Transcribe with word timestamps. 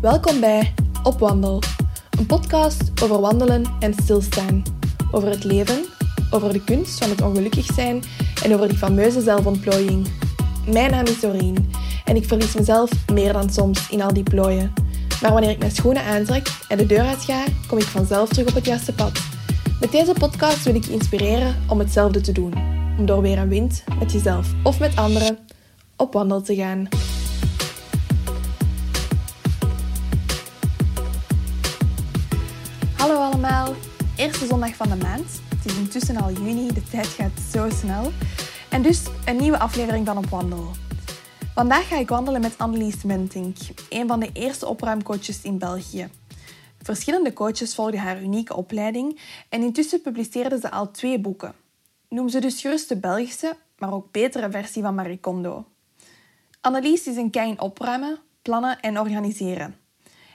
Welkom 0.00 0.40
bij 0.40 0.74
Op 1.02 1.18
Wandel, 1.18 1.62
een 2.18 2.26
podcast 2.26 3.02
over 3.02 3.20
wandelen 3.20 3.64
en 3.80 3.94
stilstaan. 3.94 4.62
Over 5.10 5.28
het 5.28 5.44
leven, 5.44 5.84
over 6.30 6.52
de 6.52 6.64
kunst 6.64 6.98
van 6.98 7.10
het 7.10 7.22
ongelukkig 7.22 7.66
zijn 7.74 8.02
en 8.42 8.54
over 8.54 8.68
die 8.68 8.78
fameuze 8.78 9.20
zelfontplooiing. 9.20 10.08
Mijn 10.72 10.90
naam 10.90 11.04
is 11.04 11.20
Doreen 11.20 11.72
en 12.04 12.16
ik 12.16 12.24
verlies 12.24 12.54
mezelf 12.54 12.90
meer 13.12 13.32
dan 13.32 13.50
soms 13.50 13.90
in 13.90 14.02
al 14.02 14.12
die 14.12 14.22
plooien. 14.22 14.72
Maar 15.22 15.32
wanneer 15.32 15.50
ik 15.50 15.58
mijn 15.58 15.70
schoenen 15.70 16.02
aantrek 16.02 16.48
en 16.68 16.78
de 16.78 16.86
deur 16.86 17.04
uitga, 17.06 17.44
kom 17.68 17.78
ik 17.78 17.84
vanzelf 17.84 18.28
terug 18.28 18.48
op 18.48 18.54
het 18.54 18.66
juiste 18.66 18.92
pad. 18.92 19.20
Met 19.80 19.92
deze 19.92 20.12
podcast 20.12 20.62
wil 20.64 20.74
ik 20.74 20.84
je 20.84 20.92
inspireren 20.92 21.56
om 21.68 21.78
hetzelfde 21.78 22.20
te 22.20 22.32
doen. 22.32 22.52
Om 22.98 23.06
door 23.06 23.22
weer 23.22 23.38
een 23.38 23.48
wind, 23.48 23.84
met 23.98 24.12
jezelf 24.12 24.52
of 24.62 24.78
met 24.78 24.96
anderen, 24.96 25.38
op 25.96 26.12
wandel 26.12 26.42
te 26.42 26.54
gaan. 26.54 26.88
Eerste 34.26 34.46
zondag 34.46 34.74
van 34.74 34.88
de 34.88 34.96
maand. 34.96 35.40
Het 35.48 35.64
is 35.64 35.76
intussen 35.76 36.16
al 36.16 36.32
juni, 36.32 36.72
de 36.72 36.82
tijd 36.82 37.06
gaat 37.06 37.40
zo 37.52 37.70
snel. 37.70 38.12
En 38.70 38.82
dus 38.82 39.02
een 39.24 39.36
nieuwe 39.36 39.58
aflevering 39.58 40.06
van 40.06 40.18
Op 40.18 40.26
Wandel. 40.26 40.70
Vandaag 41.54 41.88
ga 41.88 41.98
ik 41.98 42.08
wandelen 42.08 42.40
met 42.40 42.58
Annelies 42.58 43.02
Mentink, 43.02 43.56
een 43.88 44.06
van 44.06 44.20
de 44.20 44.30
eerste 44.32 44.66
opruimcoaches 44.66 45.42
in 45.42 45.58
België. 45.58 46.08
Verschillende 46.82 47.32
coaches 47.32 47.74
volgden 47.74 48.00
haar 48.00 48.22
unieke 48.22 48.56
opleiding 48.56 49.20
en 49.48 49.62
intussen 49.62 50.00
publiceerde 50.00 50.58
ze 50.58 50.70
al 50.70 50.90
twee 50.90 51.20
boeken. 51.20 51.54
Noem 52.08 52.28
ze 52.28 52.40
dus 52.40 52.60
gerust 52.60 52.88
de 52.88 52.96
Belgische, 52.96 53.56
maar 53.78 53.92
ook 53.92 54.12
betere 54.12 54.50
versie 54.50 54.82
van 54.82 54.94
Marie 54.94 55.20
Kondo. 55.20 55.64
Annelies 56.60 57.06
is 57.06 57.16
een 57.16 57.30
kei 57.30 57.50
in 57.50 57.60
opruimen, 57.60 58.18
plannen 58.42 58.80
en 58.80 59.00
organiseren. 59.00 59.76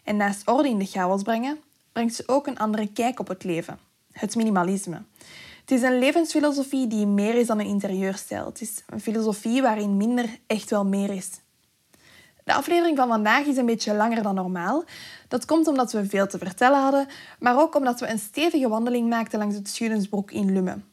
En 0.03 0.17
naast 0.17 0.47
orde 0.47 0.69
in 0.69 0.79
de 0.79 0.85
chaos 0.85 1.21
brengen, 1.21 1.59
brengt 1.91 2.15
ze 2.15 2.23
ook 2.25 2.47
een 2.47 2.59
andere 2.59 2.87
kijk 2.87 3.19
op 3.19 3.27
het 3.27 3.43
leven. 3.43 3.79
Het 4.11 4.35
minimalisme. 4.35 5.01
Het 5.61 5.71
is 5.71 5.81
een 5.81 5.99
levensfilosofie 5.99 6.87
die 6.87 7.05
meer 7.05 7.35
is 7.35 7.47
dan 7.47 7.59
een 7.59 7.65
interieurstijl. 7.65 8.45
Het 8.45 8.61
is 8.61 8.83
een 8.89 9.01
filosofie 9.01 9.61
waarin 9.61 9.97
minder 9.97 10.39
echt 10.47 10.69
wel 10.69 10.85
meer 10.85 11.09
is. 11.09 11.29
De 12.43 12.53
aflevering 12.53 12.97
van 12.97 13.07
vandaag 13.07 13.45
is 13.45 13.57
een 13.57 13.65
beetje 13.65 13.93
langer 13.93 14.23
dan 14.23 14.35
normaal. 14.35 14.83
Dat 15.27 15.45
komt 15.45 15.67
omdat 15.67 15.91
we 15.91 16.05
veel 16.05 16.27
te 16.27 16.37
vertellen 16.37 16.81
hadden, 16.81 17.07
maar 17.39 17.59
ook 17.59 17.75
omdat 17.75 17.99
we 17.99 18.07
een 18.07 18.19
stevige 18.19 18.67
wandeling 18.67 19.09
maakten 19.09 19.39
langs 19.39 19.55
het 19.55 19.69
Schudensbroek 19.69 20.31
in 20.31 20.53
Lummen. 20.53 20.85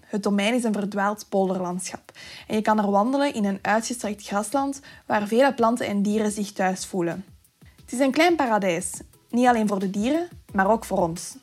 Het 0.00 0.22
domein 0.22 0.54
is 0.54 0.64
een 0.64 0.72
verdwaald 0.72 1.26
polderlandschap 1.28 2.12
en 2.46 2.54
je 2.54 2.62
kan 2.62 2.78
er 2.78 2.90
wandelen 2.90 3.34
in 3.34 3.44
een 3.44 3.58
uitgestrekt 3.62 4.26
grasland 4.26 4.80
waar 5.06 5.26
vele 5.26 5.54
planten 5.54 5.86
en 5.86 6.02
dieren 6.02 6.30
zich 6.30 6.52
thuis 6.52 6.86
voelen. 6.86 7.24
Het 7.58 7.92
is 7.92 7.98
een 7.98 8.10
klein 8.10 8.36
paradijs, 8.36 8.92
niet 9.30 9.46
alleen 9.46 9.68
voor 9.68 9.78
de 9.78 9.90
dieren, 9.90 10.28
maar 10.52 10.70
ook 10.70 10.84
voor 10.84 10.98
ons. 10.98 11.36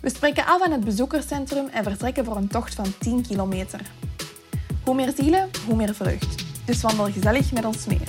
We 0.00 0.10
spreken 0.10 0.46
af 0.46 0.62
aan 0.62 0.72
het 0.72 0.84
bezoekerscentrum 0.84 1.66
en 1.66 1.82
vertrekken 1.82 2.24
voor 2.24 2.36
een 2.36 2.48
tocht 2.48 2.74
van 2.74 2.98
10 2.98 3.22
kilometer. 3.22 3.80
Hoe 4.84 4.94
meer 4.94 5.12
zielen, 5.16 5.50
hoe 5.66 5.76
meer 5.76 5.94
vreugd. 5.94 6.44
Dus 6.66 6.82
wandel 6.82 7.04
gezellig 7.04 7.52
met 7.52 7.64
ons 7.64 7.86
mee. 7.86 8.00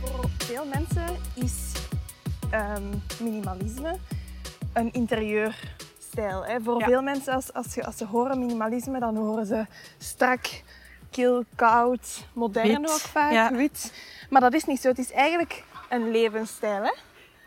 Voor 0.00 0.30
veel 0.38 0.64
mensen 0.66 1.16
is 1.34 1.72
ehm, 2.50 2.82
minimalisme 3.22 3.96
een 4.72 4.92
Hè. 6.16 6.60
Voor 6.60 6.78
Ja. 6.80 6.86
veel 6.86 7.02
mensen, 7.02 7.34
als, 7.34 7.52
als, 7.52 7.72
ze, 7.72 7.84
als 7.84 7.96
ze 7.96 8.04
horen 8.04 8.38
minimalisme, 8.38 8.98
dan 8.98 9.16
horen 9.16 9.46
ze 9.46 9.66
strak, 9.98 10.46
kil, 11.10 11.44
koud, 11.56 12.24
modern 12.32 12.68
Wit, 12.82 12.90
ook 12.90 12.98
vaak, 13.00 13.32
ja. 13.32 13.52
wit. 13.52 13.92
Maar 14.30 14.40
dat 14.40 14.52
is 14.54 14.64
niet 14.64 14.80
zo. 14.80 14.88
Het 14.88 14.98
is 14.98 15.12
eigenlijk 15.12 15.64
een 15.88 16.10
levensstijl, 16.10 16.82
hè? 16.82 16.92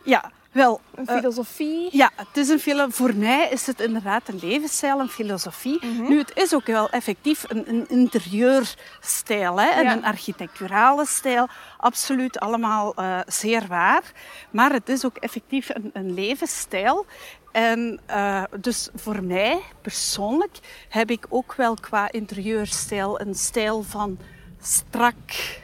Ja, 0.03 0.31
wel. 0.51 0.81
een 0.95 1.07
eh, 1.07 1.15
filosofie. 1.15 1.89
ja, 1.91 2.09
het 2.15 2.37
is 2.37 2.49
een 2.49 2.59
filo- 2.59 2.89
voor 2.89 3.15
mij 3.15 3.49
is 3.49 3.67
het 3.67 3.79
inderdaad 3.79 4.27
een 4.27 4.39
levensstijl, 4.41 4.99
een 4.99 5.09
filosofie. 5.09 5.85
Mhm. 5.85 6.01
Nu, 6.09 6.17
het 6.17 6.31
is 6.35 6.53
ook 6.55 6.65
wel 6.65 6.89
effectief 6.89 7.43
een, 7.47 7.69
een 7.69 7.89
interieurstijl 7.89 9.59
hè, 9.59 9.67
en 9.69 9.83
Ja. 9.83 9.91
een 9.93 10.05
architecturale 10.05 11.05
stijl. 11.05 11.47
Absoluut 11.77 12.39
allemaal 12.39 12.93
eh, 12.95 13.19
zeer 13.27 13.67
waar. 13.67 14.03
Maar 14.51 14.71
het 14.73 14.89
is 14.89 15.05
ook 15.05 15.17
effectief 15.17 15.69
een, 15.69 15.89
een 15.93 16.13
levensstijl. 16.13 17.05
En 17.51 17.99
eh, 18.05 18.43
dus 18.59 18.89
voor 18.95 19.23
mij 19.23 19.61
persoonlijk 19.81 20.59
heb 20.89 21.11
ik 21.11 21.25
ook 21.29 21.53
wel 21.53 21.73
qua 21.73 22.11
interieurstijl 22.11 23.21
een 23.21 23.35
stijl 23.35 23.83
van 23.83 24.17
strak, 24.61 25.59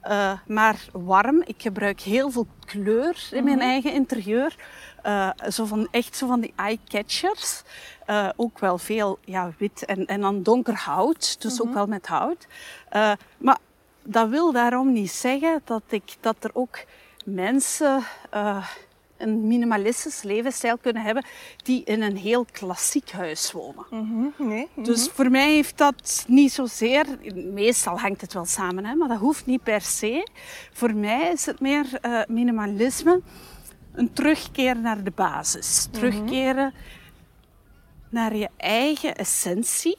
eh, 0.00 0.32
maar 0.46 0.84
warm. 0.92 1.42
Ik 1.46 1.62
gebruik 1.62 2.00
heel 2.00 2.30
veel 2.30 2.46
kleur 2.64 3.28
in 3.30 3.44
mijn 3.44 3.60
eigen 3.60 3.92
interieur. 3.92 4.56
Eh, 5.02 5.30
zo 5.48 5.64
van, 5.64 5.88
echt 5.90 6.16
zo 6.16 6.26
van 6.26 6.40
die 6.40 6.52
eye-catchers. 6.56 7.62
Ook 8.36 8.58
wel 8.58 8.78
veel 8.78 9.18
ja, 9.24 9.52
wit 9.58 9.84
en, 9.84 10.06
en 10.06 10.20
dan 10.20 10.42
donker 10.42 10.74
hout. 10.74 11.42
Dus 11.42 11.62
ook 11.62 11.74
wel 11.74 11.86
met 11.86 12.06
hout. 12.06 12.46
Maar 13.38 13.58
dat 14.02 14.28
wil 14.28 14.52
daarom 14.52 14.92
niet 14.92 15.10
zeggen 15.10 15.60
dat, 15.64 15.82
ik, 15.88 16.16
dat 16.20 16.36
er 16.40 16.50
ook 16.52 16.84
mensen 17.24 18.02
een 19.16 19.46
minimalistisch 19.46 20.22
levensstijl 20.22 20.78
kunnen 20.78 21.02
hebben 21.02 21.24
die 21.62 21.84
in 21.84 22.02
een 22.02 22.16
heel 22.16 22.46
klassiek 22.52 23.10
huis 23.10 23.52
wonen. 23.52 23.86
Mhm, 23.90 24.48
Nee. 24.48 24.68
Dus 24.74 25.08
voor 25.08 25.30
mij 25.30 25.52
heeft 25.52 25.78
dat 25.78 26.24
niet 26.28 26.52
zozeer, 26.52 27.06
meestal 27.34 28.00
hangt 28.00 28.20
het 28.20 28.32
wel 28.32 28.44
samen, 28.44 28.84
hè, 28.84 28.94
maar 28.94 29.08
dat 29.08 29.18
hoeft 29.18 29.46
niet 29.46 29.62
per 29.62 29.80
se. 29.80 30.26
Voor 30.72 30.94
mij 30.94 31.32
is 31.32 31.46
het 31.46 31.60
meer 31.60 31.86
eh, 32.00 32.20
minimalisme, 32.28 33.20
een 33.92 34.12
terugkeer 34.12 34.78
naar 34.78 35.04
de 35.04 35.10
basis. 35.14 35.88
Terugkeren 35.90 36.74
naar 38.08 38.36
je 38.36 38.48
eigen 38.56 39.14
essentie, 39.14 39.98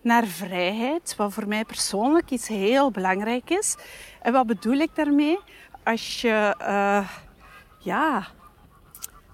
naar 0.00 0.26
vrijheid, 0.26 1.16
wat 1.16 1.32
voor 1.32 1.48
mij 1.48 1.64
persoonlijk 1.64 2.30
iets 2.30 2.48
heel 2.48 2.90
belangrijk 2.90 3.50
is. 3.50 3.76
En 4.22 4.32
wat 4.32 4.46
bedoel 4.46 4.76
ik 4.78 4.90
daarmee? 4.94 5.38
Als 5.84 6.20
je, 6.20 6.54
eh, 6.58 7.08
ja, 7.78 8.26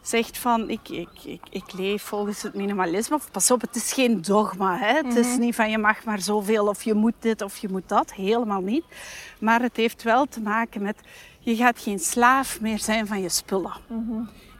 zegt 0.08 0.38
van 0.38 0.70
ik, 0.70 0.88
ik, 0.88 1.08
ik, 1.24 1.40
ik 1.50 1.72
leef 1.72 2.02
volgens 2.02 2.42
het 2.42 2.54
minimalisme. 2.54 3.18
Pas 3.32 3.50
op, 3.50 3.60
het 3.60 3.76
is 3.76 3.92
geen 3.92 4.22
dogma. 4.22 4.78
Hè? 4.78 4.92
Het 4.92 5.16
is 5.16 5.36
niet 5.36 5.54
van 5.54 5.70
je 5.70 5.78
mag 5.78 6.04
maar 6.04 6.20
zoveel 6.20 6.66
of 6.66 6.82
je 6.82 6.94
moet 6.94 7.14
dit 7.18 7.42
of 7.42 7.56
je 7.56 7.68
moet 7.68 7.88
dat. 7.88 8.12
Helemaal 8.12 8.60
niet. 8.60 8.84
Maar 9.40 9.60
het 9.60 9.76
heeft 9.76 10.02
wel 10.02 10.26
te 10.26 10.40
maken 10.40 10.82
met 10.82 10.96
je 11.38 11.56
gaat 11.56 11.80
geen 11.80 11.98
slaaf 11.98 12.60
meer 12.60 12.78
zijn 12.78 13.06
van 13.06 13.20
je 13.20 13.28
spullen. 13.28 13.72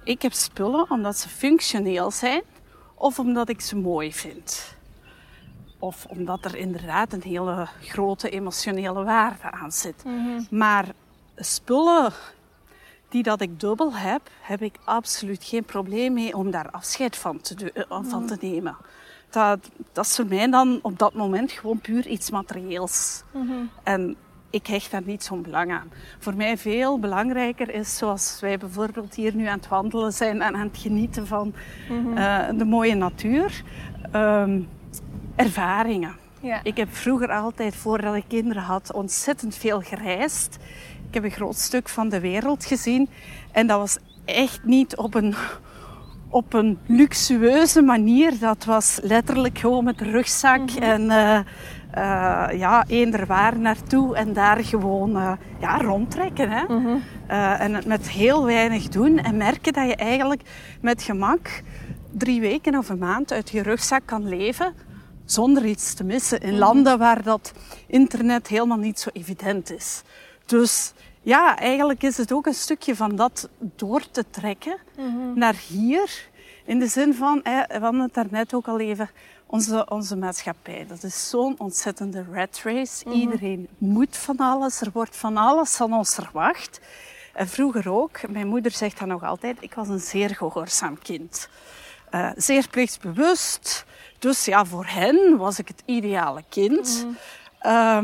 Ik 0.05 0.23
heb 0.23 0.33
spullen 0.33 0.91
omdat 0.91 1.17
ze 1.17 1.29
functioneel 1.29 2.11
zijn 2.11 2.43
of 2.95 3.19
omdat 3.19 3.49
ik 3.49 3.61
ze 3.61 3.77
mooi 3.77 4.13
vind. 4.13 4.77
Of 5.79 6.07
omdat 6.09 6.45
er 6.45 6.57
inderdaad 6.57 7.13
een 7.13 7.23
hele 7.23 7.69
grote 7.81 8.31
emotionele 8.31 9.05
waarde 9.05 9.51
aan 9.51 9.73
zit. 9.73 10.05
Maar 10.51 10.87
spullen 11.37 12.13
die 13.09 13.23
dat 13.23 13.41
ik 13.41 13.61
dubbel 13.61 13.95
heb, 13.95 14.21
heb 14.41 14.63
ik 14.63 14.75
absoluut 14.85 15.45
geen 15.45 15.65
probleem 15.65 16.13
mee 16.13 16.37
om 16.37 16.51
daar 16.51 16.71
afscheid 16.71 17.17
van 17.17 17.41
te, 17.41 17.73
eh, 17.73 17.99
van 18.03 18.27
te 18.27 18.37
nemen. 18.41 18.77
Dat, 19.31 19.71
dat 19.93 20.05
is 20.05 20.17
voor 20.17 20.27
mij 20.27 20.51
dan 20.51 20.79
op 20.83 20.99
dat 20.99 21.15
moment 21.15 21.53
gewoon 21.53 21.79
puur 21.79 22.07
iets 22.07 22.31
materieels. 22.31 23.23
En 23.83 24.17
ik 24.51 24.67
hecht 24.67 24.91
daar 24.91 25.03
niet 25.05 25.25
zo'n 25.25 25.43
belang 25.43 25.73
aan. 25.73 25.91
Voor 26.19 26.35
mij 26.35 26.59
veel 26.59 26.99
belangrijker 26.99 27.75
is, 27.75 27.97
zoals 27.97 28.39
wij 28.41 28.59
bijvoorbeeld 28.59 29.15
hier 29.15 29.35
nu 29.35 29.47
aan 29.47 29.59
het 29.59 29.69
wandelen 29.69 30.13
zijn 30.13 30.43
en 30.43 30.55
aan 30.55 30.69
het 30.69 30.79
genieten 30.79 31.27
van 31.27 31.55
eh, 32.15 32.49
de 32.57 32.65
mooie 32.65 32.95
natuur, 32.95 33.63
ehm, 34.13 34.61
ervaringen. 35.37 36.17
Ja. 36.41 36.61
Ik 36.63 36.77
heb 36.77 36.95
vroeger 36.95 37.31
altijd, 37.31 37.77
voordat 37.77 38.15
ik 38.15 38.25
kinderen 38.29 38.63
had, 38.63 38.93
ontzettend 38.93 39.55
veel 39.55 39.81
gereisd. 39.81 40.59
Ik 41.09 41.15
heb 41.15 41.25
een 41.25 41.31
groot 41.31 41.57
stuk 41.57 41.89
van 41.89 42.09
de 42.09 42.21
wereld 42.21 42.65
gezien. 42.65 43.09
En 43.53 43.67
dat 43.67 43.79
was 43.79 43.99
echt 44.25 44.65
niet 44.65 44.97
op 44.97 45.15
een, 45.15 45.35
op 46.29 46.53
een 46.53 46.79
luxueuze 46.87 47.83
manier. 47.83 48.39
Dat 48.39 48.65
was 48.65 48.99
letterlijk 49.03 49.59
gewoon 49.59 49.85
met 49.85 50.01
rugzak 50.01 50.71
en 50.71 51.11
eh, 51.11 51.39
eh, 51.91 52.59
ja, 52.59 52.85
eender 52.87 53.27
waar 53.27 53.59
naartoe. 53.59 54.17
En 54.17 54.33
daar 54.33 54.65
gewoon 54.65 55.17
eh, 55.17 55.33
ja, 55.61 55.77
rondtrekken. 55.77 56.51
Hè? 56.51 56.65
Eh, 57.27 57.61
en 57.61 57.75
het 57.75 57.87
met 57.87 58.09
heel 58.09 58.45
weinig 58.45 58.89
doen. 58.89 59.19
En 59.19 59.37
merken 59.37 59.73
dat 59.73 59.89
je 59.89 59.97
eigenlijk 59.97 60.43
met 60.81 61.03
gemak 61.03 61.63
drie 62.11 62.41
weken 62.41 62.79
of 62.79 62.89
een 62.89 62.99
maand 62.99 63.33
uit 63.33 63.51
je 63.51 63.63
rugzak 63.63 64.03
kan 64.05 64.29
leven 64.29 64.75
zonder 65.25 65.65
iets 65.65 65.95
te 65.95 66.05
missen 66.05 66.41
in 66.41 66.59
landen 66.59 66.99
waar 66.99 67.23
dat 67.23 67.53
internet 67.87 68.49
helemaal 68.49 68.79
niet 68.79 69.01
zo 69.01 69.11
evident 69.13 69.73
is. 69.73 70.03
Dus 70.49 70.93
ja, 71.23 71.59
eigenlijk 71.59 72.03
is 72.03 72.17
het 72.17 72.33
ook 72.33 72.47
een 72.47 72.55
stukje 72.55 72.97
van 72.97 73.17
dat 73.17 73.49
door 73.59 74.11
te 74.11 74.25
trekken 74.31 74.77
naar 75.35 75.55
hier. 75.69 76.29
In 76.65 76.79
de 76.79 76.87
zin 76.87 77.15
van, 77.15 77.41
hè, 77.43 77.63
we 77.67 77.85
hadden 77.85 78.01
het 78.01 78.15
daarnet 78.15 78.55
ook 78.55 78.69
al 78.69 78.81
even, 78.81 79.11
onze, 79.47 79.87
onze 79.89 80.17
maatschappij. 80.17 80.87
Dat 80.89 81.03
is 81.03 81.29
zo'n 81.29 81.55
ontzettende 81.59 82.25
rat 82.33 82.61
race. 82.65 83.11
Iedereen 83.11 83.69
moet 83.79 84.17
van 84.17 84.37
alles, 84.37 84.81
er 84.81 84.91
wordt 84.93 85.17
van 85.17 85.37
alles 85.37 85.77
van 85.77 85.93
ons 85.93 86.15
verwacht. 86.15 86.81
En 87.35 87.49
vroeger 87.49 87.91
ook, 87.91 88.29
mijn 88.29 88.49
moeder 88.49 88.71
zegt 88.71 88.99
dat 88.99 89.09
nog 89.09 89.23
altijd, 89.23 89.57
ik 89.61 89.75
was 89.75 89.89
een 89.89 90.01
zeer 90.01 90.35
gehoorzaam 90.35 90.99
kind. 90.99 91.49
Uh, 92.15 92.31
zeer 92.37 92.69
plichtsbewust. 92.69 93.85
Dus 94.19 94.45
ja, 94.45 94.65
voor 94.65 94.87
hen 94.87 95.37
was 95.37 95.59
ik 95.59 95.69
het 95.69 95.83
ideale 95.85 96.43
kind. 96.49 97.07
Uh, 97.63 97.99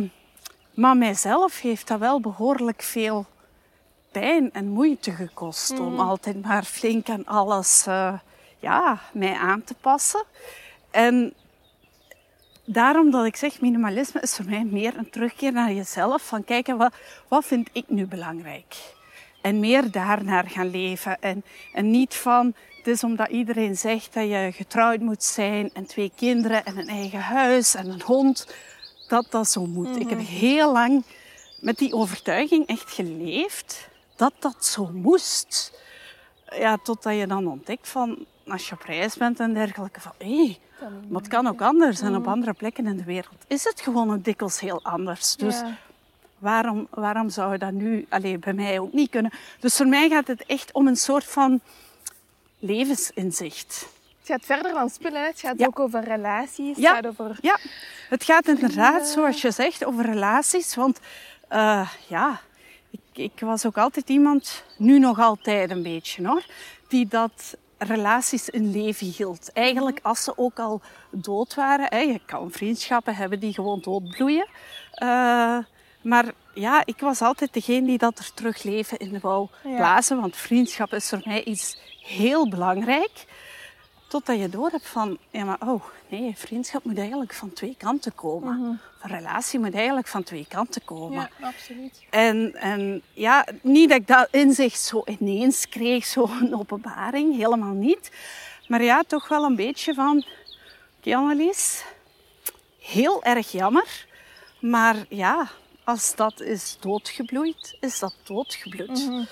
maar 0.74 0.96
mijzelf 0.96 1.60
heeft 1.60 1.88
dat 1.88 1.98
wel 1.98 2.20
behoorlijk 2.20 2.82
veel 2.82 3.26
pijn 4.12 4.52
en 4.52 4.68
moeite 4.68 5.10
gekost 5.10 5.78
om 5.78 6.00
altijd 6.00 6.42
maar 6.42 6.64
flink 6.64 7.08
aan 7.08 7.26
alles 7.26 7.84
uh, 7.88 8.12
ja, 8.58 9.00
mij 9.12 9.34
aan 9.34 9.64
te 9.64 9.74
passen. 9.74 10.24
En 10.90 11.34
daarom 12.64 13.10
dat 13.10 13.24
ik 13.24 13.36
zeg, 13.36 13.60
minimalisme 13.60 14.20
is 14.20 14.34
voor 14.34 14.44
mij 14.44 14.64
meer 14.64 14.96
een 14.96 15.10
terugkeer 15.10 15.52
naar 15.52 15.72
jezelf. 15.72 16.22
Van 16.22 16.44
kijken, 16.44 16.76
wat, 16.76 16.94
wat 17.28 17.44
vind 17.44 17.68
ik 17.72 17.84
nu 17.88 18.06
belangrijk? 18.06 18.74
En 19.42 19.60
meer 19.60 19.90
daarnaar 19.90 20.48
gaan 20.48 20.70
leven. 20.70 21.20
En, 21.20 21.44
en 21.72 21.90
niet 21.90 22.14
van, 22.14 22.54
het 22.76 22.86
is 22.86 23.04
omdat 23.04 23.28
iedereen 23.28 23.76
zegt 23.76 24.14
dat 24.14 24.28
je 24.28 24.50
getrouwd 24.54 25.00
moet 25.00 25.22
zijn 25.22 25.70
en 25.72 25.86
twee 25.86 26.12
kinderen 26.16 26.64
en 26.64 26.78
een 26.78 26.88
eigen 26.88 27.20
huis 27.20 27.74
en 27.74 27.90
een 27.90 28.02
hond, 28.02 28.46
dat 29.08 29.26
dat 29.30 29.50
zo 29.50 29.66
moet. 29.66 29.96
Ik 29.96 30.08
heb 30.08 30.18
mhm. 30.18 30.28
heel 30.28 30.72
lang 30.72 31.04
met 31.60 31.78
die 31.78 31.94
overtuiging 31.94 32.66
echt 32.66 32.90
geleefd 32.90 33.88
dat 34.16 34.32
dat 34.38 34.64
zo 34.64 34.90
moest. 34.92 35.72
Ja, 36.48 36.76
totdat 36.76 37.16
je 37.16 37.26
dan 37.26 37.46
ontdekt 37.46 37.88
van, 37.88 38.26
als 38.46 38.68
je 38.68 38.74
op 38.74 38.82
reis 38.82 39.16
bent 39.16 39.40
en 39.40 39.54
dergelijke, 39.54 40.00
van 40.00 40.12
hé, 40.18 40.36
hey, 40.36 40.58
maar 41.08 41.20
het 41.20 41.30
kan 41.30 41.46
ook 41.46 41.62
anders. 41.62 42.00
En 42.00 42.14
op 42.14 42.22
mhm. 42.22 42.30
andere 42.30 42.52
plekken 42.52 42.86
in 42.86 42.96
de 42.96 43.04
wereld 43.04 43.44
is 43.46 43.64
het 43.64 43.80
gewoon 43.80 44.10
een 44.10 44.22
dikwijls 44.22 44.60
heel 44.60 44.82
anders. 44.82 45.36
Dus 45.36 45.62
waarom, 46.38 46.86
waarom 46.90 47.30
zou 47.30 47.52
je 47.52 47.58
dat 47.58 47.72
nu 47.72 48.06
alleen 48.08 48.40
bij 48.40 48.52
mij 48.52 48.78
ook 48.78 48.92
niet 48.92 49.10
kunnen? 49.10 49.32
Dus 49.60 49.76
voor 49.76 49.86
mij 49.86 50.08
gaat 50.08 50.26
het 50.26 50.46
echt 50.46 50.72
om 50.72 50.86
een 50.86 50.96
soort 50.96 51.24
van 51.24 51.60
levensinzicht. 52.58 53.88
Het 54.24 54.32
gaat 54.32 54.44
verder 54.44 54.72
dan 54.72 54.90
spullen, 54.90 55.24
het 55.24 55.40
gaat 55.40 55.66
ook 55.66 55.78
over 55.78 56.04
relaties. 56.04 56.76
Ja. 56.76 56.94
Het 56.94 57.04
gaat 57.04 57.20
over... 57.20 57.38
ja, 57.40 57.58
het 58.08 58.24
gaat 58.24 58.48
inderdaad, 58.48 59.08
zoals 59.08 59.42
je 59.42 59.50
zegt, 59.50 59.84
over 59.84 60.04
relaties. 60.04 60.74
Want 60.74 61.00
uh, 61.52 61.88
ja, 62.08 62.40
ik, 62.90 63.00
ik, 63.12 63.40
was 63.40 63.66
ook 63.66 63.78
altijd 63.78 64.08
iemand, 64.08 64.64
nu 64.76 64.98
nog 64.98 65.18
altijd 65.18 65.70
een 65.70 65.82
beetje 65.82 66.26
hoor, 66.26 66.44
die 66.88 67.06
dat 67.06 67.56
relaties 67.78 68.48
in 68.48 68.70
leven 68.70 69.06
hield. 69.06 69.52
Eigenlijk 69.52 70.00
als 70.02 70.24
ze 70.24 70.38
ook 70.38 70.58
al 70.58 70.80
dood 71.10 71.54
waren. 71.54 71.86
Hè, 71.88 71.98
je 71.98 72.20
kan 72.26 72.50
vriendschappen 72.50 73.14
hebben 73.14 73.40
die 73.40 73.52
gewoon 73.52 73.80
doodbloeien. 73.80 74.46
Uh, 75.02 75.58
maar 76.02 76.32
ja, 76.54 76.82
ik 76.84 77.00
was 77.00 77.20
altijd 77.20 77.52
degene 77.52 77.86
die 77.86 77.98
dat 77.98 78.18
er 78.18 78.34
terug 78.34 78.62
leven 78.62 78.98
in 78.98 79.20
wou 79.20 79.48
blazen. 79.62 80.20
Want 80.20 80.36
vriendschap 80.36 80.92
is 80.92 81.08
voor 81.08 81.22
mij 81.24 81.44
iets 81.44 81.78
heel 82.00 82.48
belangrijk. 82.48 83.24
Totdat 84.14 84.38
je 84.38 84.48
door 84.48 84.70
hebt 84.70 84.86
van, 84.86 85.18
ja 85.30 85.44
maar 85.44 85.58
oh 85.60 85.84
nee, 86.08 86.36
vriendschap 86.36 86.84
moet 86.84 86.98
eigenlijk 86.98 87.34
van 87.34 87.52
twee 87.52 87.74
kanten 87.78 88.14
komen. 88.14 88.58
Mm 88.58 88.80
Een 89.02 89.10
relatie 89.10 89.58
moet 89.58 89.74
eigenlijk 89.74 90.06
van 90.06 90.22
twee 90.22 90.46
kanten 90.48 90.84
komen. 90.84 91.28
Ja, 91.40 91.46
absoluut. 91.46 92.02
En, 92.10 92.54
en 92.54 93.02
ja, 93.12 93.46
niet 93.62 93.88
dat 93.88 93.98
ik 93.98 94.06
dat 94.06 94.28
inzicht 94.30 94.80
zo 94.80 95.02
ineens 95.04 95.68
kreeg, 95.68 96.04
zo'n 96.14 96.54
openbaring, 96.54 97.36
helemaal 97.36 97.72
niet. 97.72 98.10
Maar 98.68 98.82
ja, 98.82 99.02
toch 99.06 99.28
wel 99.28 99.44
een 99.44 99.56
beetje 99.56 99.94
van, 99.94 100.16
oké 100.16 100.28
okay, 100.98 101.14
Annelies, 101.14 101.84
heel 102.78 103.22
erg 103.22 103.52
jammer. 103.52 104.06
Maar 104.60 104.96
ja, 105.08 105.48
als 105.84 106.14
dat 106.16 106.40
is 106.40 106.76
doodgebloeid, 106.80 107.76
is 107.80 107.98
dat 107.98 108.14
doodgebloed. 108.22 109.06
Mm 109.08 109.26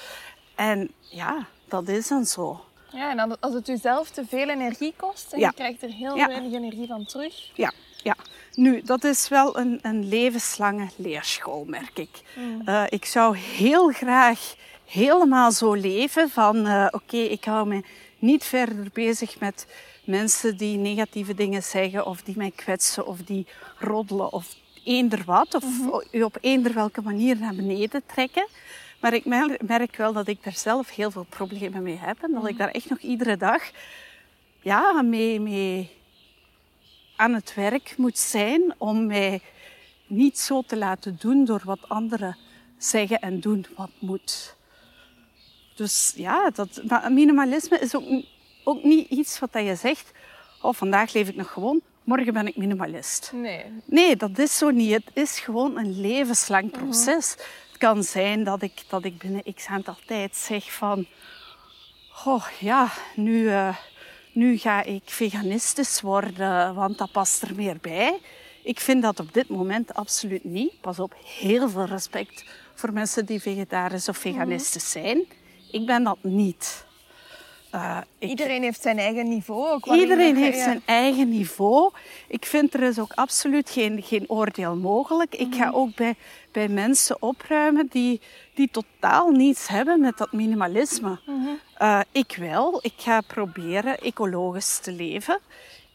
En 0.55 0.91
ja, 1.01 1.47
dat 1.69 1.89
is 1.89 2.09
dan 2.09 2.25
zo. 2.25 2.65
Ja, 2.93 3.11
en 3.11 3.41
als 3.41 3.55
het 3.55 3.69
u 3.69 3.77
zelf 3.77 4.11
te 4.11 4.25
veel 4.29 4.49
energie 4.49 4.95
kost 4.97 5.33
en 5.33 5.41
je 5.41 5.53
krijgt 5.55 5.83
er 5.83 5.91
heel 5.91 6.17
weinig 6.17 6.53
energie 6.53 6.87
van 6.87 7.05
terug. 7.05 7.51
Ja, 7.55 7.73
ja. 8.03 8.17
Nu, 8.55 8.83
dat 8.85 9.05
is 9.05 9.29
wel 9.29 9.59
een, 9.59 9.79
een 9.83 10.09
levenslange 10.09 10.89
leerschool, 10.97 11.65
merk 11.69 11.99
ik. 11.99 12.21
Mm. 12.37 12.63
Uh, 12.67 12.85
ik 12.89 13.05
zou 13.05 13.37
heel 13.37 13.89
graag 13.89 14.55
helemaal 14.85 15.53
zo 15.53 15.75
leven 15.75 16.31
van... 16.31 16.67
Uh, 16.67 16.87
Oké, 16.91 17.17
ik 17.17 17.45
hou 17.45 17.69
me 17.69 17.83
niet 18.19 18.45
verder 18.45 18.89
bezig 18.93 19.41
met 19.41 19.67
mensen 20.05 20.57
die 20.57 20.77
negatieve 20.77 21.35
dingen 21.35 21.63
zeggen... 21.63 22.07
of 22.07 22.23
die 22.23 22.37
mij 22.37 22.51
kwetsen 22.51 23.07
of 23.07 23.19
die 23.19 23.47
roddelen 23.79 24.33
of 24.33 24.57
eender 24.85 25.23
wat. 25.27 25.55
Of 25.55 25.65
mm 25.65 25.89
-hmm. 25.89 26.03
u 26.11 26.23
op 26.23 26.39
eender 26.41 26.75
welke 26.75 27.03
manier 27.03 27.37
naar 27.37 27.55
beneden 27.55 28.03
trekken. 28.07 28.47
Maar 29.03 29.15
ik 29.15 29.25
merk 29.67 29.97
wel 29.97 30.13
dat 30.13 30.29
ik 30.29 30.45
daar 30.45 30.57
zelf 30.57 30.91
heel 30.91 31.11
veel 31.11 31.27
problemen 31.29 31.83
mee 31.83 31.99
heb. 31.99 32.23
En 32.23 32.33
dat 32.33 32.49
ik 32.49 32.59
daar 32.59 32.71
echt 32.71 32.89
nog 32.89 32.99
iedere 32.99 33.37
dag 33.37 33.71
ja, 34.61 35.03
mee, 35.03 35.41
mee 35.41 35.91
aan 37.17 37.35
het 37.35 37.55
werk 37.55 37.95
moet 37.97 38.19
zijn 38.19 38.75
om 38.79 39.07
mij 39.07 39.41
niet 40.07 40.39
zo 40.39 40.63
te 40.67 40.77
laten 40.77 41.17
doen 41.21 41.45
door 41.45 41.61
wat 41.65 41.89
anderen 41.89 42.37
zeggen 42.79 43.19
en 43.19 43.41
doen 43.41 43.67
wat 43.77 43.91
moet. 43.99 44.57
Dus 45.75 46.13
ja, 46.17 46.51
dat, 46.51 46.83
minimalisme 47.11 47.79
is 47.79 47.95
ook, 47.95 48.25
ook 48.65 48.83
niet 48.83 49.11
iets 49.11 49.39
wat 49.39 49.51
je 49.53 49.75
zegt. 49.75 50.11
Oh, 50.61 50.75
vandaag 50.75 51.13
leef 51.13 51.29
ik 51.29 51.37
nog 51.37 51.51
gewoon, 51.51 51.81
morgen 52.05 52.33
ben 52.33 52.47
ik 52.47 52.57
minimalist. 52.57 53.31
Nee. 53.35 53.65
Nee, 53.85 54.17
dat 54.17 54.39
is 54.39 54.59
zo 54.59 54.71
niet. 54.71 54.93
Het 54.93 55.11
is 55.13 55.39
gewoon 55.39 55.79
een 55.79 56.01
levenslang 56.01 56.71
proces 56.71 57.37
kan 57.83 58.05
zijn 58.05 58.45
dat 58.45 58.63
ik, 58.63 58.85
dat 58.89 59.05
ik 59.05 59.19
binnen 59.19 59.55
x 59.55 59.67
aantal 59.67 59.97
tijd 60.07 60.37
zeg 60.37 60.73
van... 60.73 61.07
Oh 62.25 62.47
ja, 62.61 62.93
nu, 63.17 63.43
uh, 63.43 63.77
nu 64.33 64.57
ga 64.57 64.83
ik 64.83 65.03
veganistisch 65.05 66.01
worden, 66.01 66.75
want 66.75 66.99
dat 66.99 67.13
past 67.13 67.43
er 67.43 67.55
meer 67.55 67.79
bij. 67.81 68.21
Ik 68.63 68.81
vind 68.81 69.03
dat 69.03 69.21
op 69.21 69.35
dit 69.35 69.49
moment 69.49 69.95
absoluut 69.95 70.45
niet. 70.45 70.81
Pas 70.81 70.99
op, 70.99 71.15
heel 71.25 71.69
veel 71.69 71.85
respect 71.85 72.45
voor 72.75 72.93
mensen 72.93 73.27
die 73.27 73.41
vegetarisch 73.41 74.09
of 74.09 74.17
veganistisch 74.17 74.91
zijn. 74.91 75.25
Ik 75.71 75.87
ben 75.87 76.05
dat 76.05 76.19
niet. 76.23 76.87
Uh, 77.75 77.99
iedereen 78.19 78.63
heeft 78.63 78.83
zijn 78.83 78.99
eigen 78.99 79.29
niveau. 79.29 79.71
Ook 79.71 79.87
iedereen 79.87 80.37
heeft 80.37 80.59
zijn 80.59 80.83
eigen 80.85 81.29
niveau. 81.29 81.93
Ik 82.29 82.45
vind 82.45 82.75
er 82.75 82.83
is 82.83 82.99
ook 82.99 83.13
absoluut 83.13 83.71
geen, 83.71 84.03
geen 84.03 84.25
oordeel 84.29 84.77
mogelijk. 84.77 85.35
Ik 85.35 85.55
ga 85.55 85.67
mhm. 85.67 85.75
ook 85.75 85.95
bij, 85.95 86.15
bij 86.53 86.69
mensen 86.69 87.23
opruimen 87.23 87.87
die, 87.91 88.21
die 88.55 88.71
totaal 88.71 89.31
niets 89.31 89.69
hebben 89.69 90.01
met 90.01 90.19
dat 90.19 90.33
minimalisme. 90.33 91.19
uh, 91.83 92.01
ik 92.13 92.37
wel. 92.39 92.79
Ik 92.83 92.95
ga 92.97 93.21
proberen 93.21 93.99
ecologisch 93.99 94.79
te 94.79 94.93
leven. 94.93 95.39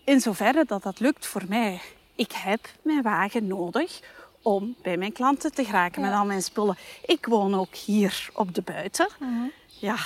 In 0.04 0.20
zoverre 0.20 0.66
dat 0.66 0.84
dat 0.84 1.00
lukt 1.00 1.25
voor 1.25 1.44
mij. 1.48 1.82
Ik 2.16 2.32
heb 2.32 2.70
mijn 2.82 3.02
wagen 3.02 3.48
nodig 3.48 4.00
om 4.42 4.75
bij 4.82 4.98
mijn 4.98 5.12
klanten 5.12 5.54
te 5.54 5.66
geraken 5.66 6.02
met 6.02 6.13
al 6.13 6.25
mijn 6.25 6.42
spullen. 6.42 6.78
Ik 7.06 7.25
woon 7.25 7.56
ook 7.56 7.75
hier 7.75 8.30
op 8.34 8.56
de 8.56 8.62
buiten. 8.62 9.08
Mhm. 9.20 9.46
Ja, 9.80 9.98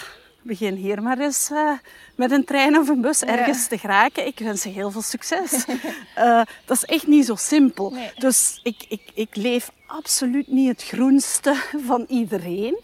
begin 0.43 0.75
hier 0.75 1.01
maar 1.01 1.19
eens 1.19 1.50
uh, 1.51 1.71
met 2.15 2.31
een 2.31 2.45
trein 2.45 2.77
of 2.77 2.88
een 2.88 3.01
bus 3.01 3.24
ergens 3.24 3.67
te 3.67 3.77
geraken. 3.77 4.27
Ik 4.27 4.39
wens 4.39 4.63
je 4.63 4.69
heel 4.69 4.91
veel 4.91 5.01
succes. 5.01 5.65
uh, 6.17 6.41
dat 6.65 6.77
is 6.77 6.86
echt 6.86 7.07
niet 7.07 7.25
zo 7.25 7.36
simpel. 7.36 7.89
Nee. 7.89 8.12
Dus 8.17 8.60
ik, 8.63 8.86
ik, 8.89 9.01
ik 9.13 9.36
leef 9.36 9.71
absoluut 9.86 10.48
niet 10.48 10.67
het 10.67 10.83
groenste 10.83 11.55
van 11.89 12.05
iedereen. 12.07 12.79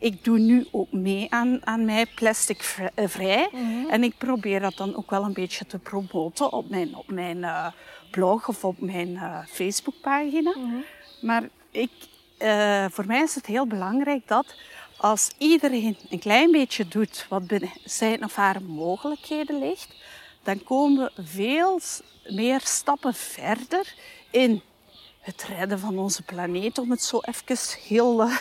Ik 0.00 0.24
doe 0.24 0.38
nu 0.38 0.66
ook 0.70 0.92
mee 0.92 1.26
aan, 1.30 1.66
aan 1.66 1.84
mij 1.84 2.06
plastic 2.14 2.76
eh, 2.94 3.08
vrij. 3.08 3.48
Mm 3.52 3.60
-hmm. 3.60 3.90
En 3.90 4.02
ik 4.02 4.18
probeer 4.18 4.60
dat 4.60 4.76
dan 4.76 4.96
ook 4.96 5.10
wel 5.10 5.24
een 5.24 5.32
beetje 5.32 5.66
te 5.66 5.78
promoten 5.78 6.52
op 6.52 6.70
mijn, 6.70 6.96
op 6.96 7.10
mijn 7.10 7.46
blog 8.10 8.48
of 8.48 8.64
op 8.64 8.80
mijn 8.80 9.18
Facebookpagina. 9.48 10.54
Mm 10.56 10.70
-hmm. 10.70 10.84
Maar 11.20 11.48
ik, 11.70 11.90
voor 12.90 13.06
mij 13.06 13.22
is 13.22 13.34
het 13.34 13.46
heel 13.46 13.66
belangrijk 13.66 14.28
dat 14.28 14.54
als 15.02 15.30
iedereen 15.38 15.96
een 16.10 16.18
klein 16.18 16.50
beetje 16.50 16.88
doet 16.88 17.26
wat 17.28 17.46
binnen 17.46 17.72
zijn 17.84 18.24
of 18.24 18.34
haar 18.34 18.62
mogelijkheden 18.62 19.58
ligt, 19.58 19.94
dan 20.42 20.64
komen 20.64 21.10
we 21.14 21.22
veel 21.26 21.80
meer 22.26 22.60
stappen 22.64 23.14
verder 23.14 23.94
in 24.30 24.62
het 25.20 25.42
redden 25.42 25.78
van 25.78 25.98
onze 25.98 26.22
planeet, 26.22 26.78
om 26.78 26.90
het 26.90 27.02
zo 27.02 27.20
even 27.20 27.80
heel 27.86 28.22
uh, 28.22 28.36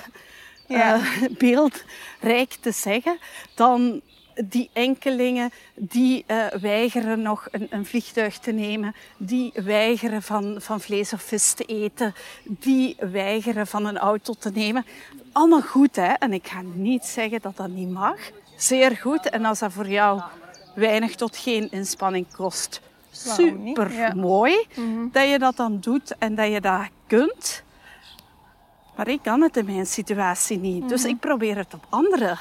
ja. 0.68 1.02
beeldrijk 1.38 2.54
te 2.60 2.72
zeggen, 2.72 3.18
dan 3.56 4.02
die 4.44 4.70
enkelingen 4.74 5.52
die 5.76 6.24
uh, 6.28 6.46
weigeren 6.48 7.22
nog 7.22 7.48
een, 7.52 7.68
een, 7.70 7.86
vliegtuig 7.86 8.38
te 8.38 8.52
nemen, 8.52 8.96
die 9.18 9.52
weigeren 9.56 10.22
van, 10.22 10.56
van 10.60 10.82
vlees 10.82 11.14
of 11.14 11.22
vis 11.22 11.54
te 11.54 11.64
eten, 11.64 12.14
die 12.44 12.96
weigeren 13.00 13.68
van 13.68 13.86
een 13.86 13.98
auto 13.98 14.34
te 14.34 14.52
nemen 14.52 14.86
allemaal 15.32 15.62
goed, 15.62 15.96
hè? 15.96 16.14
En 16.14 16.34
ik 16.34 16.48
ga 16.48 16.62
niet 16.74 17.06
zeggen 17.06 17.42
dat 17.42 17.58
dat 17.58 17.68
niet 17.68 17.90
mag. 17.90 18.18
Zeer 18.56 18.98
goed. 18.98 19.30
En 19.30 19.46
als 19.46 19.60
dat 19.60 19.72
voor 19.72 19.88
jou 19.88 20.22
weinig 20.76 21.16
tot 21.16 21.38
geen 21.38 21.72
inspanning 21.72 22.26
kost, 22.36 22.82
super 23.12 23.94
Ja. 23.94 24.08
Mhm. 24.08 24.20
mooi 24.20 24.68
dat 25.12 25.30
je 25.30 25.40
dat 25.40 25.56
dan 25.56 25.80
doet 25.80 26.18
en 26.18 26.36
dat 26.36 26.52
je 26.52 26.62
dat 26.62 26.88
kunt. 27.08 27.64
Maar 28.96 29.08
ik 29.08 29.20
kan 29.24 29.42
het 29.42 29.58
in 29.58 29.66
mijn 29.66 29.86
situatie 29.86 30.58
niet. 30.58 30.90
Dus 30.90 31.06
ik 31.06 31.20
probeer 31.20 31.58
het 31.58 31.74
op 31.74 31.86
andere 31.90 32.38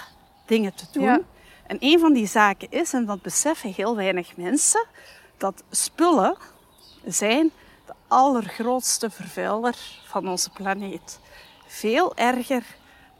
dingen 0.47 0.75
te 0.75 0.85
doen. 0.92 1.04
Mhm. 1.04 1.12
Ja. 1.12 1.21
En 1.70 1.76
een 1.80 1.98
van 1.98 2.12
die 2.12 2.26
zaken 2.26 2.70
is, 2.70 2.92
en 2.92 3.06
dat 3.06 3.22
beseffen 3.22 3.72
heel 3.72 3.96
weinig 3.96 4.36
mensen, 4.36 4.86
dat 5.36 5.62
spullen 5.70 6.36
zijn 7.04 7.50
de 7.86 7.92
allergrootste 8.08 9.10
vervuiler 9.10 9.76
van 10.06 10.28
onze 10.28 10.50
planeet. 10.50 11.20
Veel 11.66 12.16
erger 12.16 12.64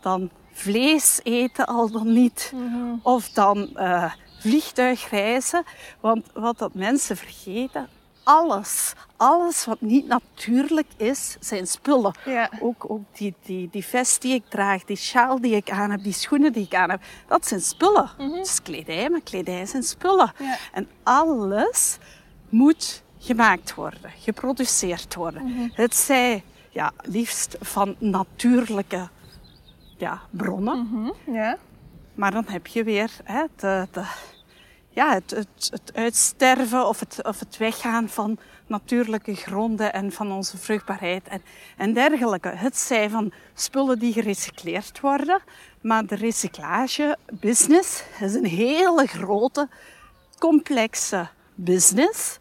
dan 0.01 0.31
vlees 0.53 1.21
eten, 1.23 1.67
al 1.67 1.91
dan 1.91 2.13
niet. 2.13 2.53
Of 3.03 3.29
dan 3.29 3.77
eh, 3.77 4.13
vliegtuigreizen. 4.41 5.65
Want 6.01 6.27
wat 6.33 6.59
dat 6.59 6.75
mensen 6.75 7.17
vergeten, 7.17 7.89
alles, 8.31 8.93
alles 9.17 9.65
wat 9.65 9.81
niet 9.81 10.07
natuurlijk 10.07 10.87
is, 10.97 11.37
zijn 11.41 11.67
spullen. 11.67 12.15
Ja. 12.25 12.51
Ook, 12.61 12.91
ook 12.91 13.03
die, 13.13 13.35
die, 13.43 13.69
die 13.71 13.85
vest 13.85 14.23
die 14.23 14.35
ik 14.35 14.43
draag, 14.49 14.85
die 14.85 14.97
sjaal 14.97 15.41
die 15.41 15.55
ik 15.55 15.71
aan 15.71 15.91
heb, 15.91 16.03
die 16.03 16.13
schoenen 16.13 16.53
die 16.53 16.65
ik 16.65 16.75
aan 16.75 16.91
heb, 16.91 17.03
dat 17.27 17.47
zijn 17.47 17.61
spullen. 17.61 18.11
Het 18.19 18.47
is 18.47 18.63
kledij, 18.63 19.11
maar 19.11 19.21
kledij 19.21 19.67
zijn 19.67 19.83
spullen. 19.83 20.33
Ja. 20.39 20.57
En 20.73 20.89
alles 21.03 21.99
moet 22.49 23.03
gemaakt 23.19 23.75
worden, 23.75 24.11
geproduceerd 24.19 25.15
worden. 25.15 25.71
Het 25.75 25.95
zij 25.95 26.43
ja, 26.69 26.93
liefst 27.03 27.57
van 27.61 27.97
natuurlijke 27.99 29.09
ja, 29.97 30.21
bronnen. 30.31 31.13
Ja. 31.27 31.59
Maar 32.15 32.31
dan 32.31 32.45
heb 32.47 32.67
je 32.67 32.85
weer 32.85 33.11
hè, 33.25 33.45
de, 33.57 33.89
de, 33.93 34.05
ja, 34.91 35.13
het, 35.13 35.31
het, 35.31 35.69
het 35.71 35.91
uitsterven 35.95 36.89
of 36.89 37.01
het, 37.01 37.19
of 37.23 37.39
het 37.39 37.57
weggaan 37.57 38.09
van 38.09 38.39
natuurlijke 38.67 39.35
gronden 39.35 39.93
en 39.93 40.13
van 40.13 40.33
onze 40.33 40.59
vruchtbaarheid 40.59 41.29
en, 41.77 41.93
dergelijke. 41.93 42.49
Het 42.49 42.77
zij 42.77 43.11
van 43.11 43.33
spullen 43.55 43.99
die 43.99 44.13
gerecycleerd 44.13 45.01
worden. 45.01 45.41
Maar 45.81 46.07
de 46.07 46.15
recyclagebusiness 46.15 48.03
is 48.21 48.35
een 48.35 48.45
hele 48.45 49.07
grote, 49.07 49.69
complexe 50.39 51.29
business. 51.55 52.39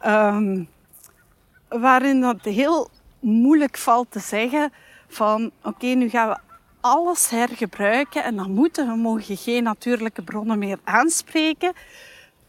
ehm, 0.00 0.64
waarin 1.68 2.20
dat 2.20 2.40
heel 2.42 2.88
moeilijk 3.20 3.76
valt 3.76 4.10
te 4.10 4.20
zeggen 4.20 4.72
van 5.08 5.50
oké, 5.62 5.86
nu 5.86 6.08
gaan 6.08 6.28
we 6.28 6.51
alles 6.82 7.30
hergebruiken 7.30 8.24
en 8.24 8.36
dan 8.36 8.50
moeten 8.50 8.86
we 8.86 8.96
mogen 8.96 9.36
geen 9.36 9.62
natuurlijke 9.62 10.22
bronnen 10.22 10.58
meer 10.58 10.78
aanspreken. 10.84 11.72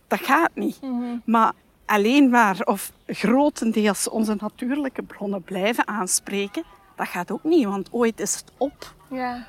Dat 0.08 0.20
gaat 0.20 0.52
niet. 0.54 0.80
Maar 1.26 1.54
alleen 1.86 2.30
maar 2.30 2.62
of 2.64 2.92
grotendeels 3.08 4.10
onze 4.10 4.36
natuurlijke 4.40 5.02
bronnen 5.02 5.44
blijven 5.44 5.88
aanspreken, 5.88 6.64
dat 6.96 7.08
gaat 7.08 7.32
ook 7.32 7.44
niet, 7.44 7.66
want 7.66 7.88
ooit 7.92 8.20
is 8.20 8.36
het 8.36 8.52
op. 8.58 8.94
Ja. 9.10 9.48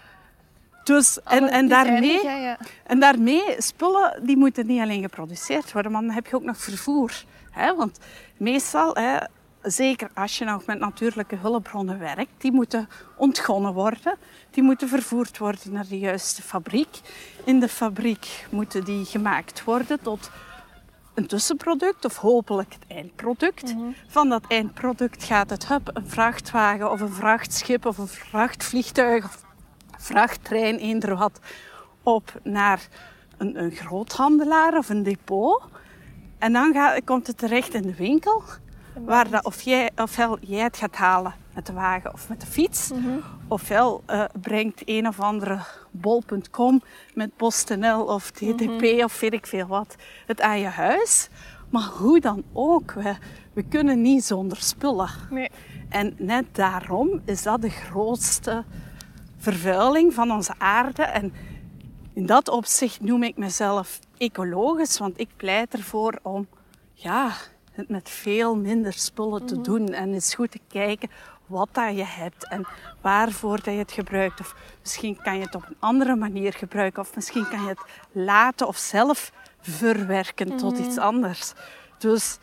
Dus, 0.85 1.23
en, 1.23 1.49
en, 1.49 1.69
daarmee, 1.69 2.21
en 2.87 3.00
daarmee, 3.00 3.43
spullen 3.59 4.21
die 4.23 4.37
moeten 4.37 4.67
niet 4.67 4.81
alleen 4.81 5.03
geproduceerd 5.03 5.73
worden, 5.73 5.93
maar 5.93 6.00
dan 6.00 6.11
heb 6.11 6.26
je 6.26 6.37
ook 6.37 6.43
nog 6.43 6.57
vervoer. 6.57 7.25
Hè? 7.50 7.75
Want 7.75 7.99
meestal, 8.37 8.95
hè, 8.95 9.17
zeker 9.64 10.11
als 10.14 10.38
je 10.38 10.44
nog 10.44 10.66
met 10.66 10.78
natuurlijke 10.78 11.37
hulpbronnen 11.37 11.99
werkt, 11.99 12.33
die 12.38 12.52
moeten 12.52 12.88
ontgonnen 13.16 13.73
worden. 13.73 14.16
Die 14.50 14.62
moeten 14.62 14.88
vervoerd 14.88 15.38
worden 15.38 15.73
naar 15.73 15.87
de 15.88 15.99
juiste 15.99 16.42
fabriek. 16.42 17.00
In 17.44 17.61
de 17.61 17.68
fabriek 17.68 18.47
moeten 18.50 18.85
die 18.85 19.04
gemaakt 19.04 19.64
worden 19.64 20.00
tot 20.02 20.30
een 21.14 21.26
tussenproduct 21.26 22.04
of 22.04 22.16
hopelijk 22.16 22.73
het 22.73 22.97
eindproduct. 22.97 23.75
Van 24.06 24.28
dat 24.28 24.44
eindproduct 24.49 25.25
gaat 25.25 25.50
het 25.50 25.68
hup, 25.68 25.90
een 25.92 26.09
vrachtwagen 26.09 26.90
of 26.90 27.00
een 27.00 27.12
vrachtschip 27.12 27.87
of 27.87 27.99
een 27.99 28.09
vrachtvliegtuig 28.09 29.25
of 29.25 29.44
vrachttrein, 29.99 30.76
eender 30.76 31.16
wat, 31.16 31.40
op 32.02 32.40
naar 32.42 32.88
een, 33.37 33.59
een 33.59 33.71
groothandelaar 33.71 34.76
of 34.76 34.88
een 34.88 35.02
depot. 35.02 35.62
En 36.38 36.52
dan 36.52 36.73
gaat, 36.73 37.04
komt 37.04 37.26
het 37.26 37.38
terecht 37.38 37.75
in 37.75 37.83
de 37.83 37.94
winkel, 37.94 38.42
waar 39.01 39.31
dat, 39.31 39.45
of 39.45 39.61
jij, 39.61 39.91
ofwel 39.97 40.39
jij 40.41 40.63
het 40.63 40.77
gaat 40.77 40.97
halen 40.97 41.35
met 41.55 41.67
de 41.67 41.73
wagen 41.73 42.13
of 42.13 42.29
met 42.29 42.41
de 42.41 42.47
fiets, 42.47 42.91
ofwel 43.49 44.03
eh, 44.07 44.25
brengt 44.41 44.83
een 44.85 45.09
of 45.09 45.21
andere 45.21 45.59
bol.com 45.91 46.83
met 47.15 47.37
PostNL 47.37 48.05
of 48.05 48.31
DDP 48.31 49.05
of 49.05 49.21
weet 49.21 49.33
ik 49.33 49.47
veel 49.47 49.67
wat 49.67 49.97
het 50.27 50.41
aan 50.41 50.61
je 50.61 50.67
huis. 50.67 51.29
Maar 51.71 51.83
hoe 51.83 52.21
dan 52.21 52.45
ook, 52.53 52.93
we, 52.93 53.15
we 53.53 53.63
kunnen 53.63 54.03
niet 54.03 54.25
zonder 54.25 54.57
spullen. 54.57 55.11
Nee. 55.31 55.51
En 55.89 56.15
net 56.19 56.45
daarom 56.53 57.21
is 57.25 57.43
dat 57.43 57.63
de 57.63 57.71
grootste 57.71 58.65
vervuiling 59.39 60.15
van 60.15 60.31
onze 60.31 60.55
aarde. 60.59 61.03
En 61.03 61.33
in 62.13 62.27
dat 62.27 62.49
opzicht 62.49 63.01
noem 63.01 63.23
ik 63.23 63.37
mezelf 63.37 63.99
ecologisch, 64.19 64.99
want 64.99 65.21
ik 65.21 65.29
pleit 65.37 65.75
ervoor 65.75 66.19
om 66.23 66.47
ja, 66.93 67.33
het 67.75 67.88
met 67.88 68.09
veel 68.09 68.57
minder 68.57 68.93
spullen 68.93 69.47
te 69.47 69.61
doen. 69.61 69.88
En 69.88 70.12
eens 70.12 70.35
goed 70.35 70.50
te 70.50 70.61
kijken 70.69 71.11
wat 71.47 71.69
dat 71.73 71.97
je 71.97 72.04
hebt 72.04 72.49
en 72.49 72.66
waarvoor 73.00 73.57
dat 73.57 73.75
je 73.75 73.81
het 73.81 73.93
gebruikt. 73.93 74.40
Of 74.40 74.54
misschien 74.81 75.19
kan 75.23 75.37
je 75.37 75.45
het 75.45 75.54
op 75.54 75.64
een 75.69 75.76
andere 75.78 76.16
manier 76.16 76.52
gebruiken. 76.52 77.02
Of 77.02 77.14
misschien 77.14 77.49
kan 77.49 77.62
je 77.62 77.69
het 77.69 77.81
laten 78.12 78.66
of 78.66 78.76
zelf 78.76 79.33
verwerken 79.61 80.57
tot 80.57 80.78
iets 80.78 80.99
anders. 80.99 81.52
Dus 81.99 82.38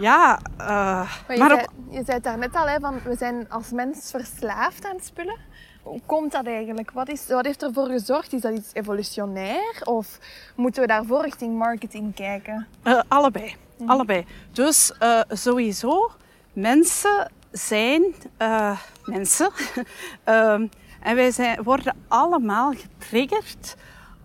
ja, 0.00 0.38
eh, 0.58 0.66
Maar 0.66 1.24
je, 1.28 1.38
maar 1.38 1.50
zei, 1.50 1.66
je 1.90 2.04
zei 2.04 2.12
het 2.12 2.22
daarnet 2.22 2.54
al, 2.54 2.68
hè, 2.68 2.80
van 2.80 3.00
we 3.04 3.16
zijn 3.16 3.50
als 3.50 3.70
mens 3.70 4.10
verslaafd 4.10 4.84
aan 4.84 5.00
spullen. 5.00 5.36
Hoe 5.82 6.00
komt 6.06 6.32
dat 6.32 6.46
eigenlijk? 6.46 6.90
Wat, 6.90 7.08
is, 7.08 7.26
wat 7.26 7.44
heeft 7.44 7.62
ervoor 7.62 7.86
gezorgd? 7.86 8.32
Is 8.32 8.40
dat 8.40 8.52
iets 8.52 8.70
evolutionair? 8.72 9.80
Of 9.84 10.18
moeten 10.56 10.82
we 10.82 10.88
daarvoor 10.88 11.22
richting 11.22 11.58
marketing 11.58 12.14
kijken? 12.14 12.66
Eh, 12.82 13.00
allebei. 13.08 13.56
Allebei. 13.86 14.26
Dus 14.52 14.92
eh, 14.98 15.20
sowieso, 15.28 16.10
mensen 16.52 17.30
zijn 17.52 18.14
eh, 18.36 18.80
mensen. 19.04 19.50
Ehm, 20.24 20.66
en 21.00 21.16
wij 21.16 21.30
zijn, 21.30 21.62
worden 21.62 21.96
allemaal 22.08 22.72
getriggerd 22.72 23.76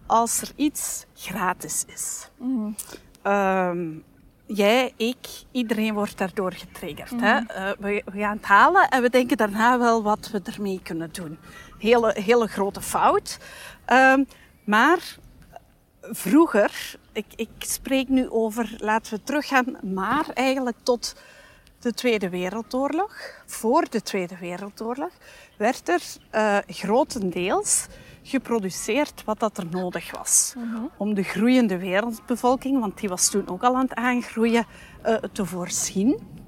als 0.06 0.42
er 0.42 0.52
iets 0.56 1.06
gratis 1.14 1.86
is. 1.88 2.30
Ehm, 3.22 3.90
jij, 4.46 4.94
ik, 4.98 5.28
iedereen 5.52 5.94
wordt 5.94 6.18
daardoor 6.18 6.54
getriggerd. 6.54 7.22
Hè? 7.22 7.40
Eh, 7.40 7.72
we, 7.80 8.02
we 8.06 8.20
gaan 8.20 8.36
het 8.36 8.46
halen 8.46 8.90
en 8.90 9.02
we 9.02 9.10
denken 9.10 9.38
daarna 9.38 9.80
wel 9.80 10.04
wat 10.04 10.30
we 10.32 10.42
ermee 10.44 10.80
kunnen 10.84 11.10
doen. 11.12 11.38
Hele, 11.78 12.16
hele 12.20 12.48
grote 12.48 12.82
fout. 12.82 13.38
Ehm, 13.86 14.24
maar 14.66 15.18
vroeger, 16.02 16.96
ik, 17.12 17.26
ik 17.36 17.50
spreek 17.60 18.10
nu 18.10 18.30
over, 18.30 18.76
laten 18.78 19.14
we 19.14 19.24
teruggaan, 19.24 19.78
maar 19.82 20.26
eigenlijk 20.34 20.78
tot 20.84 21.16
de 21.80 21.94
Tweede 21.94 22.30
Wereldoorlog. 22.30 23.14
Voor 23.46 23.90
de 23.90 24.02
Tweede 24.02 24.38
Wereldoorlog 24.38 25.12
werd 25.58 25.90
er 25.90 26.02
eh, 26.30 26.58
grotendeels 26.68 27.86
geproduceerd 28.24 29.24
wat 29.24 29.40
dat 29.40 29.58
er 29.58 29.66
nodig 29.70 30.12
was. 30.12 30.54
Om 30.98 31.14
de 31.14 31.24
groeiende 31.24 31.78
wereldbevolking, 31.78 32.80
want 32.80 33.00
die 33.00 33.10
was 33.10 33.30
toen 33.30 33.48
ook 33.48 33.64
al 33.64 33.76
aan 33.76 33.82
het 33.82 33.94
aangroeien, 33.94 34.66
eh, 35.02 35.16
te 35.16 35.46
voorzien. 35.46 36.40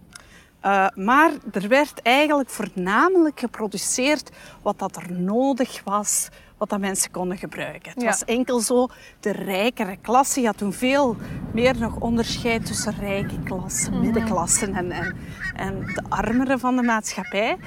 Uh, 0.65 0.87
maar 0.95 1.31
er 1.51 1.67
werd 1.67 2.01
eigenlijk 2.01 2.49
voornamelijk 2.49 3.39
geproduceerd 3.39 4.29
wat 4.61 4.79
dat 4.79 4.95
er 4.95 5.11
nodig 5.11 5.81
was, 5.83 6.29
wat 6.69 6.79
dat 6.79 6.89
mensen 6.89 7.11
konden 7.11 7.37
gebruiken. 7.37 7.91
Het 7.91 8.01
Ja. 8.01 8.07
was 8.07 8.25
enkel 8.25 8.59
zo 8.59 8.87
de 9.19 9.31
rijkere 9.31 9.97
klasse. 10.01 10.39
Je 10.41 10.45
had 10.45 10.57
toen 10.57 10.73
veel 10.73 11.15
meer 11.53 11.77
nog 11.79 11.95
onderscheid 11.99 12.65
tussen 12.65 12.95
rijke 12.99 13.39
klassen, 13.43 13.99
middenklassen 13.99 14.73
en, 14.75 14.91
en, 14.91 15.15
en 15.55 15.79
de 15.85 16.03
armeren 16.09 16.59
van 16.59 16.75
de 16.75 16.81
maatschappij. 16.81 17.57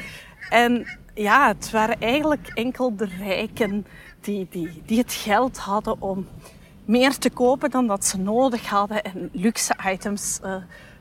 En 0.51 0.87
ja, 1.15 1.49
het 1.49 1.71
waren 1.71 2.01
eigenlijk 2.01 2.49
enkel 2.55 2.97
de 2.97 3.09
rijken 3.19 3.87
die, 4.21 4.47
die, 4.51 4.83
die 4.87 4.99
het 4.99 5.13
geld 5.13 5.59
hadden 5.59 6.01
om 6.03 6.27
meer 6.85 7.19
te 7.19 7.31
kopen 7.31 7.71
dan 7.71 7.87
dat 7.87 8.05
ze 8.05 8.19
nodig 8.19 8.69
hadden 8.69 9.03
en 9.05 9.29
luxe 9.33 9.75
items 9.93 10.41
eh, 10.43 10.55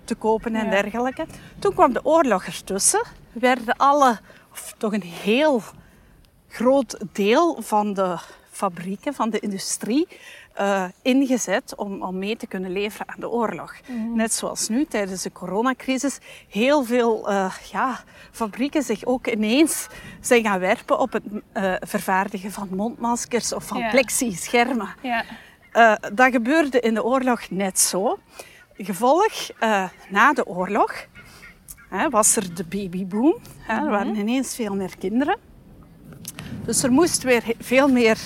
te 0.04 0.16
kopen 0.16 0.56
en 0.56 0.66
Ja. 0.66 0.70
dergelijke. 0.82 1.26
Toen 1.60 1.74
kwam 1.74 1.94
de 1.94 2.06
oorlog 2.06 2.46
ertussen. 2.46 3.04
Werden 3.32 3.78
alle, 3.78 4.20
of 4.52 4.74
toch 4.78 4.94
een 4.94 5.04
heel 5.24 5.62
groot 6.56 6.98
deel 7.12 7.62
van 7.62 7.94
de 7.94 8.18
fabrieken, 8.52 9.14
van 9.14 9.30
de 9.30 9.40
industrie, 9.40 10.08
eh, 10.54 10.86
ingezet 11.02 11.76
om, 11.76 12.04
om 12.04 12.18
mee 12.18 12.38
te 12.38 12.48
kunnen 12.48 12.72
leveren 12.72 13.08
aan 13.10 13.20
de 13.20 13.30
oorlog. 13.30 13.74
Net 14.14 14.34
zoals 14.34 14.68
nu 14.68 14.86
tijdens 14.86 15.22
de 15.22 15.32
coronacrisis 15.32 16.18
heel 16.50 16.84
veel 16.84 17.32
uh, 17.32 17.54
ja, 17.72 18.00
fabrieken 18.32 18.84
zich 18.84 19.06
ook 19.06 19.28
ineens 19.28 19.88
zijn 20.22 20.44
gaan 20.44 20.60
werpen 20.60 21.00
op 21.00 21.14
het 21.14 21.24
uh, 21.54 21.74
vervaardigen 21.80 22.52
van 22.52 22.68
mondmaskers 22.72 23.54
of 23.54 23.64
van 23.68 23.78
Ja. 23.78 23.90
plexi-schermen. 23.90 24.90
Ja. 25.02 25.24
Eh, 25.72 25.94
dat 26.14 26.32
gebeurde 26.32 26.80
in 26.80 26.94
de 26.94 27.04
oorlog 27.04 27.50
net 27.50 27.80
zo. 27.80 28.20
Gevolg, 28.78 29.34
eh, 29.60 29.90
na 30.10 30.34
de 30.34 30.46
oorlog 30.46 30.94
hè, 31.90 32.10
was 32.10 32.36
er 32.36 32.56
de 32.56 32.64
babyboom. 32.64 33.36
Hè, 33.58 33.76
er 33.76 33.90
waren 33.90 34.16
ineens 34.16 34.56
veel 34.56 34.76
meer 34.76 34.98
kinderen. 34.98 35.38
Dus 36.66 36.84
er 36.84 36.92
moest 36.92 37.24
weer 37.24 37.44
veel 37.60 37.88
meer 37.88 38.18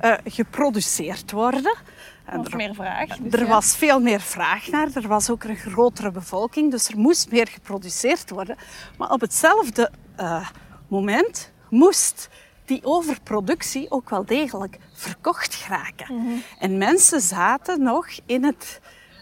eh, 0.00 0.14
geproduceerd 0.24 1.30
worden. 1.30 1.76
En 2.24 2.44
er, 2.44 2.56
meer 2.56 2.74
vraag. 2.74 3.16
dus 3.16 3.32
er 3.32 3.40
ja. 3.40 3.46
was 3.46 3.76
veel 3.76 4.00
meer 4.00 4.20
vraag 4.20 4.68
naar. 4.68 4.88
Er 4.94 5.08
was 5.08 5.30
ook 5.30 5.44
een 5.44 5.56
grotere 5.56 6.10
bevolking, 6.10 6.70
dus 6.70 6.88
er 6.88 6.98
moest 6.98 7.30
meer 7.30 7.48
geproduceerd 7.48 8.30
worden. 8.30 8.56
Maar 8.98 9.10
op 9.10 9.20
hetzelfde 9.20 9.90
eh, 10.16 10.48
moment 10.88 11.52
moest 11.68 12.28
die 12.64 12.84
overproductie 12.84 13.90
ook 13.90 14.10
wel 14.10 14.24
degelijk 14.24 14.78
verkocht 14.92 15.54
geraken. 15.54 16.42
En 16.58 16.78
mensen 16.78 17.20
zaten 17.20 17.82
nog 17.82 18.06
in 18.26 18.44
het, 18.44 18.80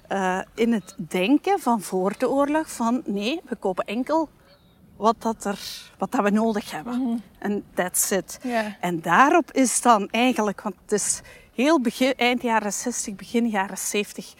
eh, 0.08 0.40
in 0.54 0.72
het 0.72 0.94
denken 1.08 1.60
van 1.60 1.80
voor 1.80 2.14
de 2.18 2.28
oorlog 2.28 2.70
van 2.70 3.02
nee, 3.06 3.40
we 3.44 3.56
kopen 3.56 3.84
enkel 3.84 4.28
wat, 4.98 5.16
dat 5.18 5.44
er, 5.44 5.58
wat 5.98 6.12
dat 6.12 6.22
we 6.22 6.30
nodig 6.30 6.70
hebben. 6.70 7.22
En 7.38 7.64
that's 7.74 8.10
it. 8.10 8.40
En 8.80 9.00
daarop 9.00 9.52
is 9.52 9.80
dan 9.80 10.08
eigenlijk, 10.10 10.62
want 10.62 10.74
het 10.82 10.92
is 10.92 11.20
heel 11.54 11.80
begin, 11.80 12.14
eind 12.16 12.42
jaren 12.42 12.72
60, 12.72 13.14
begin 13.14 13.48
jaren 13.48 13.78
70, 13.78 14.34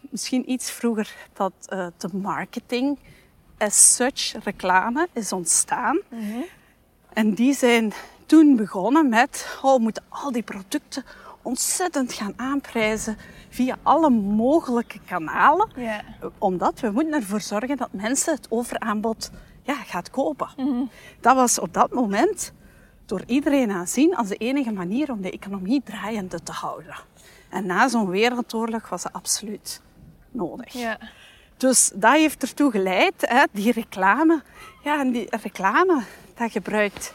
misschien 0.00 0.50
iets 0.50 0.70
vroeger, 0.70 1.14
dat 1.32 1.52
eh, 1.66 1.86
de 1.96 2.08
marketing 2.12 2.98
as 3.58 3.94
such, 3.94 4.44
reclame, 4.44 5.08
is 5.12 5.32
ontstaan. 5.32 5.98
En 7.12 7.34
die 7.34 7.54
zijn 7.54 7.92
toen 8.26 8.56
begonnen 8.56 9.08
met, 9.08 9.58
oh, 9.62 9.74
we 9.76 9.82
moeten 9.82 10.04
al 10.08 10.32
die 10.32 10.42
producten 10.42 11.04
ontzettend 11.42 12.12
gaan 12.12 12.32
aanprijzen 12.36 13.16
via 13.48 13.76
alle 13.82 14.10
mogelijke 14.10 14.98
kanalen. 15.06 15.68
Omdat 16.38 16.80
we 16.80 16.90
moeten 16.90 17.14
ervoor 17.14 17.40
zorgen 17.40 17.76
dat 17.76 17.92
mensen 17.92 18.34
het 18.34 18.46
overaanbod 18.50 19.30
ja, 19.70 19.82
gaat 19.82 20.10
kopen. 20.10 20.48
Dat 21.20 21.34
was 21.34 21.58
op 21.58 21.74
dat 21.74 21.92
moment 21.92 22.52
door 23.06 23.22
iedereen 23.26 23.70
aanzien 23.70 24.16
als 24.16 24.28
de 24.28 24.36
enige 24.36 24.72
manier 24.72 25.10
om 25.10 25.20
de 25.20 25.30
economie 25.30 25.82
draaiende 25.84 26.42
te 26.42 26.52
houden. 26.52 26.94
En 27.48 27.66
na 27.66 27.88
zo'n 27.88 28.08
wereldoorlog 28.08 28.88
was 28.88 29.02
dat 29.02 29.12
absoluut 29.12 29.80
nodig. 30.30 30.72
Ja. 30.72 30.98
Dus 31.56 31.90
dat 31.94 32.12
heeft 32.12 32.42
ertoe 32.42 32.70
geleid, 32.70 33.14
hè, 33.18 33.44
die 33.52 33.72
reclame. 33.72 34.42
Ja, 34.82 35.00
en 35.00 35.10
die 35.10 35.26
reclame, 35.42 36.02
dat 36.34 36.50
gebruikt 36.50 37.12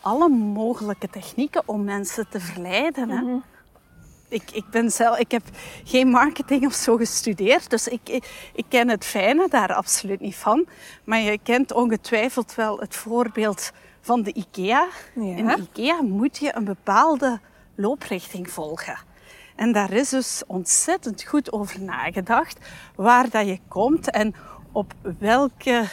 alle 0.00 0.28
mogelijke 0.28 1.08
technieken 1.08 1.62
om 1.66 1.84
mensen 1.84 2.28
te 2.28 2.40
verleiden. 2.40 3.10
Hè. 3.10 3.36
Ik, 4.28 4.50
ik, 4.50 4.64
ben 4.70 4.90
zelf, 4.90 5.18
ik 5.18 5.30
heb 5.30 5.42
geen 5.84 6.08
marketing 6.08 6.66
of 6.66 6.72
zo 6.72 6.96
gestudeerd, 6.96 7.70
dus 7.70 7.88
ik, 7.88 8.08
ik, 8.08 8.50
ik 8.54 8.64
ken 8.68 8.88
het 8.88 9.04
fijne 9.04 9.48
daar 9.48 9.74
absoluut 9.74 10.20
niet 10.20 10.36
van. 10.36 10.66
Maar 11.04 11.20
je 11.20 11.38
kent 11.42 11.72
ongetwijfeld 11.72 12.54
wel 12.54 12.78
het 12.78 12.96
voorbeeld 12.96 13.72
van 14.00 14.22
de 14.22 14.32
IKEA. 14.32 14.88
Ja. 15.14 15.36
In 15.36 15.46
de 15.46 15.68
IKEA 15.72 16.02
moet 16.02 16.38
je 16.38 16.56
een 16.56 16.64
bepaalde 16.64 17.40
looprichting 17.74 18.50
volgen. 18.50 18.98
En 19.56 19.72
daar 19.72 19.92
is 19.92 20.08
dus 20.08 20.42
ontzettend 20.46 21.22
goed 21.22 21.52
over 21.52 21.80
nagedacht 21.82 22.58
waar 22.94 23.30
dat 23.30 23.46
je 23.46 23.58
komt 23.68 24.10
en 24.10 24.34
op 24.72 24.94
welke 25.18 25.88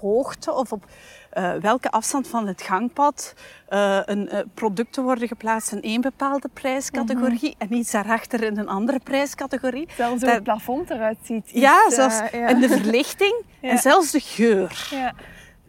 hoogte 0.00 0.52
of 0.52 0.72
op 0.72 0.84
eh, 1.30 1.52
welke 1.54 1.90
afstand 1.90 2.28
van 2.28 2.46
het 2.46 2.62
gangpad 2.62 3.34
eh, 3.68 4.00
een, 4.04 4.28
eh, 4.28 4.38
producten 4.54 5.02
worden 5.02 5.28
geplaatst 5.28 5.72
in 5.72 5.82
één 5.82 6.00
bepaalde 6.00 6.48
prijscategorie 6.52 7.54
en 7.58 7.72
iets 7.72 7.90
daarachter 7.90 8.42
in 8.42 8.58
een 8.58 8.68
andere 8.68 9.00
prijscategorie. 9.04 9.88
Zelfs 9.96 10.22
hoe 10.22 10.30
het 10.30 10.42
plafond 10.42 10.90
eruit 10.90 11.18
ziet. 11.22 11.50
ja, 11.52 11.90
zelfs, 11.90 12.18
ja. 12.18 12.46
en 12.50 12.60
de 12.60 12.68
verlichting 12.68 13.44
Ja. 13.60 13.70
en 13.70 13.78
zelfs 13.78 14.10
de 14.10 14.20
geur 14.20 14.88
Ja. 14.90 15.12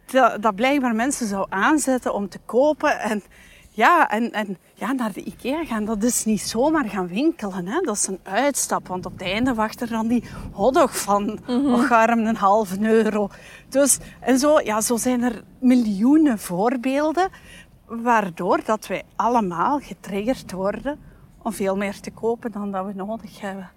dat, 0.06 0.42
dat 0.42 0.54
blijkbaar 0.54 0.94
mensen 0.94 1.26
zou 1.26 1.46
aanzetten 1.48 2.14
om 2.14 2.28
te 2.28 2.38
kopen. 2.46 3.00
En 3.00 3.22
ja, 3.74 4.10
en, 4.10 4.32
en 4.32 4.56
ja, 4.74 4.92
naar 4.92 5.12
de 5.12 5.22
IKEA 5.22 5.64
gaan, 5.64 5.84
dat 5.84 6.02
is 6.02 6.24
niet 6.24 6.40
zomaar 6.40 6.88
gaan 6.88 7.08
winkelen. 7.08 7.66
Hè? 7.66 7.80
Dat 7.80 7.96
is 7.96 8.06
een 8.06 8.20
uitstap, 8.22 8.88
want 8.88 9.06
op 9.06 9.12
het 9.12 9.22
einde 9.22 9.54
wacht 9.54 9.80
er 9.80 9.88
dan 9.88 10.08
die 10.08 10.24
hotdog 10.52 10.98
van 10.98 11.38
mm 11.46 11.90
een 11.92 12.36
halve 12.36 12.80
euro. 12.80 13.28
Dus, 13.68 13.98
en 14.20 14.38
zo, 14.38 14.60
ja, 14.60 14.80
zo 14.80 14.96
zijn 14.96 15.22
er 15.22 15.42
miljoenen 15.58 16.38
voorbeelden 16.38 17.28
waardoor 17.86 18.64
dat 18.64 18.86
wij 18.86 19.02
allemaal 19.16 19.78
getriggerd 19.78 20.52
worden 20.52 20.98
om 21.42 21.52
veel 21.52 21.76
meer 21.76 22.00
te 22.00 22.10
kopen 22.10 22.52
dan 22.52 22.70
dat 22.70 22.86
we 22.86 22.92
nodig 22.94 23.40
hebben. 23.40 23.70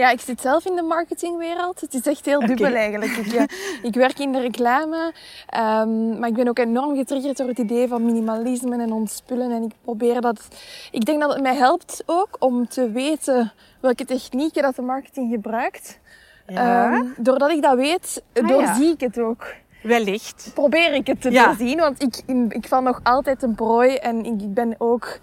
Ja, 0.00 0.10
ik 0.10 0.20
zit 0.20 0.40
zelf 0.40 0.64
in 0.64 0.76
de 0.76 0.82
marketingwereld. 0.82 1.80
Het 1.80 1.94
is 1.94 2.06
echt 2.06 2.24
heel 2.24 2.46
dubbel 2.46 2.74
eigenlijk. 2.74 3.16
Ik, 3.16 3.32
eh, 3.32 3.44
ik 3.88 3.94
werk 3.94 4.18
in 4.18 4.32
de 4.32 4.40
reclame, 4.40 5.12
ehm, 5.46 6.18
maar 6.18 6.28
ik 6.28 6.34
ben 6.34 6.48
ook 6.48 6.58
enorm 6.58 6.96
getriggerd 6.96 7.36
door 7.36 7.48
het 7.48 7.58
idee 7.58 7.88
van 7.88 8.04
minimalisme 8.04 8.82
en 8.82 8.92
ontspullen. 8.92 9.50
En 9.50 9.62
ik 9.62 9.72
probeer 9.82 10.20
dat... 10.20 10.48
Ik 10.90 11.04
denk 11.04 11.20
dat 11.20 11.32
het 11.32 11.42
mij 11.42 11.54
helpt 11.54 12.02
ook 12.06 12.36
om 12.38 12.68
te 12.68 12.90
weten 12.90 13.52
welke 13.80 14.04
technieken 14.04 14.62
dat 14.62 14.76
de 14.76 14.82
marketing 14.82 15.32
gebruikt. 15.32 15.98
Ja. 16.46 16.92
Ehm, 16.92 17.04
doordat 17.16 17.50
ik 17.50 17.62
dat 17.62 17.76
weet, 17.76 18.22
Ah, 18.34 18.48
doorzie 18.48 18.90
ik 18.90 19.00
het 19.00 19.18
ook. 19.18 19.54
Wellicht. 19.82 20.50
Probeer 20.54 20.92
ik 20.94 21.06
het 21.06 21.20
te 21.20 21.30
Ja. 21.30 21.44
doorzien, 21.46 21.78
want 21.78 22.02
ik, 22.02 22.22
ik 22.48 22.68
val 22.68 22.82
nog 22.82 23.00
altijd 23.02 23.42
een 23.42 23.54
prooi 23.54 23.94
en 23.94 24.24
ik 24.24 24.54
ben 24.54 24.74
ook... 24.78 25.18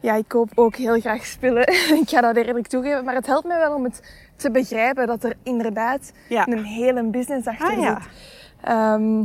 Ja, 0.00 0.14
ik 0.14 0.28
koop 0.28 0.50
ook 0.54 0.76
heel 0.76 1.00
graag 1.00 1.24
spullen. 1.26 1.68
ik 2.02 2.08
ga 2.08 2.20
dat 2.20 2.36
eerlijk 2.36 2.66
toegeven. 2.66 3.04
Maar 3.04 3.14
het 3.14 3.26
helpt 3.26 3.46
mij 3.46 3.58
wel 3.58 3.74
om 3.74 3.84
het 3.84 4.02
te 4.36 4.50
begrijpen 4.50 5.06
dat 5.06 5.24
er 5.24 5.36
inderdaad 5.42 6.12
Ja. 6.28 6.46
een 6.48 6.64
hele 6.64 7.02
business 7.02 7.46
achter 7.46 7.66
Ah, 7.70 7.80
ja. 7.82 8.00
zit. 8.00 8.10
Ehm, 8.62 9.24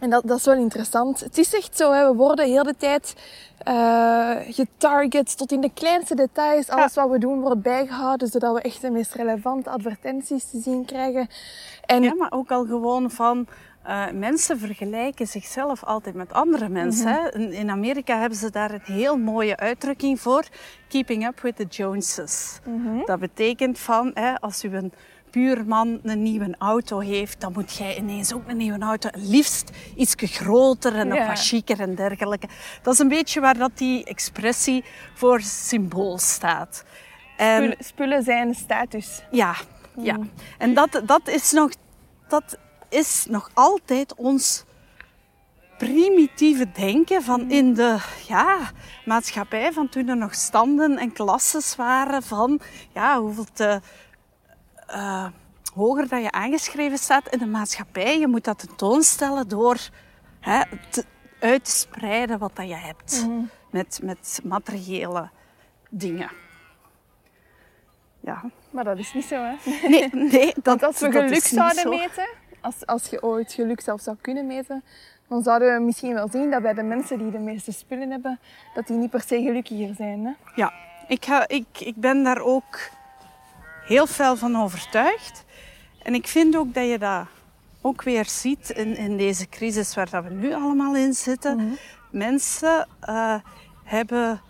en 0.00 0.10
dat, 0.10 0.22
dat 0.26 0.38
is 0.38 0.44
wel 0.44 0.54
interessant. 0.54 1.20
Het 1.20 1.38
is 1.38 1.54
echt 1.54 1.76
zo, 1.76 1.92
hè, 1.92 2.08
we 2.10 2.14
worden 2.16 2.46
heel 2.46 2.62
de 2.62 2.74
tijd 2.78 3.14
eh, 3.58 4.30
getarget 4.48 5.36
tot 5.36 5.52
in 5.52 5.60
de 5.60 5.70
kleinste 5.74 6.14
details. 6.14 6.68
Alles 6.68 6.94
wat 6.94 7.10
we 7.10 7.18
doen 7.18 7.40
wordt 7.40 7.62
bijgehouden, 7.62 8.28
zodat 8.28 8.54
we 8.54 8.60
echt 8.60 8.80
de 8.80 8.90
meest 8.90 9.14
relevante 9.14 9.70
advertenties 9.70 10.44
te 10.50 10.60
zien 10.60 10.84
krijgen. 10.84 11.28
En 11.86 12.02
Ja, 12.02 12.14
maar 12.14 12.32
ook 12.32 12.50
al 12.50 12.64
gewoon 12.64 13.10
van 13.10 13.46
eh, 13.84 14.10
mensen 14.10 14.58
vergelijken 14.58 15.26
zichzelf 15.26 15.84
altijd 15.84 16.14
met 16.14 16.32
andere 16.32 16.68
mensen. 16.68 17.08
hè. 17.08 17.34
In, 17.34 17.52
in 17.52 17.70
Amerika 17.70 18.18
hebben 18.18 18.38
ze 18.38 18.50
daar 18.50 18.70
een 18.70 18.80
heel 18.82 19.16
mooie 19.16 19.56
uitdrukking 19.56 20.20
voor: 20.20 20.44
keeping 20.88 21.26
up 21.26 21.40
with 21.40 21.56
the 21.56 21.64
Joneses. 21.64 22.58
Dat 23.04 23.18
betekent 23.20 23.78
van 23.78 24.10
hè, 24.14 24.40
als 24.40 24.64
u 24.64 24.76
een 24.76 24.92
buurman 25.30 26.00
een 26.02 26.22
nieuwe 26.22 26.54
auto 26.58 26.98
heeft, 26.98 27.40
dan 27.40 27.52
moet 27.52 27.76
jij 27.76 27.96
ineens 27.96 28.34
ook 28.34 28.48
een 28.48 28.56
nieuwe 28.56 28.78
auto. 28.78 29.08
Liefst 29.12 29.70
iets 29.96 30.14
groter 30.16 30.94
en 30.94 31.08
nog 31.08 31.26
wat 31.26 31.46
chiquer 31.46 31.80
en 31.80 31.94
dergelijke. 31.94 32.48
Dat 32.82 32.92
is 32.92 32.98
een 32.98 33.08
beetje 33.08 33.40
waar 33.40 33.58
dat 33.58 33.70
die 33.74 34.04
expressie 34.04 34.84
voor 35.14 35.40
symbool 35.40 36.18
staat. 36.18 36.84
En 37.36 37.62
spullen, 37.62 37.76
spullen 37.84 38.22
zijn 38.22 38.54
status. 38.54 39.22
ja, 39.30 39.54
ja. 39.96 40.18
En 40.58 40.74
dat, 40.74 41.02
dat, 41.06 41.28
is 41.28 41.52
nog, 41.52 41.70
dat 42.28 42.58
is 42.94 43.26
nog 43.28 43.50
altijd 43.54 44.14
ons 44.14 44.64
primitieve 45.78 46.70
denken 46.70 47.22
van 47.22 47.50
in 47.50 47.74
de 47.74 47.98
ja, 48.26 48.58
maatschappij 49.04 49.72
van 49.72 49.88
toen 49.88 50.08
er 50.08 50.16
nog 50.16 50.34
standen 50.34 50.98
en 50.98 51.12
klasses 51.12 51.76
waren 51.76 52.22
van 52.22 52.60
ja, 52.92 53.20
hoeveel 53.20 53.46
te, 53.52 53.80
eh, 54.86 55.26
hoger 55.74 56.08
dat 56.08 56.22
je 56.22 56.30
aangeschreven 56.30 56.98
staat 56.98 57.28
in 57.28 57.38
de 57.38 57.46
maatschappij. 57.46 58.18
Je 58.18 58.28
moet 58.28 58.44
dat 58.44 58.58
tentoonstellen 58.58 59.48
door 59.48 59.76
hè, 60.40 60.62
te, 60.90 61.04
uit 61.40 61.64
te 61.64 61.70
spreiden 61.70 62.38
wat 62.38 62.56
dat 62.56 62.68
je 62.68 62.76
hebt 62.76 63.26
met, 63.70 64.00
met 64.02 64.40
materiële 64.44 65.30
dingen. 65.90 66.30
Ja. 68.20 68.44
Maar 68.70 68.84
dat 68.84 68.98
is 68.98 69.14
niet 69.14 69.24
zo, 69.24 69.34
hè. 69.34 69.88
Nee, 69.88 70.08
nee 70.12 70.54
dat, 70.62 70.82
als 70.82 71.00
we 71.00 71.08
dat 71.08 71.22
geluk 71.22 71.42
zouden 71.42 71.82
zo. 71.82 71.88
meten, 71.88 72.28
als, 72.64 72.86
als 72.86 73.06
je 73.06 73.22
ooit 73.22 73.52
geluk 73.52 73.80
zelf 73.80 74.00
zou 74.00 74.16
kunnen 74.20 74.46
meten, 74.46 74.82
dan 75.28 75.42
zouden 75.42 75.74
we 75.74 75.80
misschien 75.80 76.14
wel 76.14 76.28
zien 76.28 76.50
dat 76.50 76.62
bij 76.62 76.74
de 76.74 76.82
mensen 76.82 77.18
die 77.18 77.30
de 77.30 77.38
meeste 77.38 77.72
spullen 77.72 78.10
hebben, 78.10 78.38
dat 78.74 78.86
die 78.86 78.96
niet 78.96 79.10
per 79.10 79.20
se 79.20 79.42
gelukkiger 79.42 79.94
zijn. 79.94 80.24
Hè? 80.24 80.32
Ja, 80.54 80.72
ik, 81.08 81.24
ga, 81.24 81.48
ik, 81.48 81.66
ik 81.78 81.96
ben 81.96 82.22
daar 82.22 82.40
ook 82.40 82.78
heel 83.86 84.06
fel 84.06 84.36
van 84.36 84.56
overtuigd. 84.56 85.44
En 86.02 86.14
ik 86.14 86.26
vind 86.26 86.56
ook 86.56 86.74
dat 86.74 86.88
je 86.88 86.98
dat 86.98 87.26
ook 87.80 88.02
weer 88.02 88.26
ziet 88.26 88.70
in, 88.70 88.96
in 88.96 89.16
deze 89.16 89.48
crisis 89.48 89.94
waar 89.94 90.10
dat 90.10 90.24
we 90.24 90.30
nu 90.30 90.54
allemaal 90.54 90.96
in 90.96 91.14
zitten. 91.14 91.78
Mensen 92.10 92.88
eh, 93.00 93.36
hebben 93.84 94.40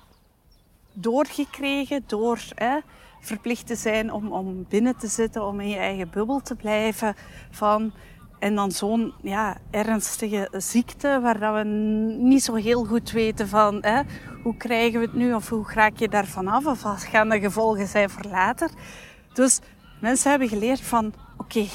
doorgekregen 0.92 2.04
door 2.06 2.38
hè, 2.54 2.78
verplicht 3.24 3.66
te 3.66 3.74
zijn 3.74 4.12
om, 4.12 4.32
om 4.32 4.66
binnen 4.68 4.96
te 4.96 5.06
zitten, 5.06 5.46
om 5.46 5.60
in 5.60 5.68
je 5.68 5.76
eigen 5.76 6.10
bubbel 6.10 6.40
te 6.40 6.54
blijven. 6.54 7.14
Van, 7.50 7.92
en 8.38 8.54
dan 8.54 8.70
zo'n 8.70 9.12
ja, 9.22 9.56
ernstige 9.70 10.48
ziekte 10.52 11.18
waar 11.22 11.38
dat 11.38 11.54
we 11.54 11.64
niet 12.18 12.42
zo 12.42 12.54
heel 12.54 12.84
goed 12.84 13.10
weten 13.10 13.48
van 13.48 13.78
hè, 13.80 14.00
hoe 14.42 14.56
krijgen 14.56 15.00
we 15.00 15.06
het 15.06 15.14
nu 15.14 15.34
of 15.34 15.48
hoe 15.48 15.64
raak 15.74 15.96
je 15.96 16.08
daarvan 16.08 16.48
af 16.48 16.66
of 16.66 16.82
wat 16.82 17.04
gaan 17.04 17.28
de 17.28 17.40
gevolgen 17.40 17.86
zijn 17.86 18.10
voor 18.10 18.30
later. 18.30 18.70
Dus 19.32 19.60
mensen 20.00 20.30
hebben 20.30 20.48
geleerd 20.48 20.80
van 20.80 21.14
oké, 21.36 21.66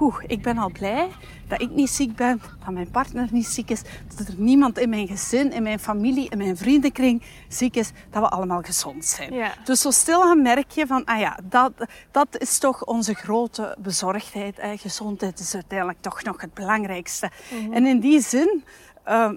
Oeh, 0.00 0.16
ik 0.26 0.42
ben 0.42 0.58
al 0.58 0.70
blij 0.70 1.08
dat 1.48 1.60
ik 1.60 1.70
niet 1.70 1.90
ziek 1.90 2.16
ben, 2.16 2.42
dat 2.64 2.74
mijn 2.74 2.90
partner 2.90 3.28
niet 3.30 3.46
ziek 3.46 3.70
is, 3.70 3.82
dat 4.16 4.28
er 4.28 4.34
niemand 4.36 4.78
in 4.78 4.88
mijn 4.88 5.06
gezin, 5.06 5.52
in 5.52 5.62
mijn 5.62 5.78
familie, 5.78 6.28
in 6.28 6.38
mijn 6.38 6.56
vriendenkring 6.56 7.22
ziek 7.48 7.76
is, 7.76 7.90
dat 8.10 8.22
we 8.22 8.28
allemaal 8.28 8.62
gezond 8.62 9.04
zijn. 9.04 9.32
Ja. 9.32 9.54
Dus 9.64 9.80
zo 9.80 9.90
stilaan 9.90 10.42
merk 10.42 10.70
je 10.70 10.86
van, 10.86 11.04
ah 11.04 11.18
ja, 11.18 11.38
dat, 11.42 11.72
dat 12.10 12.38
is 12.38 12.58
toch 12.58 12.84
onze 12.84 13.14
grote 13.14 13.76
bezorgdheid. 13.78 14.60
Gezondheid 14.80 15.38
is 15.38 15.54
uiteindelijk 15.54 16.00
toch 16.00 16.22
nog 16.22 16.40
het 16.40 16.54
belangrijkste. 16.54 17.30
En 17.70 17.86
in 17.86 18.00
die 18.00 18.20
zin 18.20 18.64
uh, 19.08 19.32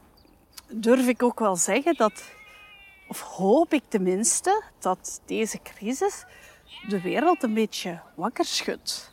durf 0.67 1.07
ik 1.07 1.23
ook 1.23 1.39
wel 1.39 1.55
zeggen 1.55 1.95
dat, 1.95 2.23
of 3.07 3.21
hoop 3.21 3.73
ik 3.73 3.83
tenminste, 3.87 4.63
dat 4.79 5.21
deze 5.25 5.59
crisis 5.63 6.25
de 6.87 7.01
wereld 7.01 7.43
een 7.43 7.53
beetje 7.53 7.99
wakker 8.15 8.45
schudt. 8.45 9.12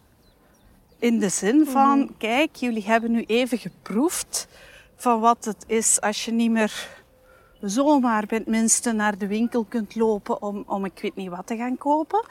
In 1.00 1.18
de 1.18 1.28
zin 1.28 1.66
van, 1.66 2.14
kijk, 2.18 2.56
jullie 2.56 2.84
hebben 2.84 3.10
nu 3.10 3.24
even 3.26 3.58
geproefd 3.58 4.48
van 4.96 5.20
wat 5.20 5.44
het 5.44 5.64
is 5.66 6.00
als 6.00 6.24
je 6.24 6.32
niet 6.32 6.50
meer 6.50 6.88
zomaar 7.60 8.24
minste 8.46 8.92
naar 8.92 9.18
de 9.18 9.26
winkel 9.26 9.64
kunt 9.64 9.94
lopen 9.94 10.42
om, 10.42 10.64
om 10.66 10.84
ik 10.84 10.98
weet 11.02 11.16
niet 11.16 11.28
wat 11.28 11.46
te 11.46 11.56
gaan 11.56 11.78
kopen. 11.78 12.24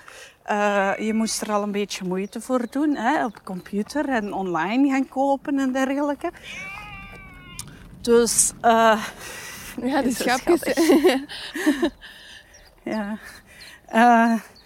Uh, 0.51 0.91
je 0.97 1.13
moest 1.13 1.41
er 1.41 1.51
al 1.51 1.63
een 1.63 1.71
beetje 1.71 2.05
moeite 2.05 2.41
voor 2.41 2.67
doen, 2.69 2.95
hè, 2.95 3.25
op 3.25 3.41
computer 3.43 4.09
en 4.09 4.33
online 4.33 4.89
gaan 4.89 5.07
kopen 5.07 5.59
en 5.59 5.71
dergelijke. 5.71 6.31
Dus, 8.01 8.53
uh, 8.61 9.05
ja, 9.81 10.01
de 10.01 10.11
schapjes. 10.11 10.61
ja. 12.83 13.17
Uh, 13.93 14.39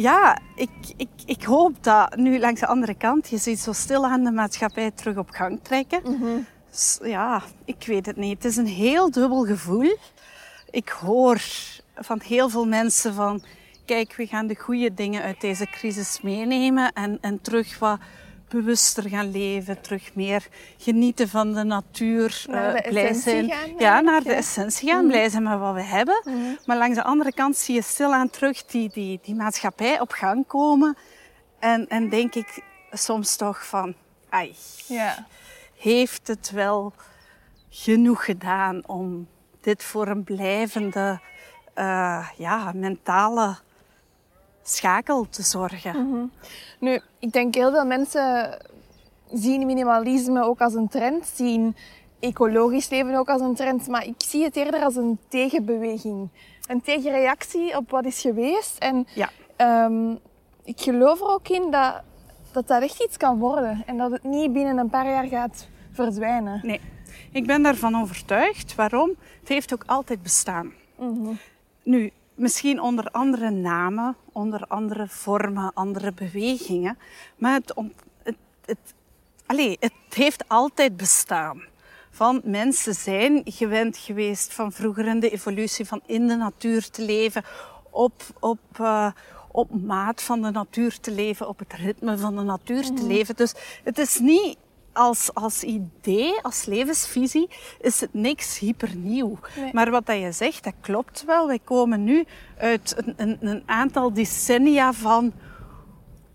ja, 0.00 0.38
ik, 0.54 0.70
ik, 0.96 1.08
ik 1.26 1.42
hoop 1.42 1.84
dat 1.84 2.16
nu 2.16 2.38
langs 2.38 2.60
de 2.60 2.66
andere 2.66 2.94
kant, 2.94 3.28
je 3.28 3.38
ziet 3.38 3.58
zo 3.58 3.72
stilaan 3.72 4.24
de 4.24 4.30
maatschappij 4.30 4.90
terug 4.90 5.16
op 5.16 5.30
gang 5.30 5.58
trekken. 5.62 6.02
Ja, 7.02 7.42
ik 7.64 7.84
weet 7.86 8.06
het 8.06 8.16
niet. 8.16 8.42
Het 8.42 8.44
is 8.44 8.56
een 8.56 8.66
heel 8.66 9.10
dubbel 9.10 9.44
gevoel. 9.44 9.96
Ik 10.70 10.88
hoor 10.88 11.40
van 11.94 12.20
heel 12.24 12.48
veel 12.48 12.66
mensen 12.66 13.14
van, 13.14 13.42
kijk, 13.84 14.14
we 14.16 14.26
gaan 14.26 14.46
de 14.46 14.56
goede 14.56 14.94
dingen 14.94 15.22
uit 15.22 15.40
deze 15.40 15.66
crisis 15.66 16.20
meenemen 16.20 16.92
en, 16.92 17.18
en 17.20 17.40
terug 17.40 17.78
wat 17.78 17.98
bewuster 18.48 19.08
gaan 19.08 19.30
leven, 19.30 19.80
terug 19.80 20.14
meer 20.14 20.46
genieten 20.78 21.28
van 21.28 21.52
de 21.52 21.64
natuur, 21.64 22.44
naar 22.48 22.82
de 22.82 22.88
blij 22.88 23.12
zijn. 23.12 23.50
Gaan, 23.50 23.74
ja, 23.78 24.00
naar 24.00 24.22
de 24.22 24.32
essentie 24.32 24.88
gaan, 24.88 25.02
mm. 25.02 25.08
blij 25.08 25.28
zijn 25.28 25.42
met 25.42 25.58
wat 25.58 25.74
we 25.74 25.82
hebben. 25.82 26.22
Mm. 26.24 26.58
Maar 26.66 26.76
langs 26.76 26.96
de 26.96 27.02
andere 27.02 27.32
kant 27.32 27.56
zie 27.56 27.74
je 27.74 27.82
stilaan 27.82 28.30
terug 28.30 28.64
die, 28.64 28.90
die, 28.92 29.20
die 29.22 29.34
maatschappij 29.34 30.00
op 30.00 30.10
gang 30.10 30.46
komen. 30.46 30.96
En, 31.58 31.88
en 31.88 32.08
denk 32.08 32.34
ik 32.34 32.62
soms 32.90 33.36
toch 33.36 33.66
van, 33.66 33.94
ai, 34.28 34.54
ja. 34.86 35.26
heeft 35.76 36.28
het 36.28 36.50
wel 36.50 36.92
genoeg 37.68 38.24
gedaan 38.24 38.82
om 38.86 39.28
dit 39.60 39.84
voor 39.84 40.08
een 40.08 40.24
blijvende 40.24 41.20
uh, 41.74 42.28
ja, 42.36 42.72
mentale 42.74 43.56
schakel 44.70 45.26
te 45.30 45.42
zorgen. 45.42 45.96
Mm 45.96 46.12
-hmm. 46.12 46.30
Nu, 46.80 47.00
ik 47.18 47.32
denk 47.32 47.54
heel 47.54 47.70
veel 47.70 47.86
mensen 47.86 48.58
zien 49.32 49.66
minimalisme 49.66 50.42
ook 50.42 50.60
als 50.60 50.74
een 50.74 50.88
trend, 50.88 51.26
zien 51.34 51.76
ecologisch 52.20 52.88
leven 52.88 53.14
ook 53.14 53.28
als 53.28 53.40
een 53.40 53.54
trend, 53.54 53.88
maar 53.88 54.06
ik 54.06 54.22
zie 54.26 54.44
het 54.44 54.56
eerder 54.56 54.82
als 54.82 54.96
een 54.96 55.18
tegenbeweging. 55.28 56.28
Een 56.66 56.80
tegenreactie 56.80 57.76
op 57.76 57.90
wat 57.90 58.04
is 58.04 58.20
geweest. 58.20 58.78
En 58.78 59.06
ja. 59.14 59.30
um, 59.84 60.18
ik 60.64 60.80
geloof 60.80 61.20
er 61.20 61.26
ook 61.26 61.48
in 61.48 61.70
dat, 61.70 62.02
dat 62.52 62.68
dat 62.68 62.82
echt 62.82 63.02
iets 63.02 63.16
kan 63.16 63.38
worden 63.38 63.82
en 63.86 63.96
dat 63.96 64.10
het 64.10 64.22
niet 64.22 64.52
binnen 64.52 64.78
een 64.78 64.90
paar 64.90 65.08
jaar 65.08 65.26
gaat 65.26 65.68
verdwijnen. 65.92 66.60
Nee, 66.62 66.80
ik 67.32 67.46
ben 67.46 67.62
daarvan 67.62 68.00
overtuigd. 68.00 68.74
Waarom? 68.74 69.14
Het 69.40 69.48
heeft 69.48 69.74
ook 69.74 69.82
altijd 69.86 70.22
bestaan. 70.22 70.72
Mm 70.98 71.24
-hmm. 71.24 71.38
Nu, 71.82 72.12
misschien 72.38 72.80
onder 72.80 73.10
andere 73.10 73.50
namen, 73.50 74.16
onder 74.32 74.64
andere 74.66 75.08
vormen, 75.08 75.70
andere 75.74 76.12
bewegingen. 76.12 76.98
Maar 77.36 77.54
het, 77.54 77.74
het, 78.22 78.36
het, 78.64 78.94
allez, 79.46 79.76
het 79.80 79.92
heeft 80.08 80.48
altijd 80.48 80.96
bestaan. 80.96 81.62
Van 82.10 82.40
mensen 82.44 82.94
zijn 82.94 83.42
gewend 83.44 83.96
geweest 83.96 84.54
van 84.54 84.72
vroeger 84.72 85.06
in 85.06 85.20
de 85.20 85.30
evolutie 85.30 85.84
van 85.84 86.00
in 86.06 86.26
de 86.26 86.36
natuur 86.36 86.90
te 86.90 87.02
leven, 87.02 87.44
op, 87.90 88.22
op, 88.40 88.58
uh, 88.80 89.10
op 89.52 89.70
maat 89.82 90.22
van 90.22 90.42
de 90.42 90.50
natuur 90.50 91.00
te 91.00 91.10
leven, 91.10 91.48
op 91.48 91.58
het 91.58 91.72
ritme 91.72 92.18
van 92.18 92.36
de 92.36 92.42
natuur 92.42 92.82
te 92.82 93.06
leven. 93.06 93.36
Dus 93.36 93.54
het 93.84 93.98
is 93.98 94.18
niet 94.18 94.56
als, 94.98 95.34
als 95.34 95.62
idee, 95.62 96.42
als 96.42 96.64
levensvisie, 96.64 97.48
is 97.80 98.00
het 98.00 98.14
niks 98.14 98.58
hypernieuw. 98.58 99.38
Nee. 99.56 99.72
Maar 99.72 99.90
wat 99.90 100.06
dat 100.06 100.18
je 100.18 100.32
zegt, 100.32 100.64
dat 100.64 100.74
klopt 100.80 101.24
wel. 101.24 101.46
Wij 101.46 101.58
komen 101.58 102.04
nu 102.04 102.24
uit 102.58 102.94
een, 102.96 103.14
een, 103.16 103.36
een 103.40 103.62
aantal 103.66 104.12
decennia 104.12 104.92
van 104.92 105.32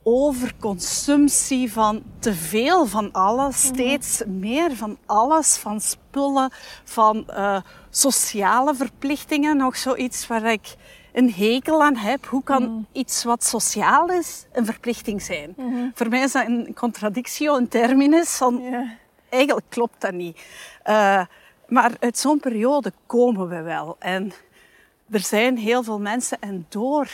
overconsumptie 0.03 1.71
van 1.71 2.03
te 2.19 2.33
veel 2.33 2.85
van 2.85 3.11
alles, 3.11 3.61
steeds 3.61 4.21
meer 4.27 4.75
van 4.75 4.97
alles, 5.05 5.57
van 5.57 5.81
spullen, 5.81 6.51
van 6.83 7.25
uh, 7.29 7.61
sociale 7.89 8.75
verplichtingen. 8.75 9.57
Nog 9.57 9.77
zoiets 9.77 10.27
waar 10.27 10.51
ik 10.51 10.75
een 11.13 11.33
hekel 11.33 11.83
aan 11.83 11.95
heb. 11.95 12.25
Hoe 12.25 12.43
kan 12.43 12.63
Mm. 12.63 12.85
iets 12.91 13.23
wat 13.23 13.43
sociaal 13.43 14.09
is 14.09 14.45
een 14.51 14.65
verplichting 14.65 15.21
zijn? 15.21 15.53
Mhm. 15.57 15.89
Voor 15.93 16.09
mij 16.09 16.21
is 16.23 16.31
dat 16.31 16.45
een 16.47 16.73
contradictio 16.75 17.55
in 17.57 17.67
terminus 17.67 18.29
van 18.37 18.61
eigenlijk 19.29 19.65
klopt 19.69 20.01
dat 20.01 20.11
niet. 20.13 20.37
Uh, 20.85 21.25
maar 21.67 21.91
uit 21.99 22.17
zo'n 22.17 22.39
periode 22.39 22.93
komen 23.05 23.47
we 23.49 23.61
wel. 23.61 23.95
En 23.99 24.31
er 25.09 25.19
zijn 25.19 25.57
heel 25.57 25.83
veel 25.83 25.99
mensen 25.99 26.37
en 26.39 26.65
door 26.69 27.09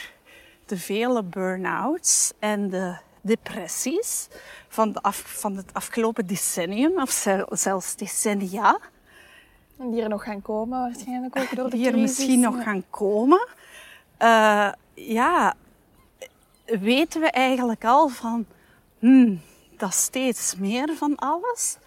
de 0.66 0.78
vele 0.78 1.24
burn-outs 1.24 2.34
en 2.40 2.70
de 2.70 2.98
depressies 3.22 4.28
van, 4.68 4.92
de 4.92 5.02
af, 5.02 5.16
van 5.18 5.56
het 5.56 5.74
afgelopen 5.74 6.28
decennium, 6.28 7.02
of 7.02 7.10
zel- 7.12 7.48
zelfs 7.50 7.96
decennia, 7.96 8.80
En 9.80 9.92
die 9.92 10.02
er 10.02 10.10
nog 10.10 10.24
gaan 10.24 10.42
komen 10.42 10.80
waarschijnlijk 10.80 11.38
ook 11.40 11.56
door 11.56 11.70
de 11.70 11.76
die 11.76 11.86
er 11.86 11.92
crisis. 11.92 12.18
misschien 12.18 12.40
nog 12.40 12.64
gaan 12.64 12.84
komen, 12.90 13.48
uh, 14.20 14.72
ja, 14.94 15.54
weten 16.66 17.22
we 17.22 17.32
eigenlijk 17.32 17.86
al 17.86 18.08
van, 18.08 18.46
hmm, 19.00 19.42
dat 19.78 19.94
steeds 19.94 20.56
meer 20.56 20.96
van 20.98 21.16
alles, 21.16 21.78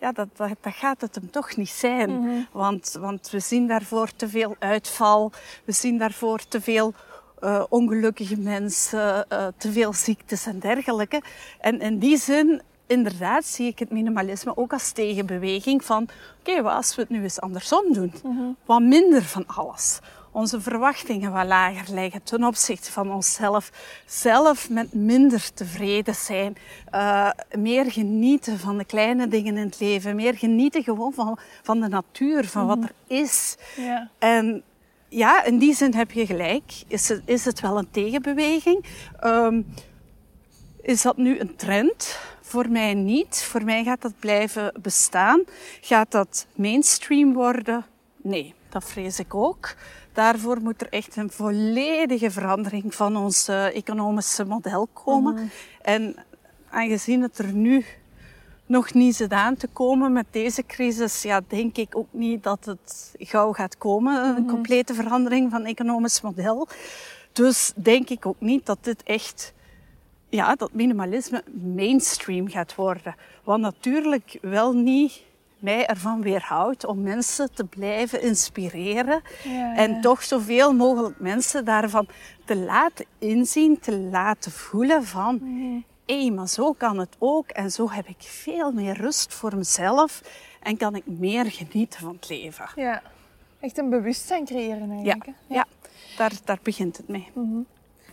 ja, 0.00 0.12
dat, 0.12 0.28
dat, 0.36 0.48
dat 0.60 0.74
gaat 0.74 1.00
het 1.00 1.14
hem 1.14 1.30
toch 1.30 1.56
niet 1.56 1.68
zijn. 1.68 2.20
Mhm. 2.20 2.42
want, 2.52 2.96
want 3.00 3.30
we 3.30 3.40
zien 3.40 3.66
daarvoor 3.66 4.10
te 4.16 4.28
veel 4.28 4.56
uitval, 4.58 5.32
we 5.64 5.72
zien 5.72 5.98
daarvoor 5.98 6.48
te 6.48 6.60
veel 6.60 6.94
uh, 7.40 7.64
ongelukkige 7.68 8.36
mensen, 8.36 9.26
uh, 9.32 9.46
te 9.56 9.72
veel 9.72 9.92
ziektes 9.92 10.46
en 10.46 10.58
dergelijke. 10.58 11.22
En 11.60 11.80
in 11.80 11.98
die 11.98 12.18
zin, 12.18 12.62
inderdaad, 12.86 13.44
zie 13.44 13.66
ik 13.66 13.78
het 13.78 13.90
minimalisme 13.90 14.56
ook 14.56 14.72
als 14.72 14.92
tegenbeweging 14.92 15.84
van, 15.84 16.02
oké, 16.02 16.12
okay, 16.50 16.62
wat 16.62 16.72
als 16.72 16.94
we 16.94 17.02
het 17.02 17.10
nu 17.10 17.22
eens 17.22 17.40
andersom 17.40 17.92
doen? 17.92 18.12
Mhm. 18.22 18.42
Wat 18.64 18.80
minder 18.80 19.22
van 19.22 19.46
alles. 19.46 20.00
Onze 20.34 20.60
verwachtingen 20.60 21.32
wat 21.32 21.46
lager 21.46 21.94
leggen 21.94 22.22
ten 22.22 22.44
opzichte 22.44 22.92
van 22.92 23.12
onszelf. 23.12 23.70
Zelf 24.06 24.70
met 24.70 24.92
minder 24.92 25.52
tevreden 25.54 26.14
zijn. 26.14 26.56
Uh, 26.94 27.30
meer 27.58 27.92
genieten 27.92 28.58
van 28.58 28.78
de 28.78 28.84
kleine 28.84 29.28
dingen 29.28 29.56
in 29.56 29.64
het 29.64 29.80
leven. 29.80 30.16
Meer 30.16 30.34
genieten 30.34 30.82
gewoon 30.82 31.12
van, 31.12 31.38
van 31.62 31.80
de 31.80 31.88
natuur, 31.88 32.44
van 32.44 32.66
wat 32.66 32.82
er 32.82 32.92
is. 33.06 33.56
Ja. 33.76 34.10
En 34.18 34.62
ja, 35.08 35.44
in 35.44 35.58
die 35.58 35.74
zin 35.74 35.94
heb 35.94 36.10
je 36.10 36.26
gelijk. 36.26 36.72
Is 36.88 37.08
het, 37.08 37.22
is 37.24 37.44
het 37.44 37.60
wel 37.60 37.78
een 37.78 37.90
tegenbeweging? 37.90 38.84
Um, 39.24 39.66
is 40.82 41.02
dat 41.02 41.16
nu 41.16 41.38
een 41.38 41.56
trend? 41.56 42.18
Voor 42.40 42.70
mij 42.70 42.94
niet. 42.94 43.42
Voor 43.42 43.64
mij 43.64 43.84
gaat 43.84 44.02
dat 44.02 44.18
blijven 44.18 44.72
bestaan. 44.82 45.42
Gaat 45.80 46.10
dat 46.10 46.46
mainstream 46.54 47.32
worden? 47.32 47.86
Nee, 48.22 48.54
dat 48.68 48.84
vrees 48.84 49.18
ik 49.18 49.34
ook. 49.34 49.74
Daarvoor 50.14 50.60
moet 50.60 50.80
er 50.80 50.88
echt 50.90 51.16
een 51.16 51.30
volledige 51.30 52.30
verandering 52.30 52.94
van 52.94 53.16
ons 53.16 53.48
uh, 53.48 53.76
economische 53.76 54.44
model 54.44 54.88
komen. 54.92 55.34
Mhm. 55.34 55.44
En 55.82 56.16
aangezien 56.70 57.22
het 57.22 57.38
er 57.38 57.52
nu 57.52 57.84
nog 58.66 58.92
niet 58.92 59.16
zit 59.16 59.32
aan 59.32 59.56
te 59.56 59.68
komen 59.72 60.12
met 60.12 60.26
deze 60.30 60.66
crisis, 60.66 61.22
ja, 61.22 61.40
denk 61.48 61.76
ik 61.76 61.96
ook 61.96 62.08
niet 62.10 62.42
dat 62.42 62.64
het 62.64 63.14
gauw 63.18 63.52
gaat 63.52 63.78
komen. 63.78 64.36
Een 64.36 64.46
complete 64.46 64.94
verandering 64.94 65.50
van 65.50 65.64
economisch 65.64 66.20
model. 66.20 66.68
Dus 67.32 67.72
denk 67.76 68.08
ik 68.08 68.26
ook 68.26 68.40
niet 68.40 68.66
dat 68.66 68.78
dit 68.80 69.02
echt, 69.02 69.52
ja, 70.28 70.54
dat 70.54 70.72
minimalisme 70.72 71.44
mainstream 71.74 72.48
gaat 72.48 72.74
worden. 72.74 73.14
Wat 73.44 73.58
natuurlijk 73.58 74.38
wel 74.40 74.72
niet 74.72 75.22
mij 75.64 75.86
ervan 75.86 76.22
weerhoudt 76.22 76.86
om 76.86 77.02
mensen 77.02 77.54
te 77.54 77.64
blijven 77.64 78.22
inspireren. 78.22 79.22
Ja, 79.44 79.76
en 79.76 79.90
ja. 79.90 80.00
toch 80.00 80.22
zoveel 80.22 80.72
mogelijk 80.72 81.20
mensen 81.20 81.64
daarvan 81.64 82.06
te 82.44 82.56
laten 82.56 83.04
inzien, 83.18 83.80
te 83.80 83.98
laten 83.98 84.52
voelen 84.52 85.04
van... 85.04 85.40
Hé, 86.06 86.30
maar 86.30 86.48
zo 86.48 86.72
kan 86.72 86.98
het 86.98 87.16
ook. 87.18 87.48
En 87.48 87.70
zo 87.70 87.90
heb 87.90 88.06
ik 88.06 88.16
veel 88.18 88.72
meer 88.72 88.96
rust 88.96 89.34
voor 89.34 89.56
mezelf. 89.56 90.20
En 90.62 90.76
kan 90.76 90.94
ik 90.94 91.06
meer 91.06 91.50
genieten 91.50 92.00
van 92.00 92.14
het 92.14 92.28
leven. 92.28 92.68
Ja. 92.74 93.02
Echt 93.60 93.78
een 93.78 93.90
bewustzijn 93.90 94.44
creëren 94.44 94.88
Ja, 94.88 94.94
eigenlijk. 94.94 95.26
hè? 95.26 95.54
ja. 95.54 95.66
Daar, 96.16 96.32
daar 96.44 96.58
begint 96.62 96.96
het 96.96 97.08
mee. 97.08 97.28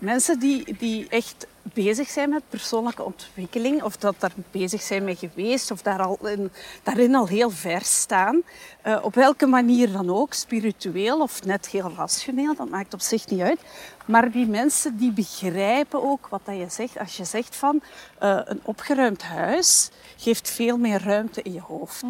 Mensen 0.02 0.40
die, 0.40 0.76
die 0.78 1.08
echt 1.10 1.48
bezig 1.62 2.10
zijn 2.10 2.30
met 2.30 2.44
persoonlijke 2.50 3.04
ontwikkeling, 3.04 3.84
of 3.84 3.98
dat 3.98 4.16
daar 4.20 4.34
bezig 4.52 4.82
zijn 4.82 5.04
mee 5.04 5.16
geweest, 5.16 5.72
of 5.72 5.82
daar 5.82 6.02
al 6.02 6.28
in, 6.28 6.52
daarin 6.84 7.16
al 7.16 7.28
heel 7.28 7.50
ver 7.50 7.82
staan, 7.82 8.42
eh, 8.82 9.00
op 9.02 9.16
welke 9.16 9.46
manier 9.46 9.92
dan 9.92 10.10
ook, 10.10 10.34
spiritueel 10.34 11.22
of 11.22 11.44
net 11.44 11.68
heel 11.68 11.92
rationeel, 11.96 12.56
dat 12.56 12.70
maakt 12.70 12.94
op 12.94 13.02
zich 13.02 13.28
niet 13.28 13.42
uit. 13.42 13.60
Maar 14.06 14.32
die 14.32 14.48
mensen 14.48 14.98
die 14.98 15.12
begrijpen 15.12 16.04
ook 16.04 16.28
wat 16.28 16.42
dat 16.44 16.58
je 16.58 16.70
zegt. 16.70 17.00
Als 17.00 17.18
je 17.18 17.26
zegt 17.26 17.56
van 17.56 17.82
eh, 18.20 18.40
een 18.44 18.60
opgeruimd 18.64 19.24
huis 19.24 19.90
geeft 20.22 20.50
veel 20.50 20.78
meer 20.78 21.04
ruimte 21.04 21.42
in 21.42 21.54
je 21.54 21.62
hoofd. 21.62 22.04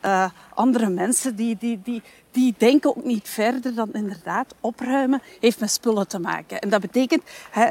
Eh, 0.00 0.30
andere 0.54 0.88
mensen 0.88 1.36
die, 1.36 1.56
die, 1.58 1.80
die, 1.82 2.02
die 2.30 2.54
denken 2.58 2.96
ook 2.96 3.04
niet 3.04 3.28
verder 3.28 3.74
dan 3.74 3.92
inderdaad 3.92 4.54
opruimen 4.60 5.22
heeft 5.40 5.60
met 5.60 5.70
spullen 5.70 6.08
te 6.08 6.18
maken. 6.18 6.60
En 6.60 6.68
dat 6.68 6.80
betekent 6.80 7.22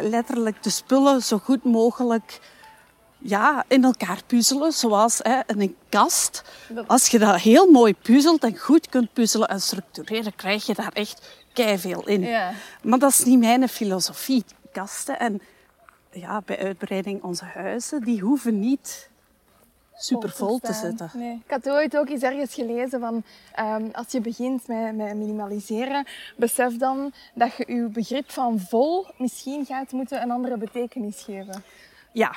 letterlijk 0.01 0.63
de 0.63 0.69
spullen 0.69 1.21
zo 1.21 1.37
goed 1.37 1.63
mogelijk 1.63 2.39
ja, 3.17 3.63
in 3.67 3.83
elkaar 3.83 4.21
puzzelen, 4.27 4.71
zoals 4.71 5.19
hè, 5.23 5.39
in 5.47 5.61
een 5.61 5.75
kast. 5.89 6.43
Als 6.87 7.07
je 7.07 7.19
dat 7.19 7.41
heel 7.41 7.71
mooi 7.71 7.95
puzzelt 7.95 8.43
en 8.43 8.57
goed 8.57 8.89
kunt 8.89 9.13
puzzelen 9.13 9.47
en 9.47 9.61
structureren, 9.61 10.35
krijg 10.35 10.65
je 10.65 10.73
daar 10.73 10.93
echt 10.93 11.27
veel 11.53 12.07
in. 12.07 12.21
Ja. 12.21 12.51
Maar 12.81 12.99
dat 12.99 13.11
is 13.11 13.23
niet 13.23 13.39
mijn 13.39 13.69
filosofie. 13.69 14.43
Kasten 14.71 15.19
en 15.19 15.41
ja, 16.11 16.41
bij 16.45 16.59
uitbreiding 16.59 17.23
onze 17.23 17.45
huizen, 17.45 18.01
die 18.03 18.21
hoeven 18.21 18.59
niet 18.59 19.08
super 19.99 20.29
vol 20.29 20.59
te 20.59 20.73
zitten. 20.73 21.11
Nee. 21.13 21.41
Ik 21.45 21.51
had 21.51 21.69
ooit 21.69 21.97
ook 21.97 22.09
eens 22.09 22.21
ergens 22.21 22.53
gelezen 22.53 22.99
van 22.99 23.23
ehm, 23.53 23.85
als 23.91 24.11
je 24.11 24.21
begint 24.21 24.67
met, 24.67 24.95
met 24.95 25.15
minimaliseren, 25.15 26.05
besef 26.37 26.77
dan 26.77 27.11
dat 27.33 27.55
je 27.57 27.73
je 27.73 27.87
begrip 27.87 28.31
van 28.31 28.59
vol 28.59 29.07
misschien 29.17 29.65
gaat 29.65 29.91
moeten 29.91 30.21
een 30.21 30.31
andere 30.31 30.57
betekenis 30.57 31.23
geven. 31.23 31.63
Ja, 32.11 32.35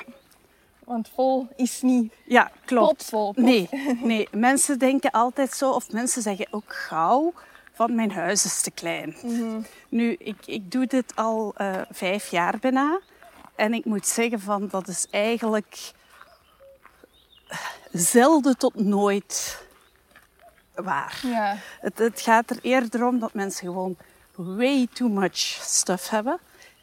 Want 0.83 1.09
vol 1.15 1.47
is 1.55 1.81
niet 1.81 2.13
ja 2.25 2.51
klopt. 2.65 2.95
propvol. 2.95 3.33
Nee, 3.35 3.69
nee, 4.03 4.27
mensen 4.31 4.79
denken 4.79 5.11
altijd 5.11 5.51
zo, 5.51 5.71
of 5.71 5.91
mensen 5.91 6.21
zeggen 6.21 6.47
ook 6.51 6.73
gauw 6.73 7.33
van 7.73 7.95
mijn 7.95 8.11
huis 8.11 8.45
is 8.45 8.61
te 8.61 8.71
klein. 8.71 9.15
Nu, 9.89 10.15
ik, 10.19 10.37
ik 10.45 10.71
doe 10.71 10.85
dit 10.85 11.15
al 11.15 11.53
eh, 11.55 11.81
vijf 11.91 12.31
jaar 12.31 12.57
bijna. 12.59 12.99
En 13.55 13.73
ik 13.73 13.85
moet 13.85 14.07
zeggen 14.07 14.39
van 14.39 14.67
dat 14.67 14.87
is 14.87 15.07
eigenlijk 15.11 15.91
zelden 17.91 18.57
tot 18.57 18.75
nooit 18.75 19.61
waar. 20.75 21.19
Ja. 21.23 21.57
Het, 21.79 21.97
het 21.97 22.21
gaat 22.21 22.49
er 22.49 22.59
eerder 22.61 23.05
om 23.05 23.19
dat 23.19 23.33
mensen 23.33 23.67
gewoon 23.67 23.97
way 24.35 24.87
too 24.93 25.09
much 25.09 25.37
stuff 25.61 26.09
hebben. 26.09 26.39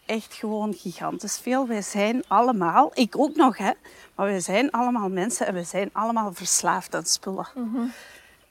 Echt 0.07 0.35
gewoon 0.35 0.75
gigantisch 0.75 1.39
veel. 1.39 1.67
Wij 1.67 1.83
zijn 1.83 2.23
allemaal, 2.29 2.91
ik 2.95 3.19
ook 3.19 3.37
nog 3.37 3.57
hè, 3.57 3.71
maar 4.15 4.27
wij 4.27 4.41
zijn 4.41 4.71
allemaal 4.71 5.09
mensen 5.09 5.47
en 5.47 5.55
we 5.55 5.63
zijn 5.63 5.91
allemaal 5.93 6.33
verslaafd 6.33 6.95
aan 6.95 7.05
spullen. 7.05 7.49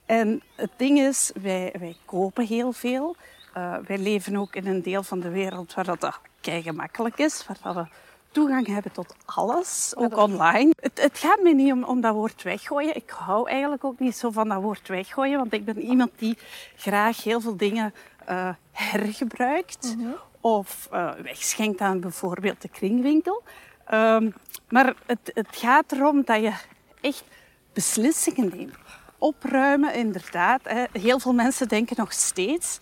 En 0.06 0.42
het 0.54 0.70
ding 0.76 0.98
is, 0.98 1.30
wij, 1.42 1.74
wij 1.78 1.96
kopen 2.04 2.46
heel 2.46 2.72
veel. 2.72 3.16
Eh, 3.52 3.76
wij 3.86 3.98
leven 3.98 4.36
ook 4.36 4.54
in 4.54 4.66
een 4.66 4.82
deel 4.82 5.02
van 5.02 5.20
de 5.20 5.28
wereld 5.28 5.74
waar 5.74 5.84
dat 5.84 6.20
kei 6.40 6.62
gemakkelijk 6.62 7.18
is, 7.18 7.46
waar 7.46 7.58
dat 7.62 7.74
we 7.74 7.86
toegang 8.32 8.66
hebben 8.66 8.92
tot 8.92 9.14
alles, 9.24 9.92
ook 9.96 10.16
online. 10.16 10.72
Het, 10.80 11.00
het 11.02 11.18
gaat 11.18 11.40
me 11.42 11.54
niet 11.54 11.72
om, 11.72 11.84
om 11.84 12.00
dat 12.00 12.14
woord 12.14 12.42
weggooien. 12.42 12.96
Ik 12.96 13.10
hou 13.10 13.48
eigenlijk 13.48 13.84
ook 13.84 13.98
niet 13.98 14.16
zo 14.16 14.30
van 14.30 14.48
dat 14.48 14.62
woord 14.62 14.88
weggooien, 14.88 15.38
want 15.38 15.52
ik 15.52 15.64
ben 15.64 15.80
iemand 15.80 16.10
die 16.16 16.38
graag 16.76 17.24
heel 17.24 17.40
veel 17.40 17.56
dingen 17.56 17.94
eh, 18.24 18.48
hergebruikt 18.72 19.96
of 20.40 20.88
eh, 20.90 21.10
wegschenkt 21.22 21.80
aan 21.80 22.00
bijvoorbeeld 22.00 22.62
de 22.62 22.68
kringwinkel. 22.68 23.42
Ehm, 23.86 24.30
maar 24.68 24.94
het, 25.06 25.30
het 25.34 25.56
gaat 25.56 25.92
erom 25.92 26.22
dat 26.24 26.40
je 26.40 26.52
echt 27.00 27.24
beslissingen 27.72 28.52
neemt. 28.56 28.74
Opruimen, 29.18 29.94
inderdaad. 29.94 30.60
Heel 30.92 31.18
veel 31.18 31.32
mensen 31.32 31.68
denken 31.68 31.96
nog 31.98 32.12
steeds, 32.12 32.78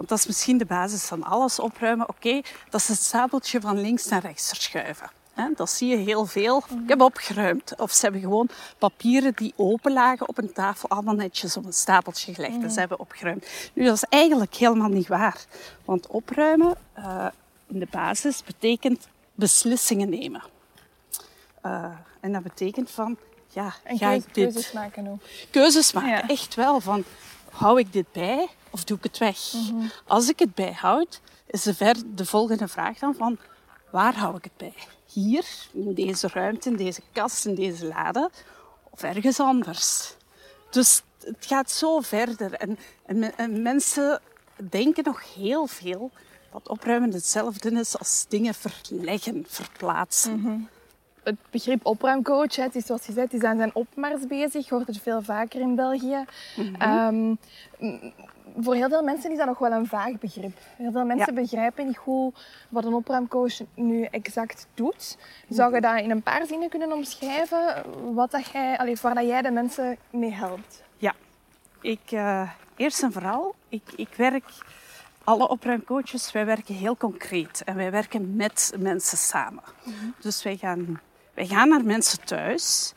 want 0.00 0.12
dat 0.12 0.18
is 0.18 0.26
misschien 0.26 0.58
de 0.58 0.64
basis 0.64 1.04
van 1.04 1.22
alles 1.22 1.58
opruimen. 1.58 2.08
Oké, 2.08 2.40
dat 2.70 2.80
is 2.80 2.88
het 2.88 3.02
stapeltje 3.02 3.60
van 3.60 3.80
links 3.80 4.08
naar 4.08 4.20
rechts 4.20 4.48
verschuiven. 4.48 5.10
Dat 5.56 5.70
zie 5.70 5.88
je 5.88 5.96
heel 5.96 6.26
veel. 6.26 6.56
Ik 6.56 6.88
heb 6.88 7.00
opgeruimd. 7.00 7.74
Of 7.76 7.92
ze 7.92 8.00
hebben 8.02 8.20
gewoon 8.20 8.48
papieren 8.78 9.32
die 9.34 9.52
open 9.56 9.92
lagen 9.92 10.28
op 10.28 10.38
een 10.38 10.52
tafel 10.52 10.88
allemaal 10.88 11.14
netjes 11.14 11.56
op 11.56 11.64
een 11.64 11.72
stapeltje 11.72 12.34
gelegd. 12.34 12.62
En 12.62 12.70
ze 12.70 12.78
hebben 12.78 12.98
opgeruimd. 13.00 13.46
Nu, 13.72 13.84
dat 13.84 13.94
is 13.94 14.04
eigenlijk 14.08 14.54
helemaal 14.54 14.88
niet 14.88 15.08
waar. 15.08 15.44
Want 15.84 16.06
opruimen 16.06 16.76
eh, 16.92 17.26
in 17.66 17.78
de 17.78 17.88
basis 17.90 18.44
betekent 18.44 19.08
beslissingen 19.34 20.08
nemen. 20.08 20.42
Eh, 21.60 21.84
en 22.20 22.32
dat 22.32 22.42
betekent 22.42 22.90
van, 22.90 23.16
ja, 23.48 23.74
En 23.82 23.98
ga 23.98 24.10
ik 24.10 24.34
dit 24.34 24.52
keuzes 24.52 24.72
maken 24.72 25.08
ook. 25.08 25.22
keuzes 25.50 25.92
maken. 25.92 26.10
Ja. 26.10 26.28
Echt 26.28 26.54
wel 26.54 26.80
van, 26.80 27.04
hou 27.50 27.78
ik 27.78 27.92
dit 27.92 28.12
bij 28.12 28.48
of 28.70 28.84
doe 28.84 28.96
ik 28.96 29.02
het 29.02 29.18
weg? 29.18 29.52
Mhm. 29.52 29.86
Als 30.06 30.28
ik 30.28 30.38
het 30.38 30.54
bijhoud, 30.54 31.20
is 31.46 31.62
de, 31.62 31.74
ver, 31.74 31.96
de 32.14 32.26
volgende 32.26 32.68
vraag 32.68 32.98
dan 32.98 33.14
van, 33.14 33.38
waar 33.90 34.16
hou 34.16 34.36
ik 34.36 34.44
het 34.44 34.56
bij? 34.56 34.74
Hier, 35.06 35.44
in 35.72 35.94
deze 35.94 36.28
ruimte, 36.32 36.68
in 36.68 36.76
deze 36.76 37.00
kast, 37.12 37.46
in 37.46 37.54
deze 37.54 37.86
lade, 37.86 38.30
of 38.90 39.02
ergens 39.02 39.40
anders? 39.40 40.14
Dus 40.70 41.02
het 41.24 41.46
gaat 41.46 41.70
zo 41.70 42.00
verder. 42.00 42.52
En, 42.52 42.78
en, 43.06 43.18
me- 43.18 43.32
en 43.36 43.62
mensen 43.62 44.20
denken 44.70 45.04
nog 45.04 45.34
heel 45.34 45.66
veel 45.66 46.10
dat 46.52 46.68
opruimen 46.68 47.12
hetzelfde 47.12 47.70
is 47.70 47.98
als 47.98 48.24
dingen 48.28 48.54
verleggen, 48.54 49.44
verplaatsen. 49.48 50.68
Het 51.22 51.36
begrip 51.50 51.86
opruimcoach, 51.86 52.56
het 52.56 52.74
is 52.74 52.86
zoals 52.86 53.06
je 53.06 53.12
zei, 53.12 53.26
is 53.30 53.42
aan 53.42 53.56
zijn 53.56 53.74
opmars 53.74 54.26
bezig. 54.26 54.68
Hoort 54.68 54.86
het 54.86 54.98
veel 55.02 55.22
vaker 55.22 55.60
in 55.60 55.74
België. 55.74 56.24
Ehm, 56.78 57.28
m- 57.78 58.12
voor 58.60 58.74
heel 58.74 58.88
veel 58.88 59.02
mensen 59.02 59.30
is 59.30 59.36
dat 59.38 59.46
nog 59.46 59.58
wel 59.58 59.72
een 59.72 59.86
vaag 59.86 60.18
begrip. 60.18 60.58
Heel 60.76 60.92
veel 60.92 61.04
mensen 61.04 61.34
begrijpen 61.34 61.86
niet 61.86 61.96
goed 61.96 62.46
wat 62.68 62.84
een 62.84 62.94
opruimcoach 62.94 63.52
nu 63.74 64.04
exact 64.04 64.66
doet. 64.74 65.16
Zou 65.48 65.74
je 65.74 65.80
dat 65.80 66.00
in 66.00 66.10
een 66.10 66.22
paar 66.22 66.46
zinnen 66.46 66.68
kunnen 66.68 66.92
omschrijven? 66.92 67.74
Wat 68.14 68.30
dat 68.30 68.46
jij, 68.52 68.78
allee, 68.78 68.96
waar 69.02 69.14
dat 69.14 69.26
jij 69.26 69.42
de 69.42 69.50
mensen 69.50 69.96
mee 70.10 70.32
helpt? 70.32 70.82
Ja, 70.96 71.14
ik, 71.80 72.00
eh, 72.10 72.50
eerst 72.76 73.02
en 73.02 73.12
vooral, 73.12 73.54
ik, 73.68 73.82
ik 73.96 74.08
werk, 74.16 74.44
alle 75.24 75.48
opruimcoaches, 75.48 76.32
wij 76.32 76.46
werken 76.46 76.74
heel 76.74 76.96
concreet 76.96 77.62
en 77.64 77.76
wij 77.76 77.90
werken 77.90 78.36
met 78.36 78.72
mensen 78.78 79.18
samen. 79.18 79.62
Dus 80.20 80.42
wij 80.42 80.56
gaan, 80.56 81.00
wij 81.40 81.48
gaan 81.48 81.68
naar 81.68 81.84
mensen 81.84 82.24
thuis 82.24 82.92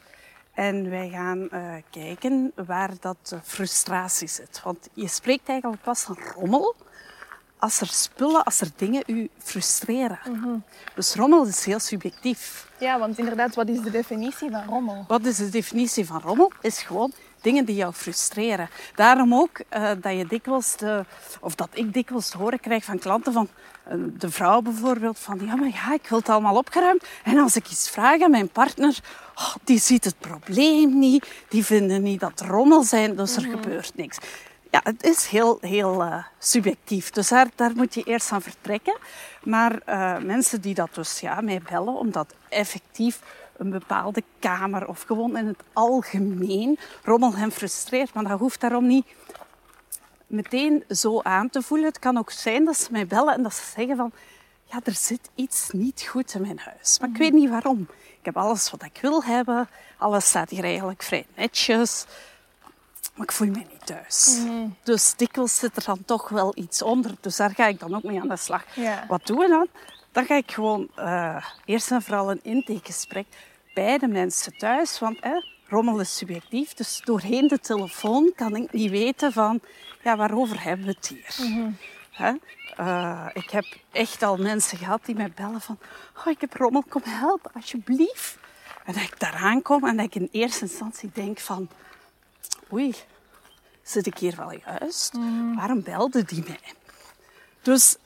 en 0.54 0.90
wij 0.90 1.10
gaan 1.10 1.50
eh, 1.50 1.74
kijken 1.90 2.52
waar 2.56 2.92
dat 3.00 3.36
frustratie 3.44 4.28
zit. 4.28 4.62
Want 4.64 4.90
je 4.94 5.08
spreekt 5.08 5.50
eigenlijk 5.50 5.82
pas 5.82 6.02
van 6.02 6.18
rommel 6.36 6.76
als 7.58 7.82
er 7.82 7.88
spullen, 7.88 8.44
als 8.44 8.62
er 8.62 8.68
dingen 8.76 9.04
u 9.06 9.30
frustreren. 9.38 10.64
Dus 10.96 11.16
rommel 11.16 11.46
is 11.46 11.66
heel 11.66 11.80
subjectief. 11.80 12.72
Ja, 12.80 13.00
want 13.00 13.18
inderdaad, 13.18 13.56
wat 13.56 13.70
is 13.70 13.82
de 13.82 13.92
definitie 13.92 14.50
van 14.52 14.66
rommel? 14.66 15.06
Wat 15.08 15.26
is 15.26 15.38
de 15.38 15.50
definitie 15.50 16.06
van 16.06 16.22
rommel? 16.22 16.52
Is 16.62 16.82
gewoon 16.82 17.12
dingen 17.44 17.66
die 17.66 17.76
jou 17.76 17.94
frustreren. 17.94 18.70
Daarom 18.96 19.34
ook 19.34 19.62
eh, 19.70 19.92
dat 20.02 20.18
je 20.18 20.26
dikwijls, 20.28 20.76
de, 20.78 21.06
of 21.40 21.56
dat 21.56 21.70
ik 21.74 21.94
dikwijls 21.94 22.30
te 22.30 22.38
horen 22.38 22.60
krijg 22.60 22.84
van 22.84 23.00
klanten 23.00 23.34
van 23.34 23.48
eh, 23.84 23.96
de 24.18 24.32
vrouw 24.32 24.62
bijvoorbeeld, 24.62 25.20
van 25.20 25.40
ja, 25.46 25.56
maar 25.56 25.70
ja, 25.70 25.94
ik 25.94 26.08
wil 26.08 26.18
het 26.18 26.30
allemaal 26.30 26.58
opgeruimd. 26.58 27.06
En 27.24 27.38
als 27.38 27.56
ik 27.56 27.70
iets 27.70 27.90
vraag 27.90 28.22
aan 28.22 28.32
mijn 28.32 28.50
partner, 28.50 29.00
oh, 29.36 29.56
die 29.64 29.80
ziet 29.80 30.06
het 30.06 30.20
probleem 30.20 31.00
niet, 31.00 31.28
die 31.48 31.66
vinden 31.66 32.02
niet 32.02 32.20
dat 32.20 32.40
er 32.40 32.48
rommel 32.48 32.84
zijn, 32.84 33.16
dus 33.16 33.36
er 33.36 33.42
gebeurt 33.42 33.96
niks. 33.96 34.18
Ja, 34.72 34.82
het 34.84 35.04
is 35.04 35.26
heel, 35.26 35.58
heel 35.62 36.04
eh, 36.04 36.24
subjectief. 36.40 37.10
Dus 37.10 37.28
daar, 37.28 37.48
daar 37.56 37.72
moet 37.76 37.94
je 37.94 38.04
eerst 38.04 38.32
aan 38.32 38.42
vertrekken. 38.42 38.98
Maar 39.44 39.82
mensen 40.22 40.62
die 40.62 40.74
dat 40.74 40.90
dus 40.94 41.20
ja, 41.20 41.42
mij 41.42 41.62
bellen, 41.70 41.94
omdat 41.94 42.34
effectief 42.50 43.20
een 43.64 43.80
bepaalde 43.80 44.24
kamer 44.40 44.88
of 44.88 45.02
gewoon 45.02 45.38
in 45.38 45.48
het 45.48 45.64
algemeen 45.74 46.80
rommel 47.04 47.36
hen 47.36 47.52
frustreert. 47.52 48.14
Maar 48.14 48.24
dat 48.24 48.40
hoeft 48.40 48.62
daarom 48.62 48.88
niet 48.88 49.06
meteen 50.28 50.84
zo 50.90 51.22
aan 51.22 51.50
te 51.50 51.62
voelen. 51.62 51.88
Het 51.88 52.00
kan 52.00 52.18
ook 52.18 52.32
zijn 52.32 52.66
dat 52.66 52.78
ze 52.78 52.92
mij 52.92 53.08
bellen 53.08 53.34
en 53.34 53.44
dat 53.44 53.54
ze 53.54 53.64
zeggen 53.76 53.96
van... 53.96 54.12
Ja, 54.64 54.80
er 54.84 54.94
zit 54.94 55.30
iets 55.36 55.70
niet 55.72 56.02
goed 56.10 56.34
in 56.34 56.42
mijn 56.42 56.60
huis. 56.60 57.00
Maar 57.00 57.10
ik 57.10 57.18
weet 57.18 57.34
niet 57.34 57.50
waarom. 57.50 57.88
Ik 58.20 58.26
heb 58.26 58.38
alles 58.38 58.72
wat 58.72 58.84
ik 58.84 59.00
wil 59.02 59.24
hebben. 59.24 59.70
Alles 59.98 60.28
staat 60.28 60.50
hier 60.50 60.64
eigenlijk 60.64 61.04
vrij 61.04 61.26
netjes. 61.36 62.06
Maar 63.16 63.26
ik 63.26 63.32
voel 63.32 63.48
me 63.48 63.58
niet 63.58 63.86
thuis. 63.86 64.40
Dus 64.84 65.16
dikwijls 65.16 65.56
zit 65.56 65.76
er 65.76 65.84
dan 65.86 66.06
toch 66.06 66.30
wel 66.30 66.52
iets 66.56 66.82
onder. 66.82 67.12
Dus 67.20 67.36
daar 67.36 67.54
ga 67.56 67.68
ik 67.68 67.80
dan 67.80 67.96
ook 67.96 68.04
mee 68.04 68.22
aan 68.22 68.28
de 68.28 68.38
slag. 68.38 68.64
Wat 69.08 69.26
doen 69.28 69.38
we 69.38 69.48
dan? 69.48 69.68
Dan 70.12 70.26
ga 70.26 70.36
ik 70.36 70.52
gewoon 70.52 70.88
uh, 71.00 71.46
eerst 71.66 71.92
en 71.92 72.02
vooral 72.02 72.32
een 72.32 72.44
intakegesprek 72.44 73.26
bij 73.74 73.98
de 73.98 74.08
mensen 74.08 74.58
thuis. 74.58 75.00
Want 75.00 75.20
eh, 75.20 75.32
rommel 75.68 76.00
is 76.00 76.18
subjectief. 76.18 76.74
Dus 76.74 77.02
doorheen 77.04 77.48
de 77.48 77.60
telefoon 77.60 78.32
kan 78.36 78.56
ik 78.56 78.72
niet 78.72 78.90
weten 78.90 79.32
van... 79.32 79.60
Ja, 80.04 80.18
waarover 80.18 80.64
hebben 80.64 80.86
we 80.86 80.92
het 80.92 81.08
hier? 81.08 81.48
Mm 81.48 81.78
-hmm. 82.12 82.40
uh, 82.80 83.28
ik 83.34 83.50
heb 83.50 83.66
echt 83.92 84.24
al 84.24 84.38
mensen 84.38 84.78
gehad 84.78 85.06
die 85.06 85.16
mij 85.16 85.32
bellen 85.36 85.62
van... 85.62 85.78
Oh, 86.18 86.28
ik 86.28 86.42
heb 86.42 86.54
rommel, 86.54 86.84
kom 86.90 87.02
helpen, 87.06 87.52
alsjeblieft. 87.54 88.38
En 88.86 88.94
dat 88.94 89.04
ik 89.04 89.20
daaraan 89.20 89.62
kom 89.62 89.88
en 89.88 89.98
dat 89.98 90.06
ik 90.06 90.16
in 90.16 90.30
eerste 90.32 90.62
instantie 90.62 91.10
denk 91.14 91.40
van... 91.40 91.70
Oei, 92.74 92.94
zit 93.84 94.06
ik 94.06 94.18
hier 94.18 94.36
wel 94.36 94.54
juist? 94.66 95.14
Mm. 95.14 95.56
Waarom 95.56 95.84
belde 95.84 96.24
die 96.24 96.44
mij? 96.48 96.74
Dus 97.62 97.98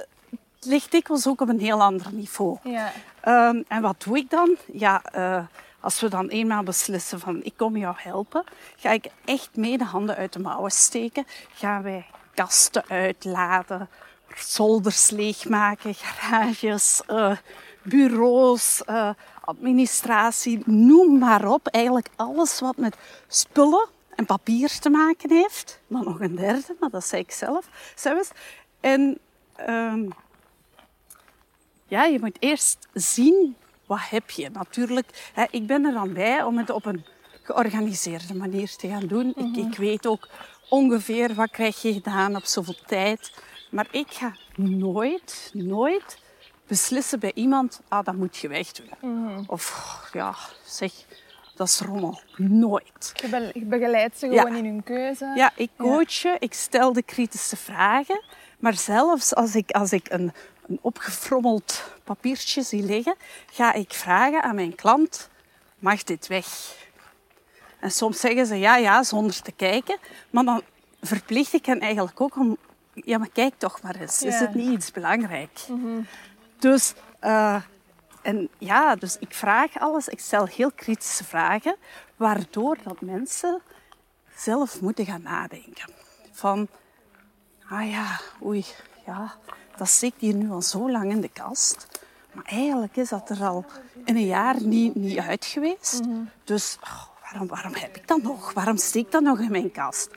ligt 0.67 0.91
dikwijls 0.91 1.27
ook 1.27 1.41
op 1.41 1.49
een 1.49 1.59
heel 1.59 1.81
ander 1.81 2.13
niveau. 2.13 2.57
Ja. 2.63 2.91
Um, 3.25 3.65
en 3.67 3.81
wat 3.81 4.03
doe 4.03 4.17
ik 4.17 4.29
dan? 4.29 4.55
Ja, 4.71 5.01
uh, 5.15 5.39
als 5.79 5.99
we 5.99 6.09
dan 6.09 6.27
eenmaal 6.27 6.63
beslissen 6.63 7.19
van 7.19 7.43
ik 7.43 7.53
kom 7.55 7.77
jou 7.77 7.95
helpen, 7.97 8.43
ga 8.75 8.91
ik 8.91 9.07
echt 9.25 9.49
mee 9.55 9.77
de 9.77 9.83
handen 9.83 10.15
uit 10.15 10.33
de 10.33 10.39
mouwen 10.39 10.71
steken. 10.71 11.25
Gaan 11.53 11.83
wij 11.83 12.05
kasten 12.33 12.83
uitladen, 12.87 13.89
zolders 14.35 15.09
leegmaken, 15.09 15.93
garages, 15.93 17.01
uh, 17.07 17.37
bureaus, 17.81 18.81
uh, 18.89 19.09
administratie, 19.41 20.61
noem 20.65 21.17
maar 21.17 21.45
op. 21.45 21.67
Eigenlijk 21.67 22.09
alles 22.15 22.59
wat 22.59 22.77
met 22.77 22.97
spullen 23.27 23.87
en 24.15 24.25
papier 24.25 24.79
te 24.79 24.89
maken 24.89 25.29
heeft. 25.29 25.79
Dan 25.87 26.03
nog 26.03 26.19
een 26.19 26.35
derde, 26.35 26.75
maar 26.79 26.89
dat 26.89 27.05
zei 27.05 27.21
ik 27.21 27.31
zelf. 27.31 27.69
zelfs. 27.95 28.29
En 28.79 29.17
um, 29.69 30.13
ja, 31.87 32.03
je 32.03 32.19
moet 32.19 32.37
eerst 32.39 32.87
zien 32.93 33.55
wat 33.85 34.09
heb 34.09 34.29
je. 34.29 34.49
Natuurlijk, 34.49 35.31
hè, 35.33 35.45
ik 35.51 35.67
ben 35.67 35.85
er 35.85 35.93
dan 35.93 36.13
bij 36.13 36.43
om 36.43 36.57
het 36.57 36.69
op 36.69 36.85
een 36.85 37.05
georganiseerde 37.43 38.35
manier 38.35 38.75
te 38.75 38.87
gaan 38.87 39.07
doen. 39.07 39.25
Mm 39.25 39.33
-hmm. 39.35 39.55
ik, 39.55 39.65
ik 39.65 39.77
weet 39.77 40.07
ook 40.07 40.27
ongeveer 40.69 41.33
wat 41.33 41.49
krijg 41.51 41.81
je 41.81 41.93
gedaan 41.93 42.35
op 42.35 42.45
zoveel 42.45 42.77
tijd. 42.85 43.31
Maar 43.71 43.87
ik 43.91 44.11
ga 44.11 44.35
nooit, 44.55 45.49
nooit 45.53 46.17
beslissen 46.67 47.19
bij 47.19 47.31
iemand, 47.33 47.81
ah, 47.87 48.05
dat 48.05 48.15
moet 48.15 48.37
je 48.37 48.47
wegdoen. 48.47 48.89
Mm 49.01 49.27
-hmm. 49.27 49.43
Of, 49.47 50.09
ja, 50.13 50.35
zeg, 50.65 50.91
dat 51.55 51.67
is 51.67 51.79
rommel. 51.79 52.19
Nooit. 52.37 53.11
Je, 53.15 53.51
je 53.53 53.65
begeleidt 53.65 54.19
ze 54.19 54.27
gewoon 54.27 54.51
ja. 54.51 54.57
in 54.57 54.65
hun 54.65 54.83
keuze. 54.83 55.31
Ja, 55.35 55.51
ik 55.55 55.69
coach 55.77 56.11
je, 56.11 56.35
ik 56.39 56.53
stel 56.53 56.93
de 56.93 57.03
kritische 57.03 57.57
vragen. 57.57 58.23
Maar 58.59 58.73
zelfs 58.73 59.35
als 59.35 59.55
ik, 59.55 59.71
als 59.71 59.91
ik 59.91 60.09
een, 60.09 60.33
een 60.67 60.79
opgefrommeld 60.81 61.83
papiertje 62.03 62.61
zie 62.61 62.83
liggen, 62.83 63.15
ga 63.51 63.73
ik 63.73 63.93
vragen 63.93 64.43
aan 64.43 64.55
mijn 64.55 64.75
klant, 64.75 65.29
mag 65.79 66.03
dit 66.03 66.27
weg? 66.27 66.75
En 67.79 67.91
soms 67.91 68.19
zeggen 68.19 68.45
ze 68.45 68.55
ja, 68.55 68.77
ja, 68.77 69.03
zonder 69.03 69.41
te 69.41 69.51
kijken. 69.51 69.97
Maar 70.29 70.43
dan 70.43 70.61
verplicht 71.01 71.53
ik 71.53 71.65
hen 71.65 71.79
eigenlijk 71.79 72.21
ook 72.21 72.35
om, 72.35 72.57
ja, 72.93 73.17
maar 73.17 73.29
kijk 73.29 73.53
toch 73.57 73.81
maar 73.81 73.95
eens. 73.95 74.19
Ja. 74.19 74.27
Is 74.27 74.39
het 74.39 74.53
niet 74.53 74.71
iets 74.71 74.91
belangrijk? 74.91 75.59
Mm 75.67 75.81
-hmm. 75.81 76.07
Dus, 76.59 76.93
uh, 77.21 77.61
en 78.21 78.49
ja, 78.57 78.95
dus 78.95 79.17
ik 79.19 79.33
vraag 79.33 79.79
alles. 79.79 80.07
Ik 80.07 80.19
stel 80.19 80.45
heel 80.45 80.71
kritische 80.71 81.23
vragen, 81.23 81.75
waardoor 82.15 82.77
dat 82.83 83.01
mensen 83.01 83.61
zelf 84.35 84.81
moeten 84.81 85.05
gaan 85.05 85.21
nadenken. 85.21 85.93
Van, 86.31 86.67
ah 87.69 87.89
ja, 87.91 88.19
oei, 88.43 88.65
ja, 89.05 89.35
dat 89.77 89.89
zit 89.89 90.13
hier 90.17 90.33
nu 90.33 90.51
al 90.51 90.61
zo 90.61 90.91
lang 90.91 91.11
in 91.11 91.21
de 91.21 91.29
kast. 91.33 91.87
Maar 92.31 92.45
eigenlijk 92.45 92.95
is 92.97 93.09
dat 93.09 93.29
er 93.29 93.43
al 93.43 93.65
in 94.05 94.15
een 94.15 94.25
jaar 94.25 94.61
niet, 94.61 94.95
niet 94.95 95.17
uit 95.19 95.45
geweest. 95.45 95.99
Mhm. 95.99 96.09
Mm 96.09 96.15
-hmm. 96.15 96.29
Dus 96.43 96.77
oh, 96.83 97.03
waarom, 97.21 97.47
waarom 97.47 97.73
heb 97.73 97.95
ik 97.95 98.07
dat 98.07 98.21
nog? 98.21 98.53
Waarom 98.53 98.77
steekt 98.77 99.11
dat 99.11 99.21
nog 99.21 99.39
in 99.39 99.51
mijn 99.51 99.71
kast? 99.71 100.09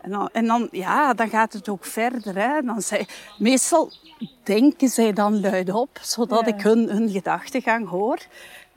En 0.00 0.10
dan, 0.10 0.28
en 0.32 0.46
dan, 0.46 0.68
ja, 0.70 1.14
dan 1.14 1.28
gaat 1.28 1.52
het 1.52 1.68
ook 1.68 1.84
verder. 1.84 2.34
Hè. 2.38 2.62
Dan 2.62 2.82
zei, 2.82 3.06
meestal 3.38 3.92
denken 4.42 4.88
zij 4.88 5.12
dan 5.12 5.40
luidop, 5.40 5.98
zodat 6.02 6.46
Ja. 6.46 6.54
ik 6.54 6.60
hun, 6.62 6.88
hun 6.88 7.10
gedachtegang 7.10 7.88
hoor. 7.88 8.18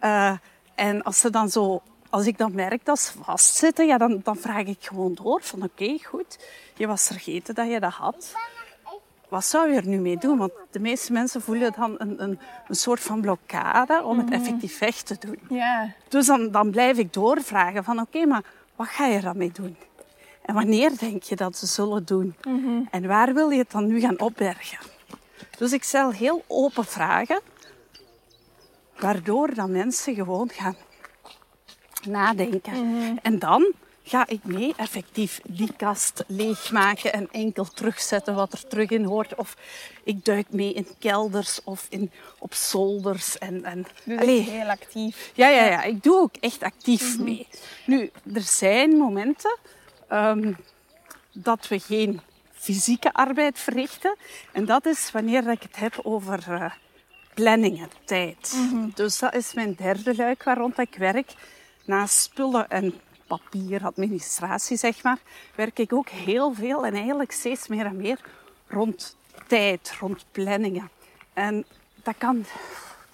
Uh, 0.04 0.34
en 0.76 1.04
als, 1.04 1.20
ze 1.20 1.30
dan 1.30 1.50
zo, 1.50 1.82
als 2.10 2.26
ik 2.26 2.38
dan 2.38 2.56
merk 2.56 2.86
dat 2.86 3.00
ze 3.00 3.12
vastzitten, 3.24 3.88
ja, 3.88 3.98
dan, 3.98 4.20
dan 4.24 4.38
vraag 4.38 4.66
ik 4.66 4.78
gewoon 4.80 5.14
door 5.14 5.42
van 5.44 5.64
oké, 5.64 5.98
goed, 6.04 6.40
je 6.76 6.88
was 6.88 7.08
vergeten 7.08 7.56
dat 7.56 7.70
je 7.70 7.80
dat 7.80 7.94
had. 7.94 8.34
Wat 9.28 9.46
zou 9.46 9.72
je 9.72 9.76
er 9.76 9.88
nu 9.88 9.98
mee 9.98 10.18
doen? 10.18 10.38
Want 10.38 10.52
de 10.72 10.80
meeste 10.80 11.12
mensen 11.12 11.42
voelen 11.42 11.74
dan 11.78 11.96
een, 11.98 12.24
een, 12.24 12.40
een 12.68 12.76
soort 12.76 13.00
van 13.00 13.22
blokkade 13.22 14.04
om 14.04 14.18
het 14.18 14.32
effectief 14.32 14.80
weg 14.80 15.02
te 15.02 15.16
doen. 15.20 15.40
Ja. 15.50 15.94
Dus 16.08 16.26
dan, 16.26 16.52
dan 16.52 16.72
blijf 16.72 16.98
ik 16.98 17.14
doorvragen 17.14 17.84
van 17.84 18.00
oké, 18.00 18.26
maar 18.26 18.44
wat 18.76 18.88
ga 18.88 19.06
je 19.06 19.16
er 19.16 19.22
dan 19.22 19.38
mee 19.38 19.52
doen? 19.54 19.78
En 20.46 20.54
wanneer 20.54 20.98
denk 20.98 21.24
je 21.24 21.36
dat 21.36 21.58
ze 21.58 21.66
zullen 21.66 22.06
doen? 22.06 22.36
Mhm. 22.42 22.82
En 22.92 23.08
waar 23.08 23.34
wil 23.34 23.50
je 23.50 23.58
het 23.58 23.72
dan 23.72 23.88
nu 23.88 24.00
gaan 24.00 24.20
opbergen? 24.20 24.78
Dus 25.58 25.72
ik 25.72 25.84
stel 25.84 26.12
heel 26.12 26.44
open 26.48 26.86
vragen, 26.86 27.42
waardoor 29.00 29.54
dan 29.54 29.72
mensen 29.72 30.16
gewoon 30.16 30.50
gaan 30.50 30.76
nadenken. 32.06 32.74
En 33.22 33.40
dan 33.40 33.74
ga 34.08 34.28
ik 34.28 34.44
mee 34.44 34.74
effectief 34.78 35.42
die 35.44 35.74
kast 35.78 36.24
leegmaken 36.28 37.14
en 37.14 37.28
enkel 37.32 37.66
terugzetten 37.66 38.36
wat 38.36 38.54
er 38.54 38.68
terug 38.68 38.90
in 38.90 39.04
hoort. 39.04 39.36
Of 39.36 39.56
ik 40.04 40.26
duik 40.26 40.48
mee 40.50 40.74
in 40.74 40.88
kelders 41.00 41.60
of 41.64 41.86
in, 41.90 42.12
op 42.40 42.54
zolders. 42.54 43.38
En, 43.38 43.64
en, 43.64 43.86
Dus 44.04 44.20
Allee. 44.20 44.42
heel 44.42 44.70
actief. 44.70 45.32
Ja, 45.34 45.48
ja, 45.50 45.66
ja, 45.66 45.84
ik 45.84 46.04
doe 46.04 46.16
ook 46.16 46.36
echt 46.40 46.64
actief 46.64 47.20
mee. 47.20 47.48
Nu, 47.86 48.12
er 48.34 48.42
zijn 48.42 48.98
momenten 48.98 49.58
um, 50.12 50.58
dat 51.32 51.68
we 51.68 51.80
geen 51.80 52.22
fysieke 52.54 53.14
arbeid 53.14 53.60
verrichten. 53.60 54.16
En 54.52 54.66
dat 54.66 54.86
is 54.86 55.12
wanneer 55.12 55.50
ik 55.50 55.62
het 55.62 55.76
heb 55.76 56.00
over 56.04 56.46
uh, 56.50 56.72
planningen, 57.34 57.90
tijd. 58.06 58.56
Dus 58.94 59.20
dat 59.20 59.36
is 59.36 59.54
mijn 59.54 59.74
derde 59.74 60.16
luik 60.16 60.44
waar 60.44 60.58
rond 60.58 60.80
ik 60.80 60.96
werk. 60.98 61.34
Naast 61.86 62.22
spullen 62.22 62.70
en 62.70 62.94
papier, 63.28 63.86
administratie, 63.86 64.78
zeg 64.78 65.04
maar, 65.04 65.18
werk 65.56 65.80
ik 65.80 65.94
ook 65.94 66.10
heel 66.10 66.54
veel 66.54 66.86
en 66.86 66.94
eigenlijk 66.94 67.32
steeds 67.32 67.68
meer 67.68 67.86
en 67.86 67.98
meer 67.98 68.20
rond 68.68 69.18
tijd, 69.48 69.96
rond 70.00 70.26
planningen. 70.32 70.90
En 71.34 71.66
dat 72.04 72.16
kan, 72.18 72.46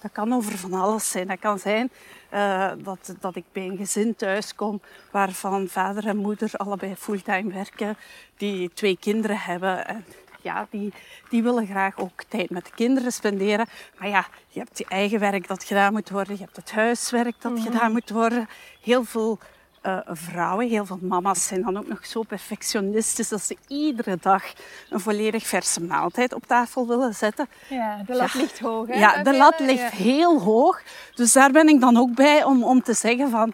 dat 0.00 0.12
kan 0.12 0.32
over 0.32 0.58
van 0.58 0.72
alles 0.72 1.10
zijn. 1.10 1.26
Dat 1.26 1.38
kan 1.38 1.58
zijn 1.58 1.90
uh, 2.34 2.70
dat, 2.78 3.14
dat 3.20 3.36
ik 3.36 3.44
bij 3.52 3.66
een 3.66 3.76
gezin 3.76 4.16
thuiskom 4.16 4.80
waarvan 5.10 5.68
vader 5.68 6.06
en 6.06 6.16
moeder 6.16 6.50
allebei 6.52 6.96
fulltime 6.96 7.52
werken, 7.52 7.96
die 8.36 8.70
twee 8.74 8.96
kinderen 9.00 9.38
hebben. 9.38 9.86
En 9.86 10.04
ja, 10.40 10.66
die, 10.70 10.92
die 11.28 11.42
willen 11.42 11.66
graag 11.66 11.98
ook 11.98 12.22
tijd 12.28 12.50
met 12.50 12.64
de 12.64 12.70
kinderen 12.74 13.12
spenderen. 13.12 13.66
Maar 13.98 14.08
ja, 14.08 14.26
je 14.48 14.58
hebt 14.58 14.78
je 14.78 14.84
eigen 14.88 15.20
werk 15.20 15.48
dat 15.48 15.64
gedaan 15.64 15.92
moet 15.92 16.10
worden, 16.10 16.34
je 16.34 16.42
hebt 16.42 16.56
het 16.56 16.72
huiswerk 16.72 17.34
dat 17.40 17.60
gedaan 17.60 17.92
moet 17.92 18.10
worden. 18.10 18.48
Heel 18.80 19.04
veel 19.04 19.38
uh, 19.86 19.98
vrouwen, 20.06 20.68
heel 20.68 20.86
veel 20.86 20.98
mama's 21.00 21.46
zijn 21.46 21.62
dan 21.62 21.76
ook 21.76 21.88
nog 21.88 22.06
zo 22.06 22.22
perfectionistisch 22.22 23.28
dat 23.28 23.42
ze 23.42 23.56
iedere 23.68 24.18
dag 24.20 24.42
een 24.90 25.00
volledig 25.00 25.46
verse 25.46 25.82
maaltijd 25.82 26.34
op 26.34 26.46
tafel 26.46 26.86
willen 26.86 27.14
zetten. 27.14 27.48
Ja, 27.68 28.02
de 28.06 28.14
lat 28.14 28.34
ligt 28.34 28.58
hoog. 28.58 28.86
Hè, 28.86 28.94
Ja, 28.94 29.22
de 29.22 29.36
lat 29.36 29.60
ligt 29.60 29.96
ja. 29.96 30.04
heel 30.04 30.40
hoog. 30.40 30.82
Dus 31.14 31.32
daar 31.32 31.50
ben 31.50 31.68
ik 31.68 31.80
dan 31.80 31.96
ook 31.96 32.14
bij 32.14 32.44
om, 32.44 32.64
om 32.64 32.82
te 32.82 32.94
zeggen 32.94 33.30
van... 33.30 33.52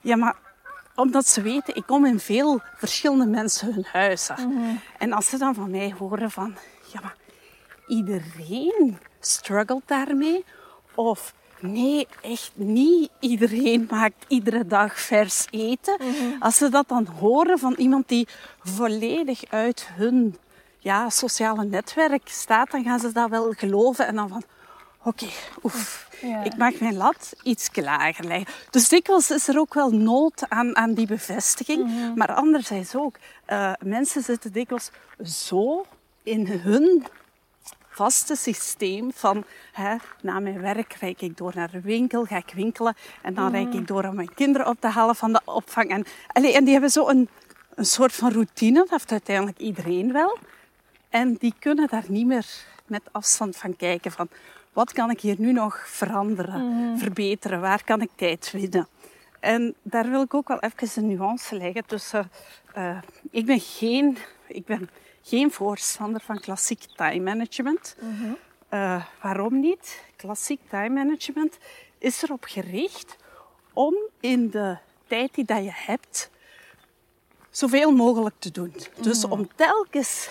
Ja, 0.00 0.16
maar 0.16 0.36
omdat 0.94 1.26
ze 1.26 1.42
weten, 1.42 1.76
ik 1.76 1.86
kom 1.86 2.06
in 2.06 2.20
veel 2.20 2.60
verschillende 2.76 3.26
mensen 3.26 3.74
hun 3.74 3.86
huizen. 3.92 4.36
Mhm. 4.38 4.76
En 4.98 5.12
als 5.12 5.28
ze 5.28 5.38
dan 5.38 5.54
van 5.54 5.70
mij 5.70 5.94
horen 5.98 6.30
van... 6.30 6.56
Ja, 6.92 7.00
maar 7.02 7.16
iedereen 7.86 8.98
struggelt 9.20 9.82
daarmee. 9.86 10.44
Of 10.94 11.34
Nee, 11.72 12.06
echt 12.22 12.50
niet 12.54 13.10
iedereen 13.20 13.86
maakt 13.90 14.24
iedere 14.28 14.66
dag 14.66 15.00
vers 15.00 15.46
eten. 15.50 15.96
Als 16.40 16.56
ze 16.56 16.68
dat 16.68 16.88
dan 16.88 17.06
horen 17.06 17.58
van 17.58 17.74
iemand 17.74 18.08
die 18.08 18.28
volledig 18.62 19.42
uit 19.50 19.88
hun 19.92 20.36
ja, 20.78 21.10
sociale 21.10 21.64
netwerk 21.64 22.28
staat, 22.28 22.70
dan 22.70 22.84
gaan 22.84 23.00
ze 23.00 23.12
dat 23.12 23.30
wel 23.30 23.52
geloven 23.52 24.06
en 24.06 24.14
dan 24.14 24.28
van, 24.28 24.42
oké, 25.02 25.26
oef, 25.62 26.08
Ja. 26.20 26.42
ik 26.42 26.56
mag 26.56 26.80
mijn 26.80 26.96
lat 26.96 27.32
iets 27.42 27.68
lager 27.74 28.24
leggen. 28.24 28.54
Dus 28.70 28.88
dikwijls 28.88 29.30
is 29.30 29.48
er 29.48 29.58
ook 29.58 29.74
wel 29.74 29.90
nood 29.90 30.48
aan, 30.48 30.76
aan 30.76 30.94
die 30.94 31.06
bevestiging. 31.06 32.12
Maar 32.14 32.32
anderzijds 32.34 32.94
ook, 32.96 33.16
eh, 33.44 33.72
mensen 33.84 34.22
zitten 34.22 34.52
dikwijls 34.52 34.90
zo 35.22 35.84
in 36.22 36.46
hun 36.46 37.04
vaste 37.94 38.36
systeem 38.36 39.12
van 39.14 39.44
hè, 39.72 39.96
na 40.22 40.40
mijn 40.40 40.60
werk 40.60 40.92
rijd 40.92 41.20
ik 41.22 41.36
door 41.36 41.52
naar 41.54 41.70
de 41.70 41.80
winkel, 41.80 42.24
ga 42.24 42.36
ik 42.36 42.52
winkelen 42.54 42.94
en 43.22 43.34
dan 43.34 43.50
rijd 43.50 43.74
ik 43.74 43.86
door 43.86 44.04
om 44.04 44.14
mijn 44.14 44.34
kinderen 44.34 44.66
op 44.68 44.76
te 44.80 44.86
halen 44.88 45.16
van 45.16 45.32
de 45.32 45.40
opvang. 45.44 45.90
En, 45.90 46.04
allee, 46.26 46.54
en 46.54 46.64
die 46.64 46.72
hebben 46.72 46.90
zo 46.90 47.08
een, 47.08 47.28
een 47.74 47.84
soort 47.86 48.12
van 48.12 48.32
routine, 48.32 48.78
dat 48.78 48.90
heeft 48.90 49.10
uiteindelijk 49.12 49.58
iedereen 49.58 50.12
wel. 50.12 50.38
En 51.08 51.34
die 51.34 51.54
kunnen 51.58 51.88
daar 51.88 52.04
niet 52.08 52.26
meer 52.26 52.46
met 52.86 53.02
afstand 53.12 53.56
van 53.56 53.76
kijken 53.76 54.12
van 54.12 54.28
wat 54.72 54.92
kan 54.92 55.10
ik 55.10 55.20
hier 55.20 55.36
nu 55.38 55.52
nog 55.52 55.88
veranderen, 55.88 56.98
verbeteren, 56.98 57.60
waar 57.60 57.84
kan 57.84 58.00
ik 58.00 58.10
tijd 58.14 58.50
winnen. 58.50 58.88
En 59.40 59.74
daar 59.82 60.10
wil 60.10 60.22
ik 60.22 60.34
ook 60.34 60.48
wel 60.48 60.58
even 60.60 60.88
een 61.02 61.08
nuance 61.08 61.56
leggen 61.56 61.86
tussen. 61.86 62.30
eh, 62.72 62.98
ik, 63.30 63.46
ben 63.46 63.60
geen, 63.60 64.16
ik 64.46 64.64
ben 64.64 64.90
geen 65.24 65.50
voorstander 65.50 66.20
van 66.20 66.40
klassiek 66.40 66.86
time 66.96 67.20
management. 67.20 67.96
Eh, 68.68 69.04
waarom 69.22 69.60
niet? 69.60 70.04
Klassiek 70.16 70.60
time 70.68 70.88
management 70.88 71.58
is 71.98 72.22
erop 72.22 72.44
gericht 72.44 73.16
om 73.72 73.94
in 74.20 74.50
de 74.50 74.76
tijd 75.06 75.34
die 75.34 75.44
dat 75.44 75.64
je 75.64 75.72
hebt 75.72 76.30
zoveel 77.50 77.92
mogelijk 77.92 78.34
te 78.38 78.50
doen. 78.50 78.74
Dus 79.00 79.24
om 79.24 79.48
telkens 79.54 80.28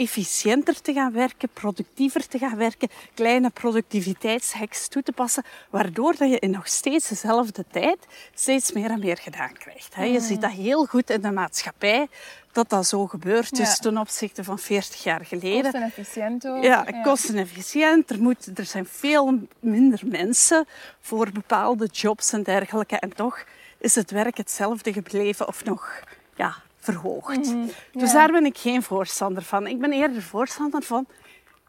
efficiënter 0.00 0.80
te 0.82 0.92
gaan 0.92 1.12
werken, 1.12 1.48
productiever 1.52 2.28
te 2.28 2.38
gaan 2.38 2.56
werken, 2.56 2.88
kleine 3.14 3.50
productiviteitshacks 3.50 4.88
toe 4.88 5.02
te 5.02 5.12
passen, 5.12 5.44
waardoor 5.70 6.16
dat 6.16 6.30
je 6.30 6.38
in 6.38 6.50
nog 6.50 6.68
steeds 6.68 7.08
dezelfde 7.08 7.64
tijd 7.70 7.98
steeds 8.34 8.72
meer 8.72 8.90
en 8.90 8.98
meer 9.00 9.16
gedaan 9.18 9.52
krijgt. 9.52 9.94
hè. 9.94 10.04
Je 10.04 10.20
ziet 10.20 10.40
dat 10.40 10.50
heel 10.50 10.84
goed 10.86 11.10
in 11.10 11.20
de 11.20 11.30
maatschappij, 11.30 12.08
dat 12.52 12.68
dat 12.68 12.86
zo 12.86 13.06
gebeurt. 13.06 13.56
Dus 13.56 13.68
Ja. 13.68 13.74
ten 13.74 13.98
opzichte 13.98 14.44
van 14.44 14.58
40 14.58 15.02
jaar 15.02 15.24
geleden. 15.24 15.62
Kostenefficiënt 15.72 16.46
ook. 16.46 16.62
Ja, 16.62 16.84
kostenefficiënt. 17.02 18.10
Er, 18.10 18.22
moet, 18.22 18.58
er 18.58 18.64
zijn 18.64 18.86
veel 18.86 19.38
minder 19.60 20.00
mensen 20.04 20.66
voor 21.00 21.30
bepaalde 21.32 21.86
jobs 21.86 22.32
en 22.32 22.42
dergelijke. 22.42 22.96
En 22.96 23.14
toch 23.14 23.44
is 23.78 23.94
het 23.94 24.10
werk 24.10 24.36
hetzelfde 24.36 24.92
gebleven 24.92 25.48
of 25.48 25.64
nog 25.64 26.02
ja, 26.36 26.54
verhoogd. 26.80 27.36
Dus 27.36 27.48
Mhm. 27.48 27.68
ja. 27.92 28.12
daar 28.12 28.30
ben 28.32 28.44
ik 28.44 28.58
geen 28.58 28.82
voorstander 28.82 29.42
van. 29.42 29.66
Ik 29.66 29.78
ben 29.80 29.92
eerder 29.92 30.22
voorstander 30.22 30.82
van... 30.82 31.06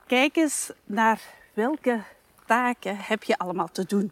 Kijk 0.07 0.35
eens 0.35 0.71
naar 0.83 1.21
welke 1.53 1.99
taken 2.45 2.97
heb 2.97 3.23
je 3.23 3.37
allemaal 3.37 3.69
te 3.71 3.85
doen. 3.85 4.11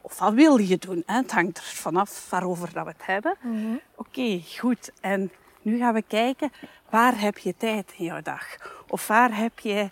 Of 0.00 0.18
wat 0.18 0.32
wil 0.32 0.56
je 0.58 0.76
doen? 0.78 1.02
Hè? 1.06 1.16
Het 1.16 1.32
hangt 1.32 1.58
er 1.58 1.64
vanaf 1.64 2.30
waarover 2.30 2.72
dat 2.72 2.84
we 2.84 2.90
het 2.90 3.06
hebben. 3.06 3.34
Mhm. 3.40 3.74
Oké, 3.94 4.42
goed. 4.58 4.90
En 5.00 5.32
nu 5.62 5.78
gaan 5.78 5.94
we 5.94 6.02
kijken, 6.02 6.52
waar 6.90 7.20
heb 7.20 7.38
je 7.38 7.54
tijd 7.56 7.92
in 7.96 8.04
jouw 8.04 8.22
dag? 8.22 8.44
Of 8.88 9.06
waar 9.06 9.36
heb 9.36 9.58
je 9.58 9.90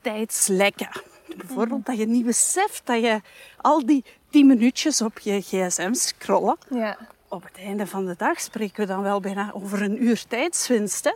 tijdslekken? 0.00 0.88
Bijvoorbeeld 1.36 1.86
dat 1.86 1.96
je 1.96 2.06
niet 2.06 2.24
beseft 2.24 2.86
dat 2.86 3.00
je 3.02 3.20
al 3.56 3.86
die 3.86 4.04
tien 4.30 4.46
minuutjes 4.46 5.02
op 5.02 5.18
je 5.18 5.40
gsm 5.40 5.92
scrollen. 5.94 6.56
Ja. 6.70 6.96
Op 7.34 7.42
het 7.42 7.58
einde 7.58 7.86
van 7.86 8.06
de 8.06 8.14
dag 8.16 8.40
spreken 8.40 8.80
we 8.80 8.86
dan 8.86 9.02
wel 9.02 9.20
bijna 9.20 9.52
over 9.52 9.82
een 9.82 10.02
uur 10.02 10.24
tijdswinst. 10.26 11.04
Hè? 11.04 11.12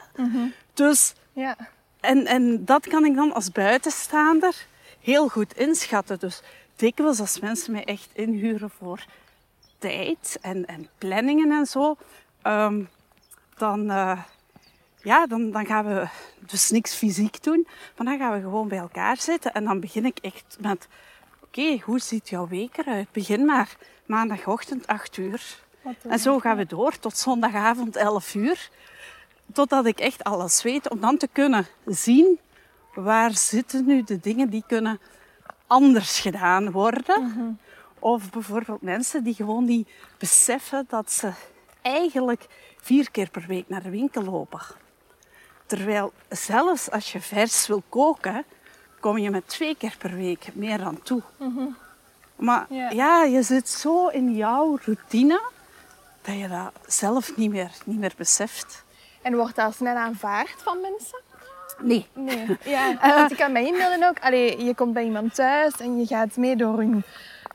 Dus 0.74 1.14
Ja. 1.32 1.56
en, 2.00 2.26
en 2.26 2.64
dat 2.64 2.86
kan 2.86 3.04
ik 3.04 3.14
dan 3.14 3.32
als 3.32 3.52
buitenstaander 3.52 4.66
heel 5.00 5.28
goed 5.28 5.56
inschatten. 5.56 6.18
Dus 6.18 6.42
dikwijls 6.76 7.20
als 7.20 7.40
mensen 7.40 7.72
mij 7.72 7.84
echt 7.84 8.08
inhuren 8.12 8.70
voor 8.70 9.04
tijd 9.78 10.38
en, 10.40 10.66
en 10.66 10.88
planningen 10.98 11.50
en 11.50 11.66
zo, 11.66 11.96
ehm, 12.42 12.84
dan, 13.56 13.90
eh, 13.90 14.22
ja, 15.02 15.26
dan, 15.26 15.50
dan 15.50 15.66
gaan 15.66 15.84
we 15.86 16.08
dus 16.40 16.70
niks 16.70 16.94
fysiek 16.94 17.42
doen, 17.42 17.66
maar 17.96 18.06
dan 18.06 18.18
gaan 18.18 18.32
we 18.32 18.40
gewoon 18.40 18.68
bij 18.68 18.78
elkaar 18.78 19.16
zitten 19.16 19.52
en 19.52 19.64
dan 19.64 19.80
begin 19.80 20.04
ik 20.04 20.18
echt 20.18 20.56
met, 20.60 20.88
oké, 21.42 21.78
hoe 21.84 21.98
ziet 21.98 22.28
jouw 22.28 22.48
week 22.48 22.76
eruit? 22.78 23.12
Begin 23.12 23.44
maar 23.44 23.76
maandagochtend 24.06 24.86
8 24.86 25.16
uur. 25.16 25.66
En 26.08 26.18
zo 26.18 26.38
gaan 26.38 26.56
we 26.56 26.66
door 26.66 26.98
tot 26.98 27.16
zondagavond 27.16 27.96
11 27.96 28.34
uur. 28.34 28.70
Totdat 29.52 29.86
ik 29.86 29.98
echt 30.00 30.24
alles 30.24 30.62
weet. 30.62 30.90
Om 30.90 31.00
dan 31.00 31.16
te 31.16 31.28
kunnen 31.32 31.66
zien 31.86 32.38
waar 32.94 33.36
zitten 33.36 33.86
nu 33.86 34.02
de 34.02 34.20
dingen 34.20 34.50
die 34.50 34.64
kunnen 34.66 35.00
anders 35.66 36.20
gedaan 36.20 36.70
worden. 36.70 37.58
Of 37.98 38.30
bijvoorbeeld 38.30 38.82
mensen 38.82 39.24
die 39.24 39.34
gewoon 39.34 39.64
niet 39.64 39.88
beseffen 40.18 40.84
dat 40.88 41.12
ze 41.12 41.32
eigenlijk 41.82 42.46
vier 42.80 43.10
keer 43.10 43.30
per 43.30 43.44
week 43.46 43.68
naar 43.68 43.82
de 43.82 43.90
winkel 43.90 44.22
lopen. 44.22 44.60
Terwijl 45.66 46.12
zelfs 46.28 46.90
als 46.90 47.12
je 47.12 47.20
vers 47.20 47.66
wil 47.66 47.82
koken, 47.88 48.44
kom 49.00 49.18
je 49.18 49.30
met 49.30 49.48
twee 49.48 49.76
keer 49.76 49.94
per 49.98 50.14
week 50.14 50.48
meer 50.54 50.82
aan 50.82 51.02
toe. 51.02 51.22
Maar 52.36 52.66
Ja. 52.68 52.90
ja. 52.90 53.22
je 53.24 53.42
zit 53.42 53.68
zo 53.68 54.06
in 54.06 54.34
jouw 54.34 54.78
routine 54.84 55.40
dat 56.28 56.38
je 56.38 56.48
dat 56.48 56.72
zelf 56.92 57.36
niet 57.36 57.50
meer, 57.50 57.70
niet 57.84 57.98
meer 57.98 58.12
beseft. 58.16 58.84
En 59.22 59.36
wordt 59.36 59.56
dat 59.56 59.74
snel 59.74 59.94
aanvaard 59.96 60.54
van 60.62 60.80
mensen? 60.80 61.20
Nee. 61.82 62.06
Nee. 62.14 62.56
Ja, 62.74 62.96
want 63.16 63.30
ik 63.30 63.36
kan 63.36 63.52
me 63.52 63.66
inbeelden 63.66 64.08
ook. 64.08 64.18
Allee, 64.20 64.64
je 64.64 64.74
komt 64.74 64.92
bij 64.92 65.04
iemand 65.04 65.34
thuis 65.34 65.76
en 65.80 65.98
je 65.98 66.06
gaat 66.06 66.36
mee 66.36 66.56
door 66.56 66.76
hun 66.78 67.02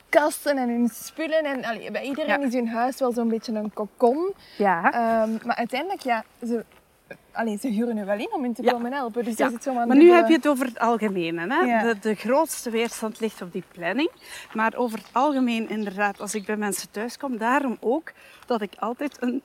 kasten 0.08 0.56
en 0.58 0.68
hun 0.68 0.88
spullen. 0.92 1.44
En 1.44 1.64
allee, 1.64 1.90
bij 1.90 2.02
iedereen 2.02 2.40
Ja. 2.40 2.46
is 2.46 2.52
hun 2.52 2.68
huis 2.68 2.98
wel 2.98 3.12
zo'n 3.12 3.28
beetje 3.28 3.52
een 3.52 3.72
kokon. 3.72 4.34
Ja. 4.58 4.92
Ehm, 4.92 5.46
maar 5.46 5.56
uiteindelijk, 5.56 6.02
ja, 6.02 6.24
ze, 6.46 6.64
allee, 7.32 7.58
ze 7.60 7.68
huren 7.68 7.94
nu 7.94 8.04
wel 8.04 8.18
in 8.18 8.32
om 8.32 8.44
in 8.44 8.54
te 8.54 8.62
Ja. 8.62 8.72
komen 8.72 8.92
helpen. 8.92 9.24
Dus 9.24 9.36
Ja, 9.36 9.50
zo'n 9.60 9.74
Maar 9.74 9.96
nu 9.96 10.10
heb 10.10 10.28
je 10.28 10.34
het 10.34 10.48
over 10.48 10.66
het 10.66 10.78
algemene. 10.78 11.46
Hè? 11.54 11.60
Ja. 11.60 11.82
De, 11.82 11.98
de 11.98 12.14
grootste 12.14 12.70
weerstand 12.70 13.20
ligt 13.20 13.42
op 13.42 13.52
die 13.52 13.64
planning. 13.72 14.10
Maar 14.52 14.74
over 14.76 14.98
het 14.98 15.08
algemeen, 15.12 15.68
inderdaad, 15.68 16.20
als 16.20 16.34
ik 16.34 16.44
bij 16.46 16.56
mensen 16.56 16.90
thuis 16.90 17.16
kom, 17.16 17.36
daarom 17.38 17.76
ook 17.80 18.12
dat 18.46 18.60
ik 18.60 18.72
altijd 18.78 19.16
een 19.20 19.42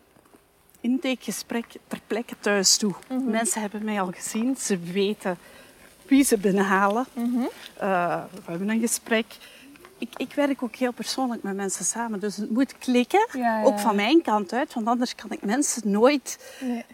intakegesprek 0.82 1.66
ter 1.88 2.00
plekke 2.08 2.36
thuis 2.40 2.78
doe. 2.78 2.94
Mhm. 3.10 3.30
Mensen 3.30 3.62
hebben 3.62 3.84
mij 3.84 4.02
al 4.02 4.12
gezien, 4.12 4.56
ze 4.58 4.78
weten 4.78 5.38
wie 6.08 6.24
ze 6.24 6.38
binnenhalen. 6.38 7.06
Mhm. 7.14 7.40
Eh, 7.78 8.24
we 8.46 8.52
hebben 8.52 8.70
een 8.70 8.80
gesprek. 8.80 9.26
Ik, 9.98 10.10
ik 10.18 10.34
werk 10.34 10.64
ook 10.64 10.76
heel 10.76 10.92
persoonlijk 10.92 11.44
met 11.44 11.56
mensen 11.56 11.86
samen, 11.86 12.20
dus 12.20 12.36
het 12.38 12.50
moet 12.50 12.78
klikken. 12.78 13.28
Ja, 13.32 13.40
ja, 13.40 13.64
Ook 13.64 13.80
van 13.80 13.96
mijn 13.96 14.22
kant 14.22 14.54
uit, 14.54 14.74
want 14.74 14.88
anders 14.88 15.16
kan 15.16 15.32
ik 15.32 15.42
mensen 15.44 15.92
nooit 15.92 16.56
Nee. 16.60 16.86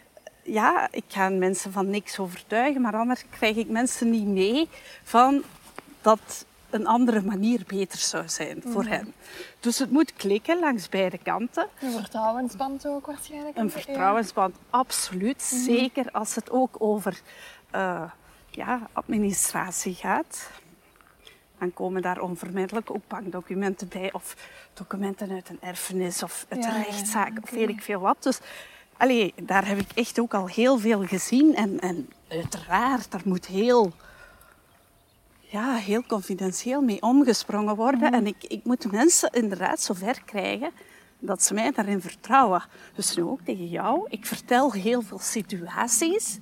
Ja, 0.45 0.87
ik 0.91 1.03
ga 1.07 1.29
mensen 1.29 1.71
van 1.71 1.89
niks 1.89 2.19
overtuigen, 2.19 2.81
maar 2.81 2.95
anders 2.95 3.23
krijg 3.29 3.55
ik 3.55 3.69
mensen 3.69 4.09
niet 4.09 4.25
mee 4.27 4.69
van 5.03 5.43
dat 6.01 6.45
een 6.69 6.87
andere 6.87 7.21
manier 7.21 7.63
beter 7.67 7.99
zou 7.99 8.29
zijn 8.29 8.61
voor 8.67 8.83
Mhm. 8.83 8.91
hen. 8.91 9.13
Dus 9.59 9.79
het 9.79 9.91
moet 9.91 10.13
klikken 10.13 10.59
langs 10.59 10.89
beide 10.89 11.17
kanten. 11.17 11.67
Een 11.81 11.91
vertrouwensband 11.91 12.87
ook 12.87 13.05
waarschijnlijk. 13.05 13.57
Een 13.57 13.71
vertrouwensband, 13.71 14.55
absoluut. 14.69 15.41
Zeker 15.41 16.11
als 16.11 16.35
het 16.35 16.51
ook 16.51 16.75
over 16.79 17.19
eh, 17.71 18.01
ja, 18.49 18.79
administratie 18.93 19.93
gaat. 19.93 20.49
Dan 21.59 21.73
komen 21.73 22.01
daar 22.01 22.19
onvermijdelijk 22.21 22.89
ook 22.91 23.07
bankdocumenten 23.07 23.87
bij 23.87 24.13
of 24.13 24.35
documenten 24.73 25.31
uit 25.31 25.49
een 25.49 25.61
erfenis 25.61 26.23
of 26.23 26.45
uit 26.49 26.63
Ja, 26.63 26.69
een 26.73 26.79
ja, 26.79 26.83
rechtszaak 26.85 27.31
of 27.43 27.49
weet 27.49 27.69
ik 27.69 27.81
veel 27.81 27.99
wat. 27.99 28.23
Dus 28.23 28.39
allee, 28.97 29.33
daar 29.41 29.67
heb 29.67 29.79
ik 29.79 29.91
echt 29.93 30.19
ook 30.19 30.33
al 30.33 30.47
heel 30.47 30.77
veel 30.77 31.05
gezien. 31.05 31.55
En, 31.55 31.79
en 31.79 32.09
uiteraard, 32.27 33.11
daar 33.11 33.21
moet 33.25 33.45
heel, 33.45 33.91
ja, 35.39 35.75
heel 35.75 36.03
confidentieel 36.03 36.81
mee 36.81 37.01
omgesprongen 37.01 37.75
worden. 37.75 38.13
En 38.13 38.27
ik, 38.27 38.43
ik 38.47 38.63
moet 38.63 38.91
mensen 38.91 39.29
inderdaad 39.31 39.81
zover 39.81 40.21
krijgen 40.25 40.71
dat 41.19 41.43
ze 41.43 41.53
mij 41.53 41.71
daarin 41.71 42.01
vertrouwen. 42.01 42.63
Dus 42.95 43.15
nu 43.15 43.23
ook 43.23 43.41
tegen 43.43 43.67
jou. 43.67 44.05
Ik 44.09 44.25
vertel 44.25 44.71
heel 44.71 45.01
veel 45.01 45.19
situaties. 45.19 46.39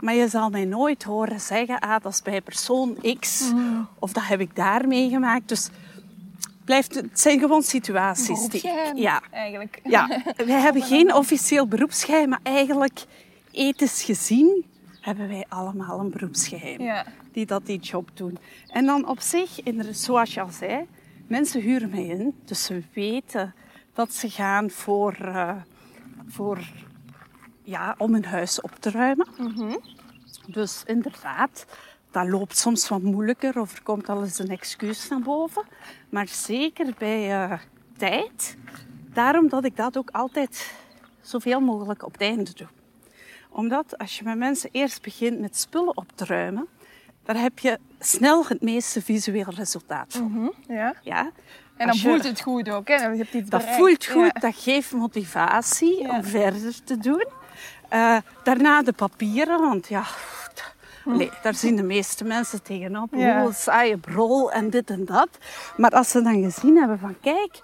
Maar 0.00 0.14
je 0.14 0.28
zal 0.28 0.50
mij 0.50 0.64
nooit 0.64 1.02
horen 1.02 1.40
zeggen, 1.40 1.78
ah, 1.78 2.02
dat 2.02 2.12
is 2.12 2.22
bij 2.22 2.40
persoon 2.40 2.98
X. 3.18 3.52
Of 3.98 4.12
dat 4.12 4.26
heb 4.26 4.40
ik 4.40 4.56
daar 4.56 4.88
meegemaakt. 4.88 5.48
Dus 5.48 5.68
blijft, 6.66 6.94
het 6.94 7.20
zijn 7.20 7.38
gewoon 7.38 7.62
situaties. 7.62 8.48
die 8.48 8.68
ja, 8.94 9.22
eigenlijk. 9.30 9.80
ja, 9.84 10.22
wij 10.36 10.60
hebben 10.60 10.82
geen 10.82 11.14
officieel 11.14 11.66
beroepsgeheim, 11.66 12.28
maar 12.28 12.40
eigenlijk 12.42 13.04
ethisch 13.50 14.02
gezien 14.02 14.64
hebben 15.00 15.28
wij 15.28 15.44
allemaal 15.48 16.00
een 16.00 16.10
beroepsgeheim. 16.10 16.80
Ja. 16.80 17.06
Die 17.32 17.46
dat 17.46 17.66
die 17.66 17.78
job 17.78 18.10
doen. 18.14 18.38
En 18.68 18.86
dan 18.86 19.08
op 19.08 19.20
zich, 19.20 19.60
zoals 19.90 20.34
je 20.34 20.40
al 20.40 20.50
zei, 20.50 20.86
mensen 21.26 21.60
huren 21.60 21.90
mij 21.90 22.04
in, 22.06 22.34
dus 22.44 22.64
ze 22.64 22.82
weten 22.92 23.54
dat 23.92 24.14
ze 24.14 24.30
gaan 24.30 24.70
voor, 24.70 25.12
eh, 25.12 25.56
voor 26.28 26.58
ja, 27.62 27.94
om 27.98 28.12
hun 28.12 28.24
huis 28.24 28.60
op 28.60 28.74
te 28.80 28.90
ruimen. 28.90 29.28
Dus 30.46 30.82
inderdaad, 30.86 31.66
dat 32.16 32.28
loopt 32.28 32.56
soms 32.58 32.88
wat 32.88 33.02
moeilijker 33.02 33.60
of 33.60 33.72
er 33.72 33.82
komt 33.82 34.08
al 34.08 34.22
eens 34.22 34.38
een 34.38 34.48
excuus 34.50 35.08
naar 35.08 35.20
boven. 35.20 35.62
Maar 36.08 36.28
zeker 36.28 36.94
bij 36.98 37.42
eh, 37.42 37.58
tijd. 37.96 38.56
Daarom 39.12 39.48
dat 39.48 39.64
ik 39.64 39.76
dat 39.76 39.96
ook 39.98 40.10
altijd 40.10 40.72
zoveel 41.20 41.60
mogelijk 41.60 42.04
op 42.04 42.12
het 42.12 42.20
einde 42.20 42.52
doe. 42.54 42.66
Omdat 43.50 43.98
als 43.98 44.18
je 44.18 44.24
met 44.24 44.36
mensen 44.36 44.68
eerst 44.72 45.02
begint 45.02 45.40
met 45.40 45.56
spullen 45.56 45.96
op 45.96 46.06
te 46.14 46.24
ruimen, 46.24 46.66
daar 47.24 47.36
heb 47.40 47.58
je 47.58 47.78
snel 47.98 48.46
het 48.46 48.62
meeste 48.62 49.02
visuele 49.02 49.50
resultaat 49.54 50.12
van. 50.12 50.52
Ja. 50.68 50.94
Ja? 51.02 51.30
En 51.76 51.86
dan 51.86 51.96
je- 51.96 52.02
voelt 52.02 52.24
het 52.24 52.40
goed 52.40 52.70
ook, 52.70 52.88
hè? 52.88 52.94
Je 53.06 53.16
hebt 53.16 53.34
iets 53.34 53.50
dat 53.50 53.64
voelt 53.64 54.06
goed, 54.06 54.30
Ja. 54.34 54.40
dat 54.40 54.54
geeft 54.56 54.92
motivatie 54.92 56.02
Ja. 56.02 56.16
om 56.16 56.24
verder 56.24 56.84
te 56.84 56.98
doen. 56.98 57.26
Eh, 57.88 58.16
daarna 58.44 58.82
de 58.82 58.92
papieren, 58.92 59.60
want 59.60 59.88
ja, 59.88 60.04
nee, 61.06 61.30
daar 61.42 61.54
zien 61.54 61.76
de 61.76 61.82
meeste 61.82 62.24
mensen 62.24 62.62
tegenop. 62.62 63.14
Ja. 63.14 63.42
Hoe 63.42 63.52
saaie 63.52 63.96
brol 63.96 64.52
en 64.52 64.70
dit 64.70 64.90
en 64.90 65.04
dat. 65.04 65.28
Maar 65.76 65.90
als 65.90 66.10
ze 66.10 66.22
dan 66.22 66.42
gezien 66.42 66.76
hebben 66.76 66.98
van 66.98 67.16
kijk, 67.20 67.60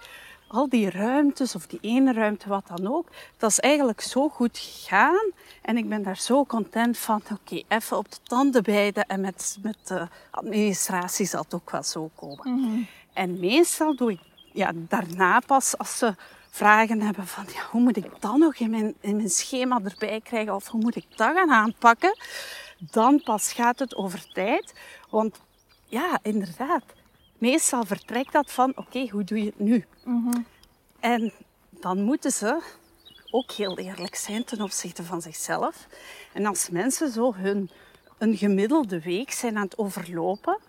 al 0.47 0.69
die 0.69 0.89
ruimtes 0.89 1.55
of 1.55 1.67
die 1.67 1.79
ene 1.81 2.13
ruimte, 2.13 2.49
wat 2.49 2.67
dan 2.75 2.93
ook, 2.93 3.07
dat 3.37 3.49
is 3.49 3.59
eigenlijk 3.59 4.01
zo 4.01 4.29
goed 4.29 4.57
gegaan. 4.57 5.31
En 5.61 5.77
ik 5.77 5.89
ben 5.89 6.03
daar 6.03 6.17
zo 6.17 6.45
content 6.45 6.97
van. 6.97 7.21
Oké, 7.31 7.61
even 7.67 7.97
op 7.97 8.11
de 8.11 8.17
tanden 8.23 8.63
bijten 8.63 9.05
en 9.05 9.21
met, 9.21 9.57
met 9.61 9.77
de 9.83 10.07
administratie 10.31 11.25
zal 11.25 11.41
het 11.41 11.53
ook 11.53 11.71
wel 11.71 11.83
zo 11.83 12.09
komen. 12.15 12.87
En 13.13 13.39
meestal 13.39 13.95
doe 13.95 14.11
ik 14.11 14.19
ja, 14.51 14.71
daarna 14.75 15.39
pas 15.39 15.77
als 15.77 15.97
ze 15.97 16.15
vragen 16.49 17.01
hebben 17.01 17.27
van 17.27 17.45
ja, 17.53 17.61
hoe 17.71 17.81
moet 17.81 17.97
ik 17.97 18.05
dat 18.19 18.37
nog 18.37 18.55
in 18.55 18.69
mijn, 18.69 18.93
in 18.99 19.15
mijn 19.15 19.29
schema 19.29 19.79
erbij 19.83 20.21
krijgen 20.21 20.55
of 20.55 20.67
hoe 20.67 20.81
moet 20.81 20.95
ik 20.95 21.05
dat 21.15 21.33
gaan 21.35 21.51
aanpakken, 21.51 22.17
dan 22.91 23.21
pas 23.23 23.53
gaat 23.53 23.79
het 23.79 23.95
over 23.95 24.31
tijd. 24.33 24.73
Want 25.09 25.39
ja, 25.87 26.19
inderdaad, 26.21 26.83
meestal 27.37 27.83
vertrekt 27.83 28.31
dat 28.31 28.51
van 28.51 28.71
oké, 28.75 29.07
hoe 29.09 29.23
doe 29.23 29.37
je 29.37 29.45
het 29.45 29.59
nu? 29.59 29.85
En 30.99 31.33
dan 31.69 32.01
moeten 32.01 32.31
ze 32.31 32.61
ook 33.31 33.51
heel 33.51 33.77
eerlijk 33.77 34.15
zijn 34.15 34.43
ten 34.43 34.61
opzichte 34.61 35.03
van 35.03 35.21
zichzelf. 35.21 35.87
En 36.33 36.45
als 36.45 36.69
mensen 36.69 37.11
zo 37.11 37.33
hun 37.33 37.69
een 38.17 38.37
gemiddelde 38.37 39.01
week 39.01 39.31
zijn 39.31 39.57
aan 39.57 39.63
het 39.63 39.77
overlopen 39.77 40.59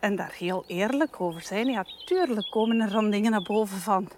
en 0.00 0.16
daar 0.16 0.34
heel 0.38 0.64
eerlijk 0.66 1.20
over 1.20 1.42
zijn, 1.42 1.66
ja, 1.66 1.84
tuurlijk 2.04 2.50
komen 2.50 2.80
er 2.80 2.90
dan 2.90 3.10
dingen 3.10 3.30
naar 3.30 3.42
boven 3.42 3.78
van. 3.78 4.08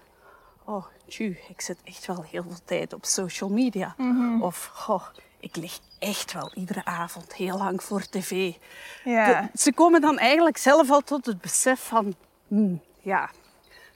Oh, 0.65 0.85
tju, 1.07 1.37
ik 1.49 1.61
zit 1.61 1.77
echt 1.83 2.05
wel 2.05 2.23
heel 2.23 2.43
veel 2.43 2.59
tijd 2.65 2.93
op 2.93 3.05
social 3.05 3.49
media. 3.49 3.95
Of, 4.41 4.71
goh, 4.73 5.07
ik 5.43 5.55
lig 5.55 5.79
echt 5.99 6.33
wel 6.33 6.51
iedere 6.55 6.85
avond 6.85 7.33
heel 7.33 7.57
lang 7.57 7.83
voor 7.83 8.01
tv. 8.09 8.53
Ja. 9.03 9.41
De- 9.41 9.59
ze 9.59 9.73
komen 9.73 10.01
dan 10.01 10.17
eigenlijk 10.17 10.57
zelf 10.57 10.91
al 10.91 11.01
tot 11.01 11.25
het 11.25 11.41
besef 11.41 11.79
van, 11.79 12.15
hmm, 12.47 12.81
ja, 13.01 13.29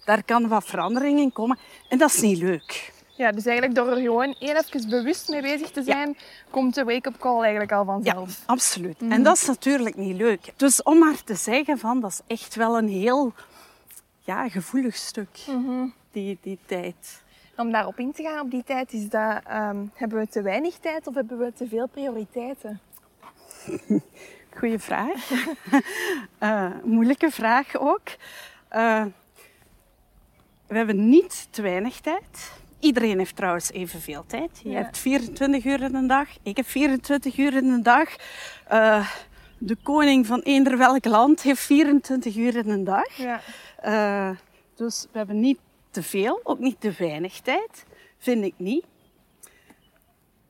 daar 0.06 0.24
kan 0.24 0.48
wat 0.48 0.66
verandering 0.66 1.20
in 1.20 1.32
komen. 1.32 1.58
En 1.90 1.98
dat 1.98 2.14
is 2.14 2.22
niet 2.22 2.38
leuk. 2.38 2.94
ja, 3.16 3.32
dus 3.32 3.46
eigenlijk 3.46 3.76
door 3.78 3.88
er 3.92 4.02
gewoon 4.02 4.36
heel 4.40 4.56
even 4.56 4.90
bewust 4.90 5.30
mee 5.30 5.42
bezig 5.42 5.72
te 5.72 5.84
zijn, 5.84 6.18
komt 6.50 6.76
de 6.76 6.84
wake-up 6.84 7.18
call 7.20 7.42
eigenlijk 7.42 7.72
al 7.72 7.80
Ja, 7.80 7.86
vanzelf. 7.86 8.42
absoluut. 8.46 8.98
En 9.10 9.24
dat 9.24 9.36
is 9.36 9.46
natuurlijk 9.46 9.96
niet 9.96 10.16
leuk. 10.16 10.54
Dus 10.56 10.84
om 10.84 11.00
maar 11.00 11.24
te 11.24 11.36
zeggen 11.36 11.78
van, 11.78 12.00
dat 12.00 12.12
is 12.12 12.22
echt 12.38 12.56
wel 12.56 12.78
een 12.78 12.88
heel 12.90 13.34
ja, 14.20 14.50
gevoelig 14.50 14.96
stuk, 14.96 15.40
die, 16.12 16.38
die 16.42 16.60
tijd. 16.66 17.22
Om 17.58 17.72
daarop 17.72 18.00
in 18.00 18.12
te 18.12 18.24
gaan 18.24 18.40
op 18.40 18.52
die 18.52 18.64
tijd, 18.64 18.94
is 18.94 19.10
dat, 19.10 19.40
ehm, 19.48 19.86
hebben 19.94 20.20
we 20.20 20.28
te 20.28 20.42
weinig 20.42 20.78
tijd 20.78 21.08
of 21.08 21.14
hebben 21.16 21.38
we 21.38 21.54
te 21.54 21.68
veel 21.68 21.88
prioriteiten? 21.88 22.80
Goeie 24.58 24.80
vraag. 24.80 25.30
Eh, 26.38 26.72
moeilijke 26.84 27.32
vraag 27.32 27.76
ook. 27.80 28.08
Eh, 28.68 29.06
we 30.68 30.76
hebben 30.78 31.10
niet 31.10 31.48
te 31.50 31.62
weinig 31.62 32.00
tijd. 32.00 32.52
Iedereen 32.80 33.18
heeft 33.18 33.36
trouwens 33.36 33.72
evenveel 33.72 34.24
tijd. 34.28 34.60
Je 34.64 34.70
Ja. 34.70 34.76
hebt 34.82 34.98
24 34.98 35.66
uur 35.66 35.82
in 35.82 35.96
een 35.96 36.08
dag. 36.08 36.28
Ik 36.44 36.58
heb 36.58 36.66
24 36.68 37.38
uur 37.38 37.54
in 37.56 37.66
een 37.70 37.84
dag. 37.84 38.16
Eh, 38.68 39.08
de 39.58 39.76
koning 39.84 40.26
van 40.26 40.40
eender 40.40 40.78
welk 40.78 41.06
land 41.06 41.42
heeft 41.42 41.62
24 41.62 42.36
uur 42.36 42.56
in 42.56 42.70
een 42.70 42.84
dag. 42.84 43.16
Ja. 43.18 44.36
Dus 44.76 45.08
we 45.12 45.18
hebben 45.18 45.40
niet 45.40 45.60
te 45.98 46.04
veel, 46.04 46.40
ook 46.44 46.60
niet 46.60 46.82
te 46.82 46.92
weinig 46.98 47.40
tijd, 47.40 47.86
vind 48.18 48.44
ik 48.44 48.54
niet. 48.58 48.86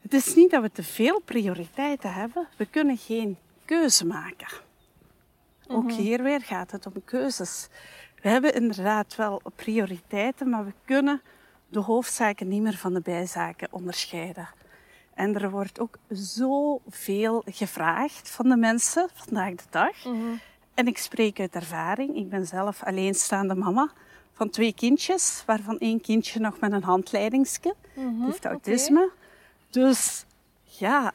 Het 0.01 0.13
is 0.13 0.35
niet 0.35 0.51
dat 0.51 0.61
we 0.61 0.71
te 0.71 0.83
veel 0.83 1.21
prioriteiten 1.21 2.13
hebben. 2.13 2.47
We 2.57 2.65
kunnen 2.65 2.97
geen 2.97 3.37
keuze 3.65 4.05
maken. 4.05 4.47
Ook 5.67 5.91
hier 5.91 6.23
weer 6.23 6.41
gaat 6.41 6.71
het 6.71 6.85
om 6.85 6.93
keuzes. 7.05 7.67
We 8.21 8.29
hebben 8.29 8.53
inderdaad 8.53 9.15
wel 9.15 9.41
prioriteiten, 9.55 10.49
maar 10.49 10.65
we 10.65 10.73
kunnen 10.85 11.21
de 11.67 11.79
hoofdzaken 11.79 12.47
niet 12.47 12.61
meer 12.61 12.77
van 12.77 12.93
de 12.93 13.01
bijzaken 13.01 13.67
onderscheiden. 13.71 14.49
En 15.13 15.35
er 15.35 15.49
wordt 15.49 15.79
ook 15.79 15.97
zoveel 16.09 17.43
gevraagd 17.45 18.29
van 18.29 18.49
de 18.49 18.57
mensen 18.57 19.09
vandaag 19.13 19.55
de 19.55 19.63
dag. 19.69 20.05
En 20.73 20.87
ik 20.87 20.97
spreek 20.97 21.39
uit 21.39 21.55
ervaring. 21.55 22.15
Ik 22.15 22.29
ben 22.29 22.47
zelf 22.47 22.83
alleenstaande 22.83 23.55
mama 23.55 23.91
van 24.37 24.49
twee 24.49 24.73
kindjes, 24.73 25.43
waarvan 25.45 25.77
één 25.77 26.01
kindje 26.01 26.39
nog 26.39 26.59
met 26.59 26.71
een 26.71 26.83
handleidingsje. 26.83 27.75
Die 27.93 28.25
heeft 28.25 28.45
autisme. 28.45 29.09
Dus 29.69 30.25
ja, 30.63 31.11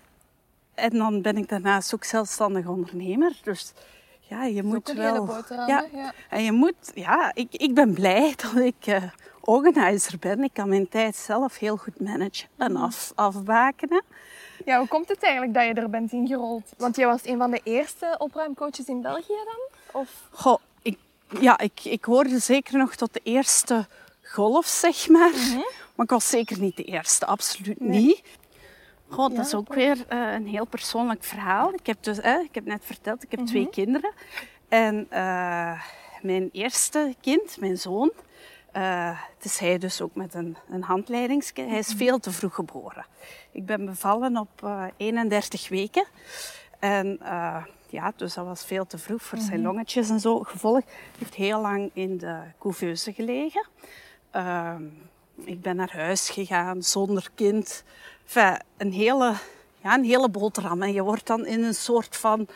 en 0.74 0.90
dan 0.90 1.22
ben 1.22 1.36
ik 1.36 1.48
daarnaast 1.48 1.94
ook 1.94 2.04
zelfstandig 2.04 2.66
ondernemer. 2.66 3.32
Dus 3.42 3.72
ja, 4.20 4.44
je 4.44 4.62
moet 4.62 4.92
wel. 4.92 5.44
ja? 5.48 5.86
Ja. 5.92 6.12
en 6.28 6.44
je 6.44 6.52
moet, 6.52 6.92
ja, 6.94 7.30
ik, 7.34 7.54
ik 7.54 7.74
ben 7.74 7.94
blij 7.94 8.34
dat 8.42 8.56
ik 8.56 8.86
eh, 8.86 9.02
organizer 9.40 10.18
ben. 10.18 10.44
Ik 10.44 10.52
kan 10.52 10.68
mijn 10.68 10.88
tijd 10.88 11.16
zelf 11.16 11.58
heel 11.58 11.76
goed 11.76 12.00
managen 12.00 12.48
en 12.56 12.76
af, 12.76 13.12
afbakenen. 13.14 14.02
ja, 14.64 14.78
hoe 14.78 14.88
komt 14.88 15.08
het 15.08 15.22
eigenlijk 15.22 15.54
dat 15.54 15.64
je 15.64 15.74
er 15.74 15.90
bent 15.90 16.12
ingerold? 16.12 16.72
Want 16.76 16.96
jij 16.96 17.06
was 17.06 17.26
een 17.26 17.38
van 17.38 17.50
de 17.50 17.60
eerste 17.64 18.14
opruimcoaches 18.18 18.86
in 18.86 19.00
België 19.00 19.34
dan? 19.44 20.00
Of? 20.00 20.28
Goh, 20.30 20.58
ja, 21.40 21.58
ik, 21.58 21.80
ik 21.84 22.04
hoorde 22.04 22.38
zeker 22.38 22.78
nog 22.78 22.94
tot 22.94 23.12
de 23.12 23.20
eerste 23.22 23.86
golf, 24.22 24.66
zeg 24.66 25.08
maar. 25.08 25.32
Maar 25.94 26.06
ik 26.06 26.10
was 26.10 26.28
zeker 26.28 26.58
niet 26.58 26.76
de 26.76 26.84
eerste, 26.84 27.26
absoluut 27.26 27.80
niet. 27.80 28.22
Goh, 29.08 29.34
dat 29.36 29.46
is 29.46 29.54
ook 29.54 29.74
weer 29.74 30.04
eh, 30.08 30.32
een 30.32 30.46
heel 30.46 30.66
persoonlijk 30.66 31.24
verhaal. 31.24 31.72
Ik 31.74 31.86
heb, 31.86 32.02
dus, 32.02 32.20
eh, 32.20 32.38
ik 32.38 32.54
heb 32.54 32.64
net 32.64 32.82
verteld, 32.84 33.22
ik 33.22 33.30
heb 33.30 33.46
twee 33.46 33.68
kinderen. 33.70 34.12
En 34.68 35.06
eh, 35.10 35.82
mijn 36.22 36.48
eerste 36.52 37.14
kind, 37.20 37.60
mijn 37.60 37.76
zoon, 37.76 38.12
eh, 38.72 39.20
het 39.36 39.44
is 39.44 39.58
hij 39.58 39.78
dus 39.78 40.00
ook 40.00 40.14
met 40.14 40.34
een, 40.34 40.56
een 40.70 40.82
handleidingsje. 40.82 41.62
Hij 41.62 41.78
is 41.78 41.94
veel 41.96 42.18
te 42.18 42.30
vroeg 42.30 42.54
geboren. 42.54 43.06
Ik 43.50 43.66
ben 43.66 43.84
bevallen 43.86 44.36
op 44.36 44.62
eh, 44.62 44.84
31 44.96 45.68
weken. 45.68 46.04
En 46.78 47.20
ja, 47.92 48.12
dus 48.16 48.34
dat 48.34 48.46
was 48.46 48.64
veel 48.64 48.86
te 48.86 48.98
vroeg 48.98 49.22
voor 49.22 49.38
zijn 49.38 49.62
longetjes 49.62 50.10
en 50.10 50.20
zo. 50.20 50.38
Gevolg 50.38 50.82
heeft 51.18 51.34
heel 51.34 51.60
lang 51.60 51.90
in 51.92 52.18
de 52.18 52.38
couveuse 52.58 53.12
gelegen. 53.12 53.66
Ehm, 54.30 54.82
ik 55.44 55.60
ben 55.60 55.76
naar 55.76 55.92
huis 55.92 56.30
gegaan 56.30 56.82
zonder 56.82 57.30
kind. 57.34 57.84
Enfin, 58.24 58.60
een 58.76 58.92
hele, 58.92 59.34
ja, 59.82 59.94
een 59.94 60.04
hele 60.04 60.28
boterham. 60.28 60.82
En 60.82 60.92
je 60.92 61.02
wordt 61.02 61.26
dan 61.26 61.46
in 61.46 61.64
een 61.64 61.74
soort 61.74 62.16
van 62.16 62.46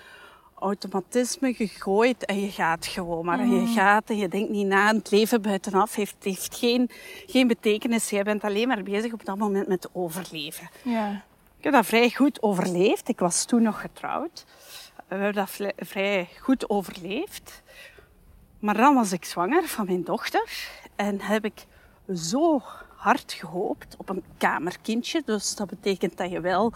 automatisme 0.55 1.55
gegooid 1.55 2.24
en 2.24 2.41
je 2.41 2.51
gaat 2.51 2.87
gewoon 2.87 3.24
maar. 3.24 3.41
En 3.41 3.61
je 3.61 3.66
gaat 3.66 4.11
en 4.11 4.16
je 4.16 4.28
denkt 4.28 4.51
niet 4.51 4.66
na. 4.66 4.89
En 4.89 4.97
het 4.97 5.11
leven 5.11 5.43
buitenaf 5.43 5.95
heeft, 5.95 6.16
heeft 6.20 6.57
geen, 6.57 6.91
geen 7.26 7.47
betekenis. 7.47 8.11
Jij 8.11 8.22
bent 8.22 8.43
alleen 8.43 8.68
maar 8.68 8.82
bezig 8.82 9.12
op 9.12 9.24
dat 9.24 9.39
moment 9.39 9.68
met 9.68 9.89
overleven. 9.93 10.68
Ja. 10.82 11.24
Ik 11.59 11.64
heb 11.64 11.72
dat 11.72 11.87
vrij 11.87 12.11
goed 12.11 12.43
overleefd. 12.43 13.09
Ik 13.09 13.18
was 13.18 13.45
toen 13.45 13.62
nog 13.62 13.80
getrouwd. 13.80 14.45
We 15.09 15.15
hebben 15.15 15.33
dat 15.35 15.51
vrij 15.77 16.29
goed 16.41 16.71
overleefd. 16.71 17.63
Maar 18.59 18.77
dan 18.77 18.95
was 18.95 19.13
ik 19.13 19.25
zwanger 19.25 19.63
van 19.69 19.87
mijn 19.87 20.05
dochter. 20.05 20.69
En 20.97 21.21
heb 21.21 21.45
ik 21.45 21.65
zo 22.15 22.63
hard 22.97 23.33
gehoopt 23.33 23.95
op 23.99 24.09
een 24.09 24.25
kamerkindje. 24.39 25.23
Dus 25.25 25.55
dat 25.55 25.69
betekent 25.69 26.17
dat 26.17 26.31
je 26.31 26.41
wel 26.41 26.73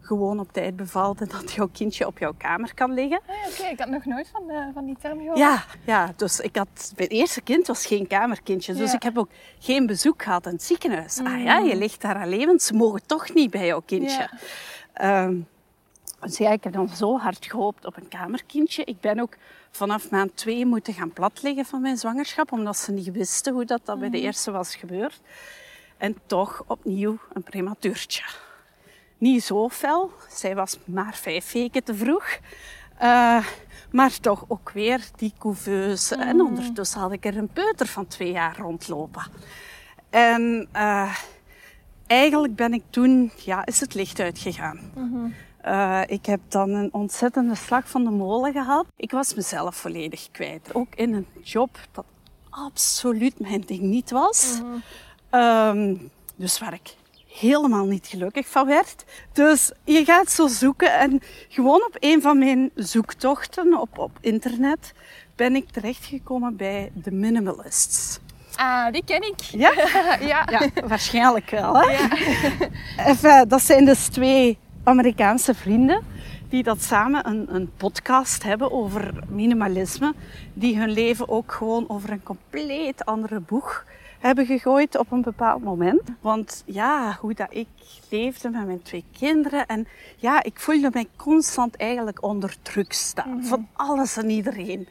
gewoon 0.00 0.40
op 0.40 0.52
tijd 0.52 0.76
bevalt 0.76 1.20
en 1.20 1.28
dat 1.28 1.52
jouw 1.52 1.68
kindje 1.72 2.06
op 2.06 2.18
jouw 2.18 2.32
kamer 2.38 2.74
kan 2.74 2.92
liggen. 2.92 3.20
Ah, 3.26 3.34
Oké, 3.48 3.66
ik 3.70 3.78
had 3.78 3.88
nog 3.88 4.04
nooit 4.04 4.28
van, 4.32 4.46
de, 4.46 4.70
van 4.74 4.84
die 4.84 4.96
term 5.00 5.18
gehoord. 5.18 5.38
Ja, 5.38 5.64
ja, 5.84 6.12
dus 6.16 6.40
ik 6.40 6.56
had, 6.56 6.92
mijn 6.96 7.08
eerste 7.08 7.40
kind 7.40 7.66
was 7.66 7.86
geen 7.86 8.06
kamerkindje. 8.06 8.74
Dus 8.74 8.90
Ja. 8.90 8.96
ik 8.96 9.02
heb 9.02 9.18
ook 9.18 9.28
geen 9.58 9.86
bezoek 9.86 10.22
gehad 10.22 10.46
in 10.46 10.52
het 10.52 10.62
ziekenhuis. 10.62 11.18
Ah 11.18 11.42
ja, 11.42 11.58
je 11.58 11.76
ligt 11.76 12.00
daar 12.00 12.20
alleen, 12.20 12.46
want 12.46 12.62
ze 12.62 12.74
mogen 12.74 13.06
toch 13.06 13.34
niet 13.34 13.50
bij 13.50 13.66
jouw 13.66 13.80
kindje. 13.86 14.18
Ja. 14.18 14.30
Ehm, 14.92 15.36
Dus 16.26 16.38
ja, 16.38 16.50
ik 16.50 16.64
heb 16.64 16.72
dan 16.72 16.88
zo 16.88 17.18
hard 17.18 17.46
gehoopt 17.46 17.84
op 17.84 17.96
een 17.96 18.08
kamerkindje. 18.08 18.84
Ik 18.84 19.00
ben 19.00 19.20
ook 19.20 19.36
vanaf 19.70 20.10
maand 20.10 20.36
twee 20.36 20.66
moeten 20.66 20.94
gaan 20.94 21.12
platleggen 21.12 21.64
van 21.64 21.80
mijn 21.80 21.96
zwangerschap, 21.96 22.52
omdat 22.52 22.76
ze 22.76 22.92
niet 22.92 23.12
wisten 23.12 23.52
hoe 23.52 23.64
dat, 23.64 23.80
dat 23.84 23.98
bij 23.98 24.10
de 24.10 24.20
eerste 24.20 24.50
was 24.50 24.74
gebeurd. 24.74 25.20
En 25.96 26.16
toch 26.26 26.62
opnieuw 26.66 27.18
een 27.32 27.42
prematuurtje. 27.42 28.22
Niet 29.18 29.42
zo 29.42 29.68
fel, 29.68 30.10
zij 30.28 30.54
was 30.54 30.78
maar 30.84 31.14
vijf 31.14 31.52
weken 31.52 31.84
te 31.84 31.94
vroeg. 31.94 32.38
Uh, 33.02 33.46
maar 33.90 34.20
toch 34.20 34.44
ook 34.48 34.70
weer 34.70 35.08
die 35.16 35.32
couveuse. 35.38 36.16
En 36.16 36.40
ondertussen 36.40 37.00
had 37.00 37.12
ik 37.12 37.24
er 37.24 37.36
een 37.36 37.48
peuter 37.52 37.86
van 37.86 38.06
twee 38.06 38.32
jaar 38.32 38.56
rondlopen. 38.58 39.22
En 40.10 40.68
uh, 40.74 41.16
eigenlijk 42.06 42.56
ben 42.56 42.72
ik 42.72 42.82
toen, 42.90 43.30
ja, 43.36 43.66
is 43.66 43.80
het 43.80 43.94
licht 43.94 44.20
uitgegaan. 44.20 44.80
Uh, 45.66 46.00
ik 46.06 46.26
heb 46.26 46.40
dan 46.48 46.70
een 46.70 46.88
ontzettende 46.92 47.54
slag 47.54 47.88
van 47.88 48.04
de 48.04 48.10
molen 48.10 48.52
gehad. 48.52 48.86
Ik 48.96 49.10
was 49.10 49.34
mezelf 49.34 49.76
volledig 49.76 50.28
kwijt. 50.30 50.74
Ook 50.74 50.94
in 50.94 51.14
een 51.14 51.26
job 51.42 51.78
dat 51.92 52.04
absoluut 52.50 53.40
mijn 53.40 53.60
ding 53.60 53.80
niet 53.80 54.10
was. 54.10 54.60
um, 55.30 56.10
dus 56.36 56.58
waar 56.58 56.72
ik 56.72 56.94
helemaal 57.26 57.84
niet 57.84 58.06
gelukkig 58.06 58.48
van 58.48 58.66
werd. 58.66 59.04
Dus 59.32 59.72
je 59.84 60.04
gaat 60.04 60.30
zo 60.30 60.46
zoeken 60.46 60.98
en 60.98 61.20
gewoon 61.48 61.84
op 61.84 61.96
een 62.00 62.22
van 62.22 62.38
mijn 62.38 62.70
zoektochten 62.74 63.80
op, 63.80 63.98
op 63.98 64.18
internet 64.20 64.92
ben 65.36 65.56
ik 65.56 65.70
terechtgekomen 65.70 66.56
bij 66.56 66.90
de 66.94 67.10
minimalists. 67.10 68.18
Ah, 68.56 68.92
die 68.92 69.04
ken 69.04 69.22
ik. 69.22 69.40
Ja? 69.40 69.72
ja. 70.20 70.48
ja 70.50 70.68
waarschijnlijk 70.86 71.50
wel. 71.50 71.80
Hè? 71.80 72.06
Ja. 73.12 73.44
Dat 73.44 73.62
zijn 73.62 73.84
dus 73.84 74.06
twee 74.06 74.58
Amerikaanse 74.86 75.54
vrienden 75.54 76.02
die 76.48 76.62
dat 76.62 76.82
samen 76.82 77.28
een, 77.28 77.54
een 77.54 77.70
podcast 77.76 78.42
hebben 78.42 78.72
over 78.72 79.12
minimalisme. 79.28 80.14
Die 80.54 80.78
hun 80.78 80.90
leven 80.90 81.28
ook 81.28 81.52
gewoon 81.52 81.84
over 81.88 82.10
een 82.10 82.22
compleet 82.22 83.04
andere 83.04 83.40
boeg 83.40 83.84
hebben 84.18 84.46
gegooid 84.46 84.98
op 84.98 85.12
een 85.12 85.22
bepaald 85.22 85.62
moment. 85.62 86.02
Want 86.20 86.62
ja, 86.66 87.18
hoe 87.20 87.34
dat 87.34 87.48
ik 87.50 87.68
leefde 88.10 88.50
met 88.50 88.66
mijn 88.66 88.82
twee 88.82 89.04
kinderen. 89.12 89.66
En 89.66 89.86
ja, 90.16 90.42
ik 90.42 90.60
voelde 90.60 90.90
mij 90.92 91.06
constant 91.16 91.76
eigenlijk 91.76 92.22
onder 92.22 92.56
druk 92.62 92.92
staan. 92.92 93.36
Mhm. 93.36 93.44
Van 93.44 93.68
alles 93.72 94.16
en 94.16 94.30
iedereen. 94.30 94.88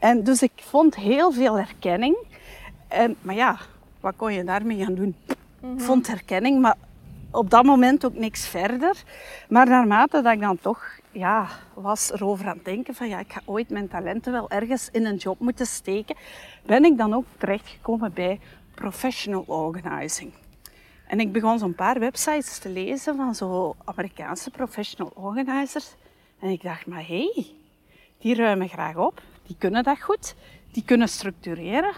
En 0.00 0.24
dus 0.24 0.42
ik 0.42 0.52
vond 0.54 0.94
heel 0.94 1.32
veel 1.32 1.54
herkenning. 1.54 2.16
En, 2.88 3.16
maar 3.22 3.34
ja, 3.34 3.58
wat 4.00 4.14
kon 4.16 4.32
je 4.32 4.44
daarmee 4.44 4.84
gaan 4.84 4.94
doen? 4.94 5.14
Ik 5.26 5.36
mhm. 5.60 5.78
vond 5.78 6.06
herkenning, 6.06 6.60
maar 6.60 6.76
op 7.36 7.50
dat 7.50 7.64
moment 7.64 8.04
ook 8.04 8.14
niks 8.14 8.48
verder. 8.48 9.02
Maar 9.48 9.68
naarmate 9.68 10.22
dat 10.22 10.32
ik 10.32 10.40
dan 10.40 10.58
toch 10.58 10.98
ja, 11.12 11.48
was 11.74 12.12
erover 12.12 12.46
aan 12.46 12.56
het 12.56 12.64
denken 12.64 12.94
van 12.94 13.08
ja, 13.08 13.18
ik 13.18 13.32
ga 13.32 13.40
ooit 13.44 13.68
mijn 13.68 13.88
talenten 13.88 14.32
wel 14.32 14.50
ergens 14.50 14.88
in 14.92 15.06
een 15.06 15.16
job 15.16 15.38
moeten 15.38 15.66
steken, 15.66 16.16
ben 16.66 16.84
ik 16.84 16.98
dan 16.98 17.14
ook 17.14 17.24
terechtgekomen 17.38 18.12
bij 18.12 18.40
professional 18.74 19.44
organizing. 19.46 20.32
En 21.06 21.20
ik 21.20 21.32
begon 21.32 21.58
zo'n 21.58 21.74
paar 21.74 21.98
websites 21.98 22.58
te 22.58 22.68
lezen 22.68 23.16
van 23.16 23.34
zo 23.34 23.74
Amerikaanse 23.84 24.50
professional 24.50 25.12
organizers. 25.14 25.94
En 26.40 26.48
ik 26.48 26.62
dacht, 26.62 26.86
maar 26.86 27.06
hé, 27.06 27.30
hey, 27.34 27.46
die 28.18 28.34
ruimen 28.34 28.68
graag 28.68 28.96
op, 28.96 29.22
die 29.46 29.56
kunnen 29.58 29.84
dat 29.84 30.02
goed, 30.02 30.34
die 30.72 30.84
kunnen 30.84 31.08
structureren. 31.08 31.92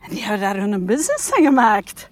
En 0.00 0.10
die 0.10 0.22
hebben 0.22 0.40
daar 0.40 0.56
hun 0.56 0.84
business 0.84 1.28
van 1.28 1.44
gemaakt. 1.44 2.08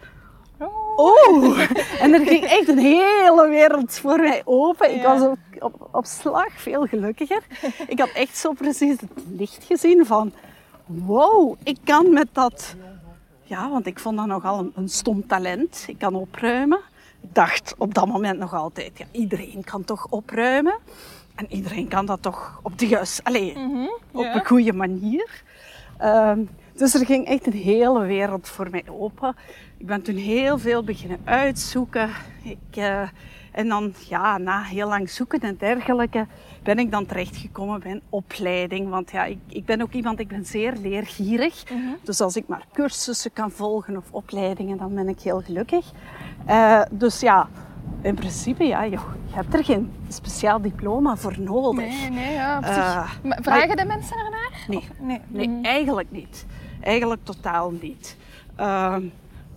Oh. 0.99 1.61
En 2.03 2.13
er 2.13 2.27
ging 2.27 2.45
echt 2.45 2.69
een 2.69 2.79
hele 2.79 3.49
wereld 3.49 3.99
voor 3.99 4.17
mij 4.17 4.43
open. 4.45 4.95
Ik 4.95 5.03
was 5.03 5.23
op, 5.23 5.39
op, 5.59 5.89
op, 5.93 6.05
slag 6.05 6.53
veel 6.53 6.87
gelukkiger. 6.87 7.43
Ik 7.87 7.99
had 7.99 8.11
echt 8.15 8.37
zo 8.37 8.53
precies 8.53 9.01
het 9.01 9.11
licht 9.37 9.65
gezien 9.65 10.07
van... 10.07 10.33
Wow, 10.87 11.57
ik 11.63 11.79
kan 11.85 12.13
met 12.13 12.29
dat 12.33 12.77
ja, 13.49 13.71
want 13.71 13.87
ik 13.87 13.99
vond 13.99 14.17
dat 14.17 14.27
nogal 14.27 14.59
een, 14.59 14.73
een 14.75 14.89
stom 14.89 15.27
talent. 15.27 15.85
Ik 15.87 15.99
kan 15.99 16.15
opruimen. 16.15 16.81
Ik 17.21 17.35
dacht 17.35 17.75
op 17.79 17.95
dat 17.95 18.07
moment 18.07 18.39
nog 18.39 18.55
altijd, 18.55 18.99
ja, 18.99 19.05
iedereen 19.11 19.65
kan 19.65 19.85
toch 19.85 20.07
opruimen. 20.11 20.79
En 21.35 21.47
iedereen 21.49 21.89
kan 21.89 22.07
dat 22.07 22.23
toch 22.23 22.61
op 22.63 22.79
de 22.79 22.87
juiste, 22.87 23.25
allez, 23.25 23.55
mm 23.55 23.91
op 24.13 24.25
een 24.25 24.47
goede 24.47 24.73
manier. 24.73 25.43
Ehm, 25.99 26.45
dus 26.75 26.95
er 26.95 27.07
ging 27.07 27.27
echt 27.27 27.47
een 27.47 27.53
hele 27.53 28.05
wereld 28.05 28.49
voor 28.49 28.71
mij 28.71 28.85
open. 28.89 29.37
Ik 29.79 29.87
ben 29.87 30.03
toen 30.03 30.17
heel 30.17 30.59
veel 30.59 30.85
beginnen 30.85 31.19
uitzoeken. 31.25 32.11
Ik, 32.43 32.77
uh, 32.77 33.03
en 33.53 33.69
dan, 33.69 33.95
ja, 34.09 34.39
na 34.39 34.63
heel 34.63 34.89
lang 34.89 35.11
zoeken 35.11 35.41
en 35.41 35.57
dergelijke, 35.59 36.27
ben 36.63 36.79
ik 36.79 36.91
dan 36.91 37.07
terechtgekomen 37.07 37.81
bij 37.81 37.91
een 37.91 38.03
opleiding. 38.09 38.89
Want 38.89 39.11
ja, 39.11 39.25
ik, 39.25 39.39
ik 39.47 39.65
ben 39.65 39.83
ook 39.83 39.93
iemand, 39.93 40.21
ik 40.21 40.29
ben 40.29 40.45
zeer 40.45 40.75
leergierig. 40.83 41.71
Mhm. 41.71 41.81
Dus 42.03 42.21
als 42.21 42.37
ik 42.37 42.49
maar 42.49 42.65
cursussen 42.73 43.33
kan 43.33 43.51
volgen 43.51 43.97
of 43.97 44.05
opleidingen, 44.11 44.77
dan 44.77 44.95
ben 44.95 45.09
ik 45.09 45.21
heel 45.21 45.41
gelukkig. 45.41 45.91
Uh, 46.49 46.83
dus 46.91 47.21
ja, 47.21 47.49
in 48.03 48.15
principe, 48.15 48.65
ja, 48.65 48.83
je, 48.83 48.91
je, 48.91 49.35
hebt 49.35 49.55
er 49.55 49.65
geen 49.65 49.93
speciaal 50.09 50.61
diploma 50.61 51.17
voor 51.17 51.35
nodig. 51.39 51.87
Nee, 51.87 52.11
nee, 52.11 52.33
ja. 52.33 52.61
Uh, 52.63 53.37
vragen 53.41 53.77
de 53.77 53.85
mensen 53.85 54.17
ernaar? 54.17 54.65
Nee, 54.69 54.89
nee. 55.01 55.21
nee 55.29 55.49
mhm. 55.49 55.65
eigenlijk 55.65 56.11
niet. 56.11 56.47
Eigenlijk 56.81 57.25
totaal 57.25 57.71
niet. 57.71 58.17
Uh, 58.61 58.97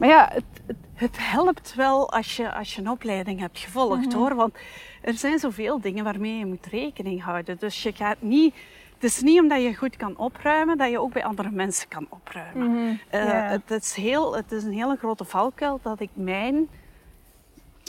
maar 0.01 0.09
ja, 0.09 0.29
het, 0.33 0.43
het, 0.65 0.77
het, 0.93 1.17
helpt 1.19 1.75
wel 1.75 2.11
als 2.11 2.35
je, 2.35 2.53
als 2.53 2.75
je 2.75 2.81
een 2.81 2.89
opleiding 2.89 3.39
hebt 3.39 3.59
gevolgd 3.59 4.05
mhm. 4.05 4.17
hoor. 4.17 4.35
Want 4.35 4.55
er 5.01 5.13
zijn 5.13 5.39
zoveel 5.39 5.81
dingen 5.81 6.03
waarmee 6.03 6.37
je 6.37 6.45
moet 6.45 6.65
rekening 6.65 7.23
houden. 7.23 7.57
Dus 7.59 7.83
je 7.83 7.93
gaat 7.93 8.21
niet. 8.21 8.55
Het 8.93 9.03
is 9.03 9.21
niet 9.21 9.39
omdat 9.39 9.61
je 9.61 9.75
goed 9.75 9.95
kan 9.95 10.17
opruimen 10.17 10.77
dat 10.77 10.89
je 10.89 10.99
ook 10.99 11.13
bij 11.13 11.23
andere 11.23 11.51
mensen 11.51 11.87
kan 11.87 12.07
opruimen. 12.09 12.71
Mm 12.71 12.99
het, 13.09 13.71
is 13.71 13.93
heel, 13.93 14.35
het 14.35 14.51
is 14.51 14.63
een 14.63 14.73
hele 14.73 14.95
grote 14.95 15.25
valkuil 15.25 15.79
dat 15.83 15.99
ik 15.99 16.09
mijn, 16.13 16.69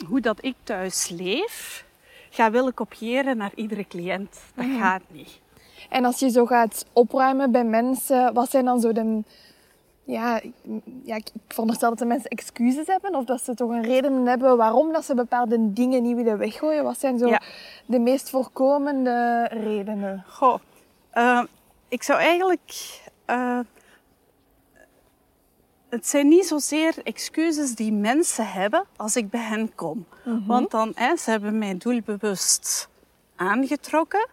hoe 0.07 0.21
dat 0.21 0.45
ik 0.45 0.55
thuis 0.63 1.09
leef, 1.09 1.85
ga 2.29 2.51
willen 2.51 2.73
kopiëren 2.73 3.37
naar 3.37 3.51
iedere 3.55 3.87
cliënt. 3.87 4.41
Dat 4.55 4.65
mhm. 4.65 4.79
gaat 4.79 5.03
niet. 5.07 5.39
En 5.89 6.05
als 6.05 6.19
je 6.19 6.29
zo 6.29 6.45
gaat 6.45 6.85
opruimen 6.93 7.51
bij 7.51 7.65
mensen, 7.65 8.33
wat 8.33 8.49
zijn 8.49 8.65
dan 8.65 8.79
zo 8.79 8.91
de 8.91 9.23
ja, 10.03 10.41
ja, 11.03 11.15
ik 11.15 11.27
veronderstel 11.47 11.89
dat 11.89 11.99
de 11.99 12.05
mensen 12.05 12.29
excuses 12.29 12.87
hebben 12.87 13.15
of 13.15 13.25
dat 13.25 13.41
ze 13.41 13.53
toch 13.53 13.69
een 13.69 13.83
reden 13.83 14.25
hebben 14.25 14.57
waarom 14.57 14.91
dat 14.91 15.05
ze 15.05 15.15
bepaalde 15.15 15.73
dingen 15.73 16.03
niet 16.03 16.15
willen 16.15 16.37
weggooien. 16.37 16.83
Wat 16.83 16.99
zijn 16.99 17.17
zo 17.17 17.37
de 17.85 17.99
meest 17.99 18.29
voorkomende 18.29 19.47
redenen? 19.51 20.23
Goh, 20.27 20.59
uh, 21.13 21.43
ik 21.87 22.03
zou 22.03 22.19
eigenlijk. 22.19 23.01
Uh, 23.27 23.59
het 25.89 26.07
zijn 26.07 26.27
niet 26.27 26.45
zozeer 26.45 26.95
excuses 27.03 27.75
die 27.75 27.91
mensen 27.91 28.47
hebben 28.47 28.85
als 28.95 29.15
ik 29.15 29.29
bij 29.29 29.41
hen 29.41 29.75
kom. 29.75 30.05
Mhm. 30.25 30.45
Want 30.45 30.71
dan, 30.71 30.91
hè, 30.95 31.15
ze 31.15 31.29
hebben 31.29 31.57
mij 31.57 31.77
doelbewust 31.77 32.89
aangetrokken. 33.35 34.27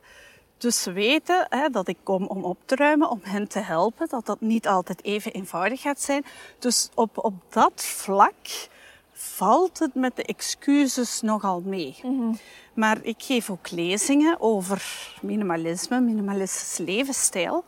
Dus 0.61 0.83
ze 0.83 0.93
weten 0.93 1.47
hè, 1.49 1.69
dat 1.69 1.89
ik 1.89 1.97
kom 2.03 2.27
om 2.27 2.45
op 2.45 2.59
te 2.65 2.77
ruimen, 2.77 3.11
om 3.11 3.21
hen 3.23 3.49
te 3.49 3.59
helpen, 3.59 4.09
dat 4.09 4.27
dat 4.27 4.41
niet 4.41 4.69
altijd 4.69 5.05
even 5.05 5.33
eenvoudig 5.33 5.81
gaat 5.81 6.01
zijn. 6.01 6.25
Dus 6.59 6.89
op, 6.95 7.25
op 7.25 7.35
dat 7.49 7.85
vlak 7.85 8.69
valt 9.13 9.79
het 9.79 9.95
met 9.95 10.17
de 10.17 10.25
excuses 10.25 11.21
nogal 11.21 11.61
mee. 11.61 11.97
Mhm. 12.03 12.33
Maar 12.75 12.99
ik 13.03 13.23
geef 13.23 13.51
ook 13.51 13.71
lezingen 13.71 14.41
over 14.41 14.83
minimalisme, 15.23 16.01
minimalistisch 16.01 16.79
levensstijl. 16.79 17.65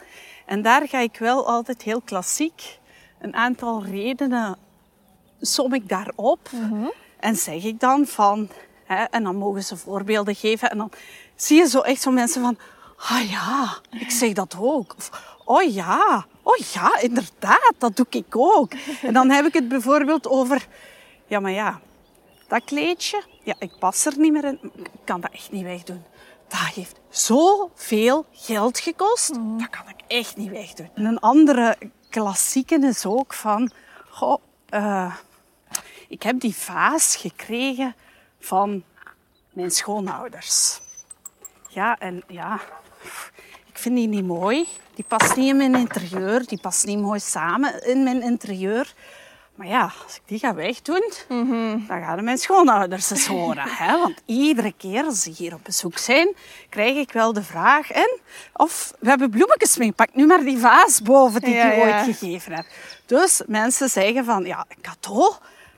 En 0.47 0.63
daar 0.63 0.89
ga 0.89 0.99
ik 0.99 1.17
wel 1.19 1.49
altijd 1.49 1.83
heel 1.83 2.01
klassiek 2.01 2.79
een 3.21 3.35
aantal 3.35 3.85
redenen 3.85 4.57
som 5.41 5.75
ik 5.75 5.89
daarop. 5.89 6.51
Mm 6.53 6.93
En 7.19 7.37
zeg 7.37 7.65
ik 7.65 7.81
dan 7.81 8.07
van, 8.07 8.49
hè, 8.85 9.05
en 9.05 9.23
dan 9.23 9.37
mogen 9.37 9.63
ze 9.63 9.77
voorbeelden 9.77 10.35
geven. 10.35 10.71
En 10.71 10.79
dan 10.79 10.91
zie 11.35 11.57
je 11.57 11.69
zo 11.69 11.81
echt 11.81 12.03
zo 12.03 12.11
mensen 12.11 12.43
van, 12.43 12.59
Ah 13.09 13.31
ja, 13.31 13.79
ik 13.91 14.11
zeg 14.11 14.33
dat 14.33 14.57
ook. 14.59 14.95
Of, 14.97 15.37
oh 15.45 15.73
ja, 15.73 16.27
oh 16.43 16.57
ja, 16.57 17.01
inderdaad, 17.01 17.75
dat 17.79 17.97
doe 17.97 18.07
ik 18.11 18.37
ook. 18.37 18.73
En 19.03 19.13
dan 19.13 19.31
heb 19.31 19.47
ik 19.47 19.53
het 19.53 19.69
bijvoorbeeld 19.69 20.29
over, 20.29 20.67
ja 21.27 21.41
maar 21.41 21.51
ja, 21.51 21.81
dat 22.49 22.65
kleedje, 22.65 23.23
ja, 23.43 23.55
ik 23.59 23.79
pas 23.79 24.07
er 24.07 24.13
niet 24.17 24.33
meer 24.33 24.45
in, 24.45 24.59
ik 24.77 24.91
kan 25.05 25.21
dat 25.21 25.31
echt 25.33 25.53
niet 25.53 25.65
wegdoen. 25.65 26.05
Dat 26.49 26.75
heeft 26.75 27.01
zoveel 27.09 28.27
geld 28.33 28.79
gekost, 28.79 29.31
mhm. 29.31 29.59
dat 29.59 29.71
kan 29.71 29.89
ik 29.89 30.01
echt 30.07 30.37
niet 30.37 30.51
wegdoen. 30.51 30.91
En 30.95 31.05
een 31.05 31.21
andere 31.21 31.79
klassieke 32.09 32.79
is 32.79 33.07
ook 33.07 33.35
van, 33.35 33.73
goh, 34.09 34.43
uh, 34.71 35.15
ik 36.09 36.23
heb 36.23 36.41
die 36.41 36.55
vaas 36.57 37.17
gekregen 37.17 37.95
van 38.41 38.85
mijn 39.53 39.71
schoonouders. 39.71 40.81
Ja, 41.69 41.99
en 41.99 42.23
ja, 42.29 42.61
ik 43.67 43.79
vind 43.79 43.97
die 43.97 44.09
niet 44.09 44.27
mooi. 44.27 44.67
Die 44.95 45.05
past 45.09 45.37
niet 45.37 45.49
in 45.49 45.57
mijn 45.57 45.75
interieur. 45.75 46.47
Die 46.47 46.61
past 46.61 46.87
niet 46.87 46.99
mooi 46.99 47.21
samen 47.21 47.87
in 47.87 48.03
mijn 48.03 48.23
interieur. 48.23 48.95
Maar 49.55 49.67
ja, 49.67 49.93
als 50.05 50.17
ik 50.17 50.23
die 50.25 50.39
ga 50.39 50.55
wegdoen, 50.55 51.13
dan 51.89 52.03
gaan 52.03 52.25
mijn 52.25 52.39
schoonouders 52.39 53.11
eens 53.11 53.27
horen. 53.27 53.69
Hè? 53.69 53.99
Want 53.99 54.23
iedere 54.27 54.73
keer 54.77 55.05
als 55.05 55.23
ze 55.23 55.31
hier 55.31 55.55
op 55.55 55.61
bezoek 55.65 55.99
zijn, 55.99 56.35
krijg 56.69 56.97
ik 56.97 57.13
wel 57.13 57.33
de 57.33 57.43
vraag... 57.43 57.91
En, 57.91 58.19
of 58.53 58.93
we 58.99 59.09
hebben 59.09 59.31
bloemetjes 59.31 59.77
mee, 59.77 59.93
pak 59.93 60.15
nu 60.15 60.27
maar 60.27 60.45
die 60.45 60.59
vaas 60.59 61.03
boven 61.03 61.41
die 61.41 61.55
Ja, 61.55 61.73
ik 61.73 61.75
je 61.75 61.87
ja. 61.87 61.97
ooit 61.97 62.17
gegeven 62.17 62.53
heb. 62.53 62.67
Dus 63.07 63.43
mensen 63.47 63.89
zeggen 63.89 64.25
van, 64.25 64.45
ja, 64.45 64.65
een 64.69 64.83
cadeau 64.83 65.35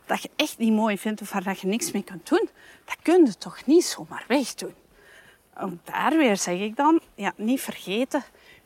dat 0.06 0.22
je 0.22 0.30
echt 0.36 0.58
niet 0.58 0.72
mooi 0.72 0.98
vindt 0.98 1.20
of 1.20 1.32
waar 1.32 1.42
dat 1.42 1.60
je 1.60 1.66
niks 1.66 1.92
mee 1.92 2.04
kunt 2.04 2.28
doen, 2.28 2.48
dat 2.84 2.96
kun 3.02 3.24
je 3.24 3.38
toch 3.38 3.66
niet 3.66 3.84
zomaar 3.84 4.24
wegdoen. 4.28 4.74
En 5.55 5.80
daar 5.84 6.16
weer 6.16 6.36
zeg 6.36 6.61
ik 6.61 6.76
dan, 6.76 7.00
ja, 7.14 7.32
niet 7.36 7.61
vergeten, 7.61 8.24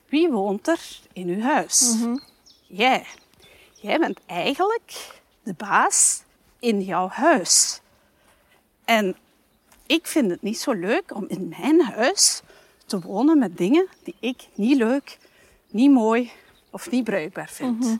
wie 0.08 0.28
woont 0.28 0.68
er 0.68 0.80
in 1.12 1.28
uw 1.28 1.40
huis? 1.40 1.96
Jij. 2.66 3.04
Jij 3.74 3.98
bent 3.98 4.20
eigenlijk 4.26 5.20
de 5.42 5.54
baas 5.54 6.22
in 6.58 6.82
jouw 6.82 7.08
huis. 7.08 7.80
En 8.84 9.16
ik 9.86 10.06
vind 10.06 10.30
het 10.30 10.42
niet 10.42 10.58
zo 10.58 10.72
leuk 10.72 11.14
om 11.14 11.24
in 11.28 11.54
mijn 11.58 11.80
huis 11.80 12.42
te 12.86 13.00
wonen 13.00 13.38
met 13.38 13.56
dingen 13.56 13.88
die 14.02 14.14
ik 14.20 14.48
niet 14.54 14.76
leuk, 14.76 15.18
niet 15.70 15.90
mooi 15.90 16.30
of 16.70 16.90
niet 16.90 17.04
bruikbaar 17.04 17.48
vind. 17.48 17.98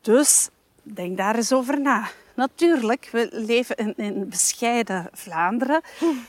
Dus 0.00 0.48
denk 0.82 1.16
daar 1.16 1.36
eens 1.36 1.52
over 1.52 1.80
na. 1.80 2.08
Natuurlijk, 2.36 3.08
we 3.12 3.28
leven 3.32 3.76
in, 3.76 3.94
in 3.96 4.28
bescheiden 4.28 5.08
Vlaanderen. 5.12 5.80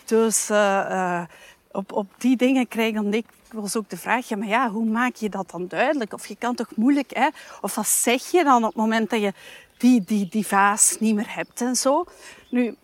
Dus 0.06 0.50
eh, 0.50 1.20
eh, 1.20 1.28
op, 1.72 1.92
op 1.92 2.08
die 2.18 2.38
dingen 2.38 2.68
krijg 2.68 2.96
ik 2.96 3.12
dikwijls 3.12 3.78
ook 3.78 3.90
de 3.90 3.98
vraag... 3.98 4.28
Ja, 4.28 4.38
maar 4.38 4.48
ja, 4.48 4.70
hoe 4.70 4.86
maak 4.86 5.16
je 5.16 5.30
dat 5.30 5.52
dan 5.52 5.68
duidelijk? 5.68 6.14
Of 6.14 6.28
je 6.28 6.36
kan 6.36 6.56
toch 6.56 6.76
moeilijk... 6.76 7.16
Hè? 7.16 7.28
Of 7.62 7.76
wat 7.76 7.88
zeg 7.88 8.32
je 8.32 8.44
dan 8.44 8.64
op 8.64 8.70
het 8.70 8.76
moment 8.76 9.10
dat 9.10 9.22
je 9.22 9.34
die, 9.78 10.04
die, 10.06 10.28
die 10.30 10.48
vaas 10.48 10.96
niet 11.00 11.16
meer 11.16 11.36
hebt 11.36 11.62
en 11.62 11.76
zo? 11.76 12.06
Nu, 12.50 12.76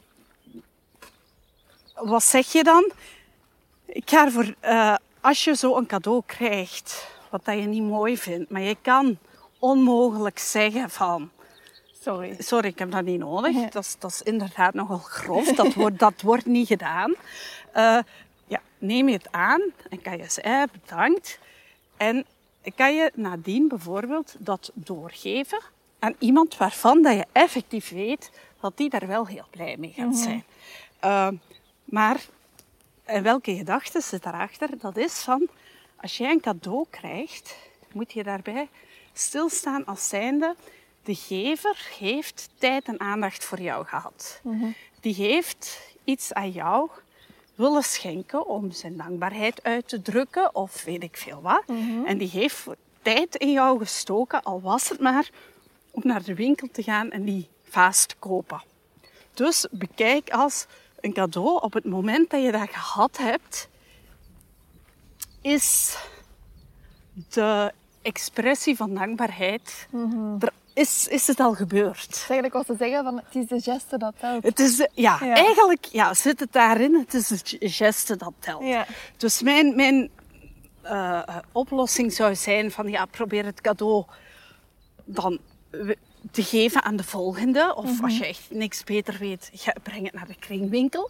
wat 1.95 2.23
zeg 2.23 2.51
je 2.51 2.63
dan? 2.63 2.91
Ik 3.85 4.09
ga 4.09 4.25
ervoor... 4.25 4.53
eh, 4.59 4.95
als 5.21 5.43
je 5.43 5.55
zo 5.55 5.77
een 5.77 5.85
cadeau 5.85 6.21
krijgt, 6.25 7.07
wat 7.29 7.45
dat 7.45 7.55
je 7.55 7.61
niet 7.61 7.83
mooi 7.83 8.17
vindt... 8.17 8.49
Maar 8.49 8.61
je 8.61 8.77
kan 8.81 9.17
onmogelijk 9.59 10.39
zeggen 10.39 10.89
van... 10.89 11.31
Sorry. 12.03 12.35
Sorry, 12.39 12.67
ik 12.67 12.79
heb 12.79 12.91
dat 12.91 13.03
niet 13.03 13.19
nodig. 13.19 13.69
Dat, 13.69 13.83
is, 13.83 13.95
dat 13.99 14.11
is 14.11 14.21
inderdaad 14.21 14.73
nogal 14.73 14.97
grof. 14.97 15.47
Dat 15.47 15.73
wordt, 15.83 15.99
dat 15.99 16.21
wordt 16.21 16.45
niet 16.45 16.67
gedaan. 16.67 17.15
Eh, 17.71 17.99
ja, 18.47 18.61
neem 18.77 19.07
je 19.07 19.13
het 19.13 19.31
aan 19.31 19.61
en 19.89 20.01
kan 20.01 20.17
je 20.17 20.29
zeggen 20.29 20.69
bedankt. 20.81 21.39
En 21.97 22.25
kan 22.75 22.95
je 22.95 23.11
nadien 23.15 23.67
bijvoorbeeld 23.67 24.35
dat 24.37 24.71
doorgeven 24.73 25.59
aan 25.99 26.15
iemand 26.19 26.57
waarvan 26.57 27.01
dat 27.01 27.13
je 27.13 27.25
effectief 27.31 27.89
weet 27.89 28.31
dat 28.59 28.77
die 28.77 28.89
daar 28.89 29.07
wel 29.07 29.27
heel 29.27 29.47
blij 29.49 29.77
mee 29.77 29.93
gaat 29.95 30.17
zijn. 30.17 30.43
Eh, 30.99 31.27
maar 31.85 32.25
en 33.05 33.23
welke 33.23 33.55
gedachte 33.55 34.01
zit 34.01 34.23
daarachter? 34.23 34.69
Dat 34.77 34.97
is 34.97 35.13
van, 35.13 35.47
als 35.95 36.17
jij 36.17 36.31
een 36.31 36.41
cadeau 36.41 36.85
krijgt, 36.89 37.55
moet 37.91 38.13
je 38.13 38.23
daarbij 38.23 38.69
stilstaan 39.13 39.85
als 39.85 40.07
zijnde, 40.07 40.55
de 41.03 41.15
gever 41.15 41.87
heeft 41.99 42.49
tijd 42.57 42.87
en 42.87 42.99
aandacht 42.99 43.45
voor 43.45 43.61
jou 43.61 43.85
gehad. 43.85 44.41
Die 44.99 45.15
heeft 45.15 45.81
iets 46.03 46.33
aan 46.33 46.51
jou 46.51 46.89
willen 47.55 47.83
schenken 47.83 48.47
om 48.47 48.71
zijn 48.71 48.97
dankbaarheid 48.97 49.63
uit 49.63 49.87
te 49.87 50.01
drukken 50.01 50.55
of 50.55 50.83
weet 50.83 51.03
ik 51.03 51.17
veel 51.17 51.41
wat. 51.41 51.63
En 52.05 52.17
die 52.17 52.29
heeft 52.29 52.65
tijd 53.01 53.35
in 53.35 53.51
jou 53.51 53.79
gestoken, 53.79 54.43
al 54.43 54.61
was 54.61 54.89
het 54.89 54.99
maar 54.99 55.29
om 55.91 56.01
naar 56.05 56.23
de 56.23 56.35
winkel 56.35 56.67
te 56.71 56.83
gaan 56.83 57.11
en 57.11 57.23
die 57.23 57.47
vaas 57.63 58.05
te 58.05 58.15
kopen. 58.19 58.63
Dus 59.33 59.67
bekijk 59.71 60.29
als 60.29 60.65
een 60.99 61.13
cadeau 61.13 61.61
op 61.61 61.73
het 61.73 61.85
moment 61.85 62.29
dat 62.29 62.43
je 62.43 62.51
dat 62.51 62.69
gehad 62.69 63.17
hebt, 63.17 63.69
is 65.41 65.97
de 67.29 67.73
expressie 68.01 68.75
van 68.75 68.93
dankbaarheid. 68.93 69.87
Er 70.39 70.53
is, 70.73 71.07
is 71.07 71.27
het 71.27 71.39
al 71.39 71.53
gebeurd. 71.53 72.15
Eigenlijk 72.17 72.53
wat 72.53 72.65
ze 72.65 72.75
zeggen 72.77 73.03
van 73.03 73.15
het 73.25 73.35
is 73.35 73.47
de 73.47 73.71
geste 73.71 73.97
dat 73.97 74.13
telt. 74.19 74.43
Het 74.43 74.59
is, 74.59 74.75
de- 74.75 74.89
ja, 74.93 75.17
Ja. 75.21 75.35
eigenlijk 75.35 75.85
ja, 75.85 76.13
zit 76.13 76.39
het 76.39 76.51
daarin. 76.51 76.95
Het 76.95 77.13
is 77.13 77.27
de 77.27 77.57
geste 77.69 78.15
dat 78.15 78.33
telt. 78.39 78.63
Ja. 78.63 78.85
Dus 79.17 79.41
mijn, 79.41 79.75
mijn 79.75 80.09
eh, 80.81 81.21
oplossing 81.51 82.13
zou 82.13 82.35
zijn 82.35 82.71
van 82.71 82.89
ja, 82.89 83.05
probeer 83.05 83.45
het 83.45 83.61
cadeau 83.61 84.05
dan 85.05 85.39
te 86.31 86.43
geven 86.43 86.83
aan 86.83 86.95
de 86.95 87.03
volgende. 87.03 87.75
Of 87.75 88.03
als 88.03 88.17
je 88.17 88.25
echt 88.25 88.47
niks 88.49 88.83
beter 88.83 89.17
weet, 89.19 89.51
breng 89.83 90.05
het 90.05 90.13
naar 90.13 90.27
de 90.27 90.35
kringwinkel. 90.39 91.09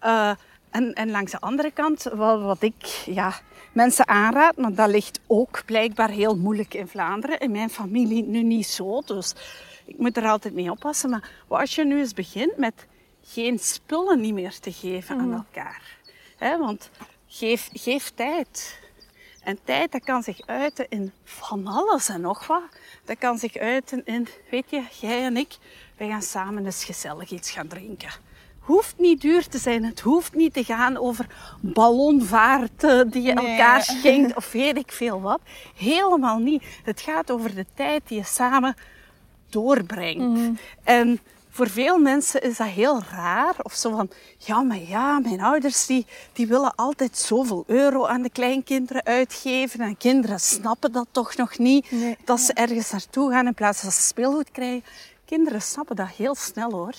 Eh, 0.00 0.30
en, 0.78 0.92
en 0.94 1.10
langs 1.10 1.32
de 1.32 1.40
andere 1.40 1.70
kant, 1.70 2.02
wat, 2.02 2.42
wat 2.42 2.62
ik 2.62 2.84
ja, 3.06 3.40
mensen 3.72 4.08
aanraad, 4.08 4.56
maar 4.56 4.74
dat 4.74 4.88
ligt 4.88 5.20
ook 5.26 5.62
blijkbaar 5.66 6.10
heel 6.10 6.36
moeilijk 6.36 6.74
in 6.74 6.88
Vlaanderen. 6.88 7.38
In 7.38 7.50
mijn 7.50 7.70
familie 7.70 8.22
nu 8.22 8.42
niet 8.42 8.66
zo, 8.66 9.02
dus 9.02 9.34
ik 9.84 9.98
moet 9.98 10.16
er 10.16 10.28
altijd 10.28 10.54
mee 10.54 10.70
oppassen. 10.70 11.10
Maar 11.10 11.30
wat 11.46 11.60
als 11.60 11.74
je 11.74 11.84
nu 11.84 11.98
eens 11.98 12.14
begint 12.14 12.56
met 12.56 12.86
geen 13.22 13.58
spullen 13.58 14.20
niet 14.20 14.34
meer 14.34 14.58
te 14.60 14.72
geven 14.72 15.18
aan 15.18 15.32
elkaar. 15.32 15.96
Hè, 16.36 16.58
want 16.58 16.90
geef, 17.26 17.68
geef 17.72 18.12
tijd. 18.14 18.80
En 19.42 19.58
tijd 19.64 19.92
dat 19.92 20.04
kan 20.04 20.22
zich 20.22 20.46
uiten 20.46 20.86
in 20.88 21.12
van 21.24 21.66
alles 21.66 22.08
en 22.08 22.20
nog 22.20 22.46
wat. 22.46 22.62
Dat 23.04 23.18
kan 23.18 23.38
zich 23.38 23.56
uiten 23.56 24.04
in, 24.04 24.28
weet 24.50 24.70
je, 24.70 24.82
jij 25.00 25.24
en 25.24 25.36
ik, 25.36 25.56
wij 25.96 26.08
gaan 26.08 26.22
samen 26.22 26.64
eens 26.64 26.84
gezellig 26.84 27.30
iets 27.30 27.50
gaan 27.50 27.68
drinken. 27.68 28.27
Hoeft 28.68 28.94
niet 28.98 29.20
duur 29.20 29.48
te 29.48 29.58
zijn, 29.58 29.84
het 29.84 30.00
hoeft 30.00 30.34
niet 30.34 30.52
te 30.52 30.64
gaan 30.64 30.96
over 30.96 31.26
ballonvaarten 31.60 33.10
die 33.10 33.22
je 33.22 33.32
Nee. 33.32 33.46
elkaar 33.46 33.82
schenkt 33.82 34.36
of 34.36 34.52
weet 34.52 34.76
ik 34.76 34.92
veel 34.92 35.20
wat. 35.20 35.40
Helemaal 35.76 36.38
niet. 36.38 36.62
Het 36.84 37.00
gaat 37.00 37.30
over 37.30 37.54
de 37.54 37.66
tijd 37.74 38.02
die 38.08 38.18
je 38.18 38.24
samen 38.24 38.76
doorbrengt. 39.48 40.58
En 40.84 41.20
voor 41.50 41.68
veel 41.68 41.98
mensen 41.98 42.42
is 42.42 42.56
dat 42.56 42.66
heel 42.66 43.02
raar. 43.10 43.54
Of 43.62 43.72
zo 43.74 43.90
van, 43.90 44.10
ja, 44.38 44.62
maar 44.62 44.82
ja, 44.82 45.18
mijn 45.18 45.40
ouders 45.40 45.86
die, 45.86 46.06
die 46.32 46.46
willen 46.46 46.74
altijd 46.74 47.16
zoveel 47.16 47.64
euro 47.66 48.06
aan 48.06 48.22
de 48.22 48.30
kleinkinderen 48.30 49.04
uitgeven. 49.04 49.80
En 49.80 49.96
kinderen 49.96 50.40
snappen 50.40 50.92
dat 50.92 51.06
toch 51.10 51.36
nog 51.36 51.58
niet. 51.58 51.90
Nee. 51.90 52.16
Dat 52.24 52.40
ze 52.40 52.52
ergens 52.52 52.90
naartoe 52.90 53.30
gaan 53.30 53.46
in 53.46 53.54
plaats 53.54 53.80
van 53.80 53.90
ze 53.90 54.00
speelgoed 54.00 54.50
krijgen. 54.50 54.82
Kinderen 55.28 55.62
snappen 55.62 55.96
dat 55.96 56.08
heel 56.08 56.34
snel 56.34 56.70
hoor. 56.70 56.94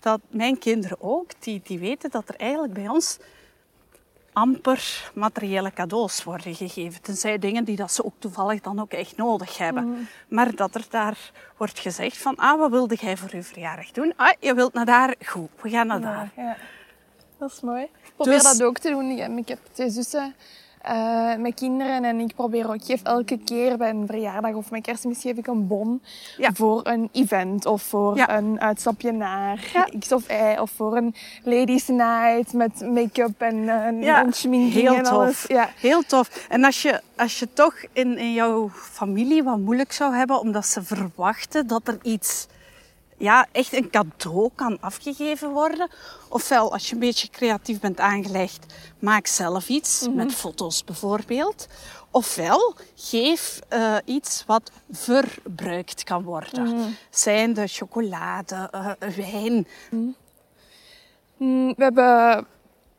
Dat 0.00 0.20
mijn 0.28 0.58
kinderen 0.58 0.96
ook, 1.00 1.30
die, 1.38 1.60
die 1.64 1.78
weten 1.78 2.10
dat 2.10 2.28
er 2.28 2.36
eigenlijk 2.36 2.72
bij 2.72 2.88
ons 2.88 3.18
amper 4.32 5.10
materiële 5.14 5.72
cadeaus 5.72 6.24
worden 6.24 6.54
gegeven. 6.54 7.02
Tenzij 7.02 7.38
dingen 7.38 7.64
die 7.64 7.76
dat 7.76 7.92
ze 7.92 8.04
ook 8.04 8.14
toevallig 8.18 8.60
dan 8.60 8.80
ook 8.80 8.92
echt 8.92 9.16
nodig 9.16 9.58
hebben. 9.58 10.08
Maar 10.28 10.54
dat 10.54 10.74
er 10.74 10.86
daar 10.90 11.32
wordt 11.56 11.78
gezegd 11.78 12.16
van, 12.16 12.36
ah, 12.36 12.58
wat 12.58 12.70
wilde 12.70 12.94
jij 12.94 13.16
voor 13.16 13.36
je 13.36 13.42
verjaardag 13.42 13.90
doen? 13.90 14.12
Ah, 14.16 14.32
je 14.40 14.54
wilt 14.54 14.72
naar 14.72 14.84
daar? 14.84 15.14
Goed, 15.24 15.50
we 15.62 15.70
gaan 15.70 15.86
naar 15.86 16.00
daar. 16.00 16.32
Ja. 16.36 16.56
Dat 17.38 17.52
is 17.52 17.60
mooi. 17.60 17.82
Ik 17.82 18.12
probeer 18.16 18.34
Dus- 18.34 18.42
dat 18.42 18.62
ook 18.62 18.78
te 18.78 18.90
doen. 18.90 19.38
Ik 19.38 19.48
heb 19.48 19.58
twee 19.72 19.90
zussen 19.90 20.34
eh, 20.86 21.34
met 21.36 21.54
kinderen 21.54 22.04
en 22.04 22.20
ik 22.20 22.34
probeer 22.34 22.68
ook, 22.68 22.74
ik 22.74 22.84
geef 22.84 23.02
elke 23.02 23.38
keer 23.44 23.76
bij 23.76 23.90
een 23.90 24.06
verjaardag 24.06 24.52
of 24.54 24.70
mijn 24.70 24.82
kerstmis 24.82 25.20
geef 25.20 25.36
ik 25.36 25.46
een 25.46 25.66
bon 25.66 26.02
Ja. 26.36 26.50
voor 26.52 26.80
een 26.86 27.08
event 27.12 27.66
of 27.66 27.82
voor 27.82 28.16
Ja. 28.16 28.36
een 28.36 28.60
uitstapje 28.60 29.12
naar 29.12 29.70
Ja. 29.72 29.88
X 29.98 30.12
of 30.12 30.30
Y 30.30 30.58
of 30.60 30.70
voor 30.70 30.96
een 30.96 31.14
ladies 31.44 31.88
night 31.88 32.52
met 32.52 32.80
make-up 32.80 33.40
en, 33.40 33.56
eh, 33.68 34.02
Ja, 34.02 34.24
en 34.24 34.32
schminking 34.32 34.72
heel 34.72 34.94
en 34.94 35.06
alles. 35.06 35.40
tof. 35.40 35.48
Ja. 35.48 35.68
Heel 35.80 36.02
tof. 36.02 36.46
En 36.48 36.64
als 36.64 36.82
je, 36.82 37.00
als 37.16 37.38
je 37.38 37.52
toch 37.52 37.74
in, 37.92 38.18
in 38.18 38.32
jouw 38.32 38.68
familie 38.72 39.42
wat 39.42 39.58
moeilijk 39.58 39.92
zou 39.92 40.14
hebben, 40.14 40.40
omdat 40.40 40.66
ze 40.66 40.82
verwachten 40.82 41.66
dat 41.66 41.88
er 41.88 41.98
iets, 42.02 42.46
ja, 43.18 43.46
echt 43.52 43.72
een 43.72 43.90
cadeau 43.90 44.50
kan 44.54 44.80
afgegeven 44.80 45.50
worden. 45.50 45.88
Ofwel, 46.28 46.72
als 46.72 46.88
je 46.88 46.94
een 46.94 47.00
beetje 47.00 47.28
creatief 47.28 47.80
bent 47.80 48.00
aangelegd, 48.00 48.74
maak 48.98 49.26
zelf 49.26 49.68
iets, 49.68 50.08
met 50.14 50.34
foto's 50.34 50.84
bijvoorbeeld. 50.84 51.66
Ofwel, 52.10 52.74
geef 52.94 53.60
eh, 53.68 53.96
iets 54.04 54.44
wat 54.46 54.70
verbruikt 54.90 56.04
kan 56.04 56.22
worden. 56.22 56.96
Zijn 57.10 57.54
de 57.54 57.66
chocolade, 57.66 58.68
eh, 58.70 59.08
wijn. 59.08 59.66
Mm, 61.36 61.74
We 61.76 61.82
hebben... 61.84 62.46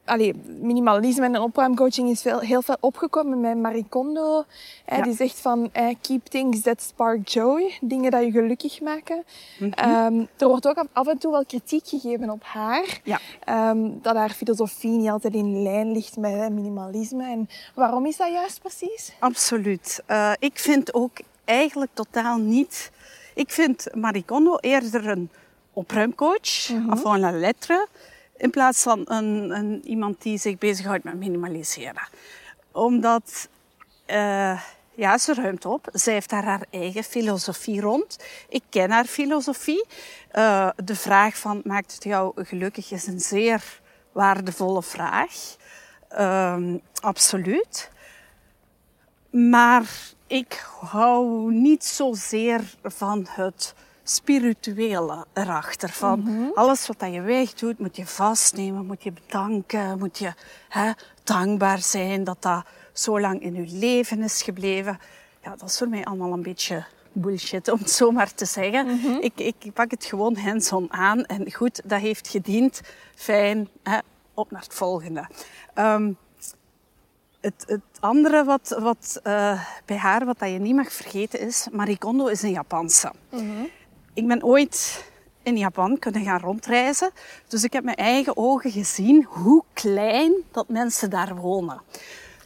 Allee, 0.08 0.34
minimalisme 0.62 1.26
en 1.26 1.40
opruimcoaching 1.40 2.10
is 2.10 2.22
veel, 2.22 2.40
heel 2.40 2.62
veel 2.62 2.78
opgekomen 2.80 3.40
met 3.42 3.58
Marie 3.58 3.86
Kondo. 3.90 4.44
Eh, 4.86 4.98
Ja. 4.98 5.04
Die 5.04 5.16
zegt 5.16 5.40
van, 5.40 5.70
eh, 5.72 5.96
keep 6.02 6.26
things 6.26 6.62
that 6.62 6.82
spark 6.82 7.28
joy. 7.28 7.78
Dingen 7.82 8.12
die 8.12 8.20
je 8.20 8.32
gelukkig 8.32 8.82
maken. 8.82 9.24
Mhm. 9.60 9.72
Ehm, 9.72 10.26
er 10.38 10.48
wordt 10.48 10.68
ook 10.68 10.86
af- 10.94 11.08
en 11.08 11.18
toe 11.18 11.32
wel 11.32 11.46
kritiek 11.46 11.88
gegeven 11.88 12.30
op 12.30 12.44
haar. 12.44 13.00
Ja. 13.04 13.20
Ehm, 13.44 13.90
dat 14.02 14.16
haar 14.16 14.30
filosofie 14.30 14.92
niet 14.98 15.10
altijd 15.10 15.34
in 15.34 15.62
lijn 15.64 15.92
ligt 15.92 16.18
met 16.18 16.52
minimalisme. 16.52 17.24
En 17.24 17.50
waarom 17.76 18.06
is 18.06 18.18
dat 18.18 18.32
juist 18.32 18.60
precies? 18.62 19.14
Absoluut. 19.20 20.04
Eh, 20.06 20.32
ik 20.40 20.60
vind 20.60 20.94
ook 20.94 21.18
eigenlijk 21.46 21.92
totaal 21.94 22.38
niet 22.38 22.92
Ik 23.36 23.52
vind 23.52 23.88
Marie 23.96 24.24
Kondo 24.26 24.58
eerder 24.60 25.08
een 25.08 25.30
opruimcoach, 25.74 26.70
mm 26.70 26.90
-hmm. 26.90 27.18
la 27.18 27.32
lettre, 27.32 27.88
in 28.38 28.50
plaats 28.50 28.82
van 28.82 29.02
een, 29.06 29.52
een, 29.52 29.82
iemand 29.86 30.22
die 30.22 30.38
zich 30.38 30.58
bezighoudt 30.58 31.04
met 31.04 31.16
minimaliseren. 31.16 32.08
Omdat, 32.72 33.48
uh, 34.08 34.62
ja, 34.96 35.18
ze 35.18 35.34
ruimt 35.34 35.66
op. 35.66 35.90
Zij 35.94 36.14
heeft 36.14 36.30
daar 36.30 36.44
haar 36.44 36.66
eigen 36.70 37.04
filosofie 37.04 37.82
rond. 37.82 38.18
Ik 38.50 38.64
ken 38.70 38.92
haar 38.92 39.06
filosofie. 39.06 39.86
Uh, 40.34 40.70
de 40.84 40.96
vraag 40.96 41.38
van, 41.38 41.62
maakt 41.64 41.94
het 41.94 42.04
jou 42.04 42.44
gelukkig, 42.44 42.92
is 42.92 43.08
een 43.08 43.20
zeer 43.20 43.80
waardevolle 44.12 44.84
vraag. 44.84 45.56
Uh, 46.12 46.74
absoluut. 47.02 47.92
Maar 49.30 49.90
ik 50.28 50.66
hou 50.80 51.52
niet 51.52 51.86
zozeer 51.86 52.76
van 52.84 53.28
het 53.30 53.74
spirituele 54.10 55.26
erachter. 55.34 55.90
Van 55.90 56.20
mm 56.20 56.26
-hmm. 56.26 56.52
alles 56.54 56.88
wat 56.88 57.14
je 57.14 57.22
wegdoet, 57.22 57.80
moet 57.80 57.96
je 57.96 58.06
vastnemen, 58.06 58.86
moet 58.86 59.04
je 59.04 59.12
bedanken, 59.12 60.00
moet 60.00 60.18
je 60.18 60.34
hè, 60.70 60.92
dankbaar 61.24 61.82
zijn 61.82 62.24
dat 62.24 62.42
dat 62.42 62.66
zo 62.94 63.20
lang 63.20 63.42
in 63.42 63.54
je 63.54 63.78
leven 63.78 64.24
is 64.24 64.42
gebleven. 64.42 65.00
Ja, 65.44 65.56
dat 65.56 65.70
is 65.70 65.78
voor 65.78 65.90
mij 65.90 66.06
allemaal 66.06 66.34
een 66.34 66.42
beetje 66.42 66.86
bullshit, 67.12 67.72
om 67.72 67.80
het 67.80 67.92
zo 67.92 68.12
maar 68.12 68.34
te 68.34 68.46
zeggen. 68.46 68.86
Mm 68.86 69.00
-hmm. 69.00 69.22
ik, 69.22 69.40
ik, 69.40 69.74
pak 69.74 69.92
het 69.92 70.06
gewoon 70.06 70.38
hands-on 70.38 70.94
aan 70.94 71.26
en 71.26 71.54
goed, 71.54 71.82
dat 71.86 72.00
heeft 72.00 72.28
gediend. 72.28 72.82
Fijn, 73.16 73.70
hè, 73.84 73.98
op 74.34 74.52
naar 74.52 74.62
het 74.62 74.74
volgende. 74.74 75.28
Um, 75.76 76.18
het, 77.42 77.64
het, 77.68 77.82
andere 78.00 78.44
wat, 78.44 78.78
wat 78.80 79.20
uh, 79.24 79.62
bij 79.86 79.98
haar, 79.98 80.26
wat 80.26 80.40
dat 80.40 80.52
je 80.52 80.60
niet 80.60 80.76
mag 80.76 80.92
vergeten 80.92 81.40
is, 81.40 81.68
Marie 81.72 81.98
Kondo 81.98 82.26
is 82.26 82.42
een 82.42 82.52
Japanse. 82.52 83.12
Mm 83.30 83.40
-hmm. 83.40 83.70
Ik 84.18 84.28
ben 84.28 84.44
ooit 84.44 85.06
in 85.44 85.58
Japan 85.58 86.00
kunnen 86.00 86.24
gaan 86.24 86.40
rondreizen. 86.40 87.12
Dus 87.48 87.64
ik 87.64 87.74
heb 87.74 87.84
met 87.84 87.98
eigen 87.98 88.38
ogen 88.38 88.72
gezien 88.72 89.24
hoe 89.30 89.64
klein 89.74 90.34
dat 90.52 90.70
mensen 90.70 91.10
daar 91.10 91.36
wonen. 91.36 91.82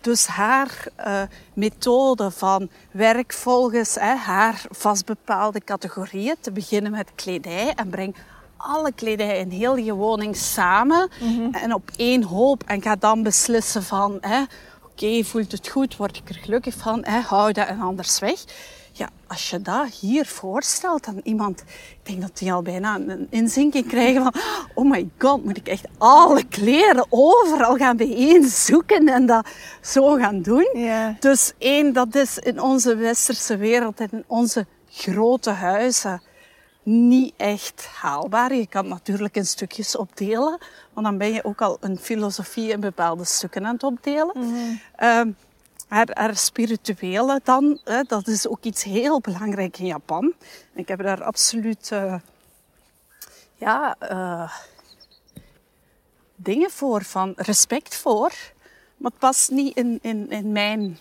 Dus 0.01 0.27
haar 0.27 0.87
uh, 0.99 1.21
methode 1.53 2.31
van 2.31 2.69
werk 2.91 3.33
volgens 3.33 3.95
hè, 3.95 4.15
haar 4.15 4.65
vastbepaalde 4.69 5.59
categorieën, 5.63 6.35
te 6.39 6.51
beginnen 6.51 6.91
met 6.91 7.11
kledij 7.15 7.73
en 7.75 7.89
breng 7.89 8.15
alle 8.57 8.91
kledij 8.91 9.39
in 9.39 9.49
heel 9.49 9.75
je 9.75 9.93
woning 9.93 10.35
samen 10.35 11.09
mm 11.21 11.35
-hmm. 11.35 11.53
en 11.53 11.73
op 11.73 11.91
één 11.95 12.23
hoop 12.23 12.63
en 12.63 12.81
ga 12.81 12.95
dan 12.95 13.23
beslissen 13.23 13.83
van 13.83 14.15
oké, 14.15 14.47
okay, 14.91 15.23
voelt 15.23 15.51
het 15.51 15.67
goed, 15.67 15.97
word 15.97 16.17
ik 16.17 16.29
er 16.29 16.35
gelukkig 16.35 16.75
van, 16.75 17.05
hè, 17.05 17.19
hou 17.19 17.51
dat 17.51 17.67
en 17.67 17.79
anders 17.79 18.19
weg 18.19 18.43
ja, 18.91 19.09
als 19.27 19.49
je 19.49 19.61
dat 19.61 19.87
hier 19.87 20.25
voorstelt 20.25 21.07
aan 21.07 21.19
iemand, 21.23 21.59
ik 21.61 21.99
denk 22.03 22.21
dat 22.21 22.37
die 22.37 22.53
al 22.53 22.61
bijna 22.61 22.95
een 22.95 23.27
inzinking 23.29 23.87
krijgen 23.87 24.21
van, 24.21 24.33
oh 24.73 24.89
my 24.89 25.09
god, 25.17 25.45
moet 25.45 25.57
ik 25.57 25.67
echt 25.67 25.87
alle 25.97 26.43
kleren 26.43 27.05
overal 27.09 27.75
gaan 27.75 27.97
bijeenzoeken 27.97 29.07
en 29.07 29.25
dat 29.25 29.47
zo 29.81 30.15
gaan 30.15 30.41
doen? 30.41 30.69
Ja. 30.73 31.15
Dus 31.19 31.53
één, 31.57 31.93
dat 31.93 32.15
is 32.15 32.37
in 32.37 32.61
onze 32.61 32.95
westerse 32.95 33.57
wereld 33.57 33.99
en 33.99 34.09
in 34.11 34.23
onze 34.27 34.65
grote 34.89 35.49
huizen 35.49 36.21
niet 36.83 37.33
echt 37.37 37.87
haalbaar. 37.93 38.55
Je 38.55 38.67
kan 38.67 38.83
het 38.83 38.93
natuurlijk 38.93 39.35
in 39.35 39.45
stukjes 39.45 39.95
opdelen, 39.95 40.57
want 40.93 41.05
dan 41.05 41.17
ben 41.17 41.33
je 41.33 41.43
ook 41.43 41.61
al 41.61 41.77
een 41.79 41.97
filosofie 41.97 42.71
in 42.71 42.79
bepaalde 42.79 43.25
stukken 43.25 43.65
aan 43.65 43.73
het 43.73 43.83
opdelen. 43.83 44.31
Mm 44.33 44.53
-hmm 44.53 45.35
haar, 45.91 46.09
haar 46.13 46.35
spirituele 46.35 47.41
dan, 47.43 47.79
hè, 47.83 48.03
dat 48.03 48.27
is 48.27 48.47
ook 48.47 48.63
iets 48.63 48.83
heel 48.83 49.19
belangrijk 49.19 49.77
in 49.77 49.85
Japan. 49.85 50.33
Ik 50.73 50.87
heb 50.87 51.03
daar 51.03 51.23
absoluut 51.23 51.89
uh, 51.93 52.15
ja, 53.55 53.95
uh, 54.11 54.51
dingen 56.35 56.71
voor, 56.71 57.03
van 57.03 57.33
respect 57.35 57.95
voor. 57.95 58.31
Maar 58.97 59.11
het 59.11 59.19
past 59.19 59.49
niet 59.49 59.75
in, 59.75 59.99
in, 60.01 60.29
in 60.29 60.51
mijn 60.51 60.99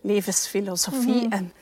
levensfilosofie. 0.00 1.14
Mm 1.14 1.20
-hmm. 1.20 1.32
En 1.32 1.52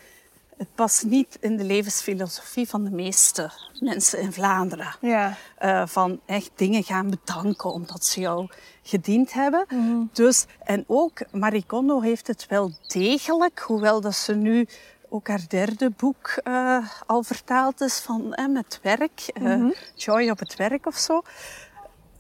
het 0.62 0.74
past 0.74 1.04
niet 1.04 1.36
in 1.40 1.56
de 1.56 1.64
levensfilosofie 1.64 2.68
van 2.68 2.84
de 2.84 2.90
meeste 2.90 3.50
mensen 3.80 4.20
in 4.20 4.32
Vlaanderen. 4.32 4.94
Ja. 5.00 5.36
Uh, 5.62 5.86
van 5.86 6.20
echt 6.26 6.50
dingen 6.54 6.82
gaan 6.82 7.10
bedanken 7.10 7.72
omdat 7.72 8.04
ze 8.04 8.20
jou 8.20 8.48
gediend 8.82 9.32
hebben. 9.32 9.66
Mm. 9.68 10.10
Dus, 10.12 10.46
en 10.64 10.84
ook 10.86 11.22
Marie 11.32 11.64
Kondo 11.66 12.00
heeft 12.00 12.26
het 12.26 12.46
wel 12.46 12.72
degelijk, 12.86 13.58
hoewel 13.58 14.00
dat 14.00 14.14
ze 14.14 14.34
nu 14.34 14.66
ook 15.08 15.28
haar 15.28 15.44
derde 15.48 15.90
boek 15.90 16.40
uh, 16.44 16.88
al 17.06 17.22
vertaald 17.22 17.80
is 17.80 17.98
van 17.98 18.34
eh, 18.34 18.46
met 18.46 18.78
werk, 18.82 19.30
mm 19.34 19.46
-hmm. 19.46 19.74
Joy 19.94 20.30
op 20.30 20.38
het 20.38 20.56
werk 20.56 20.86
of 20.86 20.96
zo. 20.96 21.22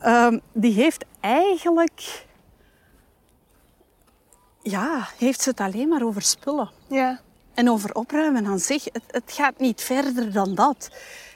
Um, 0.06 0.40
die 0.52 0.72
heeft 0.72 1.04
eigenlijk, 1.20 2.26
ja, 4.62 5.08
heeft 5.18 5.40
ze 5.40 5.50
het 5.50 5.60
alleen 5.60 5.88
maar 5.88 6.02
over 6.02 6.22
spullen. 6.22 6.70
Ja. 6.88 7.20
En 7.54 7.70
over 7.70 7.94
opruimen 7.94 8.46
aan 8.46 8.58
zich. 8.58 8.84
Het, 8.84 9.02
het 9.06 9.32
gaat 9.32 9.58
niet 9.58 9.80
verder 9.80 10.32
dan 10.32 10.54
dat. 10.54 10.90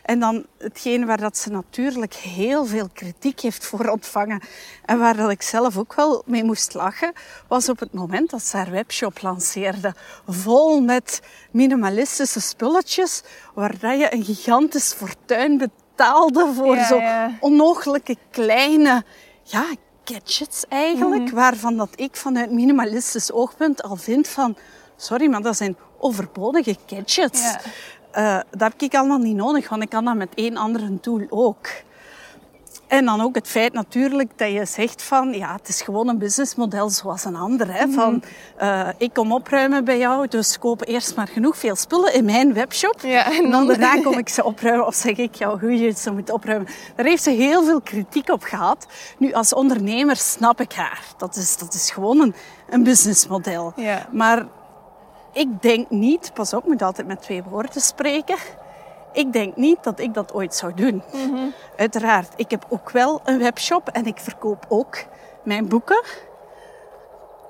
En 0.07 0.21
dan 0.21 0.47
hetgeen 0.59 1.07
waar 1.07 1.21
dat 1.21 1.39
ze 1.39 1.51
natuurlijk 1.51 2.15
heel 2.15 2.67
veel 2.67 2.89
kritiek 2.93 3.41
heeft 3.41 3.65
voor 3.65 3.89
ontvangen 3.89 4.43
en 4.85 4.99
waar 4.99 5.17
dat 5.17 5.31
ik 5.31 5.43
zelf 5.43 5.79
ook 5.79 5.95
wel 5.95 6.23
mee 6.27 6.45
moest 6.45 6.75
lachen, 6.75 7.13
was 7.49 7.69
op 7.69 7.79
het 7.79 7.93
moment 7.93 8.31
dat 8.31 8.43
ze 8.43 8.57
haar 8.57 8.71
webshop 8.71 9.23
lanceerde. 9.23 9.95
Vol 10.27 10.81
met 10.81 11.21
minimalistische 11.51 12.41
spulletjes, 12.41 13.23
waar 13.55 13.79
dat 13.79 13.99
je 13.99 14.15
een 14.15 14.25
gigantisch 14.25 14.93
fortuin 14.93 15.59
betaalde 15.59 16.53
voor 16.55 16.77
Ja, 16.77 16.87
zo 16.87 16.97
ja. 16.97 17.37
onogelijke 17.41 18.17
kleine 18.31 19.05
ja, 19.43 19.65
gadgets 20.05 20.65
eigenlijk. 20.69 21.25
Mhm. 21.25 21.35
Waarvan 21.35 21.77
dat 21.77 21.91
ik 21.95 22.17
vanuit 22.17 22.51
minimalistisch 22.51 23.33
oogpunt 23.33 23.83
al 23.83 23.97
vind 23.97 24.29
van... 24.29 24.57
Sorry, 24.97 25.31
maar 25.31 25.43
dat 25.43 25.57
zijn 25.57 25.77
overbodige 25.99 26.77
gadgets. 26.87 27.43
Ja. 27.43 27.61
Eh, 28.11 28.41
dat 28.51 28.73
heb 28.73 28.81
ik 28.81 28.95
allemaal 28.95 29.19
niet 29.19 29.37
nodig, 29.37 29.69
want 29.69 29.83
ik 29.83 29.89
kan 29.89 30.05
dat 30.05 30.15
met 30.15 30.35
één 30.35 30.57
andere 30.57 31.01
tool 31.01 31.27
ook. 31.29 31.69
En 32.87 33.05
dan 33.05 33.21
ook 33.21 33.35
het 33.35 33.49
feit 33.49 33.73
natuurlijk 33.73 34.31
dat 34.37 34.53
je 34.53 34.65
zegt 34.65 35.03
van, 35.03 35.33
ja, 35.33 35.53
het 35.53 35.69
is 35.69 35.83
gewoon 35.83 36.09
een 36.09 36.19
businessmodel 36.19 36.91
zoals 36.91 37.25
een 37.25 37.37
ander. 37.37 37.73
Hè? 37.73 37.89
Van, 37.89 38.23
eh, 38.57 38.89
ik 38.99 39.13
kom 39.13 39.33
opruimen 39.33 39.85
bij 39.85 39.99
jou, 39.99 40.29
dus 40.29 40.59
koop 40.59 40.87
eerst 40.87 41.17
maar 41.17 41.29
genoeg 41.29 41.57
veel 41.57 41.77
spullen 41.77 42.15
in 42.15 42.25
mijn 42.25 42.53
webshop. 42.53 43.01
Ja, 43.01 43.33
En 43.33 43.51
dan 43.51 43.67
daarna 43.67 44.01
kom 44.03 44.19
ik 44.19 44.29
ze 44.29 44.45
opruimen 44.45 44.87
of 44.87 44.95
zeg 44.95 45.17
ik 45.17 45.35
jou 45.35 45.61
hoe 45.61 45.79
je 45.79 45.93
ze 45.93 46.11
moet 46.13 46.31
opruimen. 46.31 46.69
Daar 46.97 47.07
heeft 47.07 47.23
ze 47.23 47.31
heel 47.31 47.65
veel 47.65 47.81
kritiek 47.81 48.29
op 48.31 48.43
gehad. 48.43 48.87
Nu, 49.19 49.33
als 49.33 49.55
ondernemer 49.55 50.17
snap 50.17 50.61
ik 50.61 50.73
haar. 50.73 51.03
Dat 51.17 51.37
is, 51.37 51.57
dat 51.57 51.75
is 51.75 51.91
gewoon 51.91 52.21
een, 52.21 52.35
een 52.69 52.83
businessmodel. 52.83 53.73
Ja. 53.77 54.07
Maar 54.11 54.47
ik 55.37 55.63
denk 55.63 55.91
niet, 55.91 56.31
pas 56.35 56.53
op, 56.53 56.63
ik 56.63 56.69
moet 56.69 56.83
altijd 56.83 57.07
met 57.07 57.23
twee 57.23 57.43
woorden 57.43 57.81
spreken. 57.81 58.37
Ik 59.13 59.33
denk 59.33 59.57
niet 59.57 59.85
dat 59.85 59.99
ik 59.99 60.15
dat 60.15 60.35
ooit 60.35 60.55
zou 60.55 60.75
doen. 60.75 61.03
Uiteraard, 61.77 62.33
ik 62.37 62.51
heb 62.51 62.67
ook 62.69 62.91
wel 62.91 63.21
een 63.25 63.39
webshop 63.39 63.89
en 63.89 64.07
ik 64.07 64.19
verkoop 64.19 64.65
ook 64.69 65.05
mijn 65.45 65.69
boeken. 65.69 66.03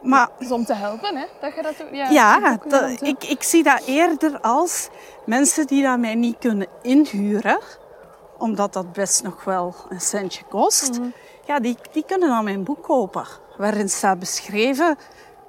Maar 0.02 0.28
Dus 0.38 0.50
om 0.50 0.64
te 0.64 0.74
helpen, 0.74 1.16
hè? 1.16 1.26
Dat 1.40 1.54
je 1.54 1.62
dat 1.62 1.76
doet. 1.76 1.88
Ja, 2.10 2.58
dat 2.68 2.90
is 2.90 3.00
ik, 3.00 3.24
ik 3.24 3.42
zie 3.42 3.62
dat 3.62 3.82
eerder 3.86 4.40
als 4.40 4.88
mensen 5.24 5.66
die 5.66 5.82
dat 5.82 5.98
mij 5.98 6.14
niet 6.14 6.38
kunnen 6.38 6.66
inhuren, 6.82 7.58
omdat 8.38 8.72
dat 8.72 8.92
best 8.92 9.22
nog 9.22 9.44
wel 9.44 9.74
een 9.88 10.00
centje 10.00 10.44
kost. 10.44 10.98
Mhm. 10.98 11.08
Ja, 11.46 11.60
die, 11.60 11.76
die 11.92 12.04
kunnen 12.06 12.28
dan 12.28 12.44
mijn 12.44 12.64
boek 12.64 12.82
kopen, 12.82 13.26
waarin 13.56 13.88
staat 13.88 14.18
beschreven, 14.18 14.98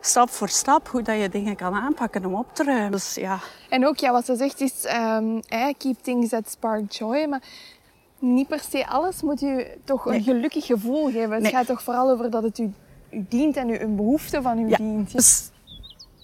stap 0.01 0.29
voor 0.29 0.49
stap, 0.49 0.87
hoe 0.87 1.01
dat 1.01 1.19
je 1.21 1.29
dingen 1.29 1.55
kan 1.55 1.73
aanpakken 1.73 2.25
om 2.25 2.33
op 2.35 2.55
te 2.55 2.63
ruimen. 2.63 2.91
Dus 2.91 3.15
ja, 3.15 3.39
En 3.69 3.87
ook, 3.87 3.97
ja, 3.97 4.11
wat 4.11 4.25
ze 4.25 4.35
zegt 4.35 4.61
is, 4.61 4.85
ehm, 4.85 5.39
eh, 5.47 5.73
keep 5.77 5.95
things 6.01 6.29
that 6.29 6.49
spark 6.49 6.91
joy. 6.91 7.25
Maar 7.29 7.41
niet 8.19 8.47
per 8.47 8.61
se 8.69 8.87
alles 8.87 9.21
moet 9.21 9.41
u 9.41 9.65
toch 9.83 10.05
een 10.05 10.23
gelukkig 10.23 10.65
gevoel 10.65 11.05
geven. 11.05 11.31
Het 11.31 11.41
Nee. 11.41 11.51
gaat 11.51 11.65
toch 11.65 11.81
vooral 11.83 12.09
over 12.11 12.29
dat 12.31 12.43
het 12.43 12.57
u, 12.57 12.71
u 13.11 13.25
dient 13.29 13.55
en 13.57 13.69
u 13.69 13.79
een 13.79 13.95
behoefte 13.95 14.41
van 14.41 14.59
u 14.59 14.69
Ja, 14.69 14.77
dient. 14.77 15.11
Dus 15.11 15.49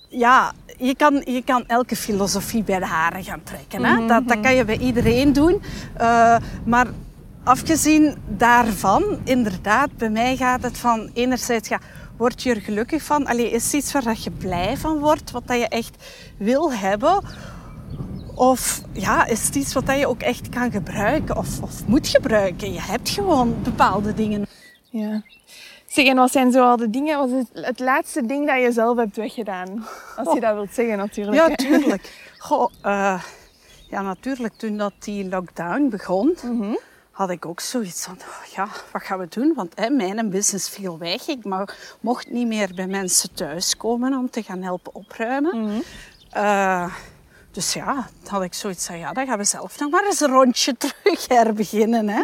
ja, 0.09 0.51
je 0.77 0.95
kan, 0.95 1.21
je 1.25 1.43
kan 1.43 1.65
elke 1.67 1.95
filosofie 1.95 2.63
bij 2.63 2.79
de 2.79 2.85
haren 2.85 3.23
gaan 3.23 3.43
trekken. 3.43 3.83
Hè? 3.85 4.05
Dat, 4.07 4.27
dat 4.27 4.39
kan 4.39 4.53
je 4.55 4.65
bij 4.65 4.77
iedereen 4.77 5.33
doen. 5.33 5.61
Eh, 5.97 6.37
maar 6.65 6.87
afgezien 7.43 8.15
daarvan, 8.27 9.03
inderdaad, 9.23 9.97
bij 9.97 10.09
mij 10.09 10.35
gaat 10.35 10.63
het 10.63 10.77
van 10.77 11.09
enerzijds, 11.13 11.69
ja, 11.69 11.79
word 12.17 12.43
je 12.43 12.49
er 12.53 12.61
gelukkig 12.61 13.03
van? 13.03 13.25
Allee, 13.27 13.51
is 13.51 13.63
het 13.63 13.73
iets 13.73 13.91
waar 13.91 14.03
dat 14.03 14.23
je 14.23 14.31
blij 14.31 14.77
van 14.77 14.99
wordt, 14.99 15.31
wat 15.31 15.47
dat 15.47 15.57
je 15.57 15.67
echt 15.67 16.03
wil 16.37 16.73
hebben? 16.73 17.23
Of 18.35 18.81
ja, 18.91 19.25
is 19.25 19.45
het 19.45 19.55
iets 19.55 19.73
wat 19.73 19.85
dat 19.85 19.99
je 19.99 20.07
ook 20.07 20.21
echt 20.21 20.49
kan 20.49 20.71
gebruiken 20.71 21.37
of, 21.37 21.61
of 21.61 21.87
moet 21.87 22.07
gebruiken? 22.07 22.73
Je 22.73 22.81
hebt 22.81 23.09
gewoon 23.09 23.55
bepaalde 23.63 24.13
dingen. 24.13 24.45
Ja. 24.89 25.21
Zeg, 25.87 26.05
en 26.07 26.15
wat 26.15 26.31
zijn 26.31 26.51
zo 26.51 26.63
al 26.69 26.77
de 26.77 26.89
dingen, 26.89 27.17
wat 27.17 27.29
is 27.29 27.45
het, 27.53 27.65
het 27.65 27.79
laatste 27.79 28.25
ding 28.25 28.47
dat 28.47 28.61
je 28.61 28.71
zelf 28.71 28.97
hebt 28.97 29.15
weggedaan? 29.15 29.85
Als 30.15 30.27
je 30.27 30.33
Oh. 30.35 30.41
dat 30.41 30.53
wilt 30.53 30.73
zeggen 30.73 30.97
natuurlijk. 30.97 31.37
Ja, 31.47 31.55
tuurlijk. 31.55 32.31
Goh, 32.37 32.71
eh, 32.81 33.23
ja, 33.89 34.01
natuurlijk 34.01 34.53
toen 34.57 34.77
dat 34.77 34.93
die 34.99 35.29
lockdown 35.29 35.89
begon, 35.89 36.35
Mhm. 36.43 36.73
Had 37.13 37.29
ik 37.29 37.45
ook 37.45 37.59
zoiets 37.59 38.03
van, 38.03 38.17
ja, 38.55 38.67
wat 38.91 39.03
gaan 39.03 39.19
we 39.19 39.27
doen? 39.29 39.53
Want 39.55 39.71
hè, 39.75 39.89
mijn 39.89 40.29
business 40.29 40.69
viel 40.69 40.97
weg. 40.97 41.27
Ik 41.27 41.45
mo- 41.45 41.65
mocht 41.99 42.31
niet 42.31 42.47
meer 42.47 42.71
bij 42.75 42.87
mensen 42.87 43.33
thuiskomen 43.33 44.13
om 44.17 44.29
te 44.29 44.43
gaan 44.43 44.61
helpen 44.61 44.95
opruimen. 44.95 45.61
Mhm. 45.63 45.79
Eh, 46.29 46.93
dus 47.51 47.73
ja, 47.73 47.93
dan 47.93 48.33
had 48.33 48.43
ik 48.43 48.53
zoiets 48.53 48.85
van, 48.85 48.97
ja, 48.97 49.13
dan 49.13 49.25
gaan 49.27 49.37
we 49.37 49.43
zelf 49.43 49.79
nog 49.79 49.91
maar 49.91 50.05
eens 50.05 50.19
een 50.19 50.29
rondje 50.31 50.77
terug 50.83 51.27
herbeginnen. 51.27 52.09
Hè. 52.09 52.23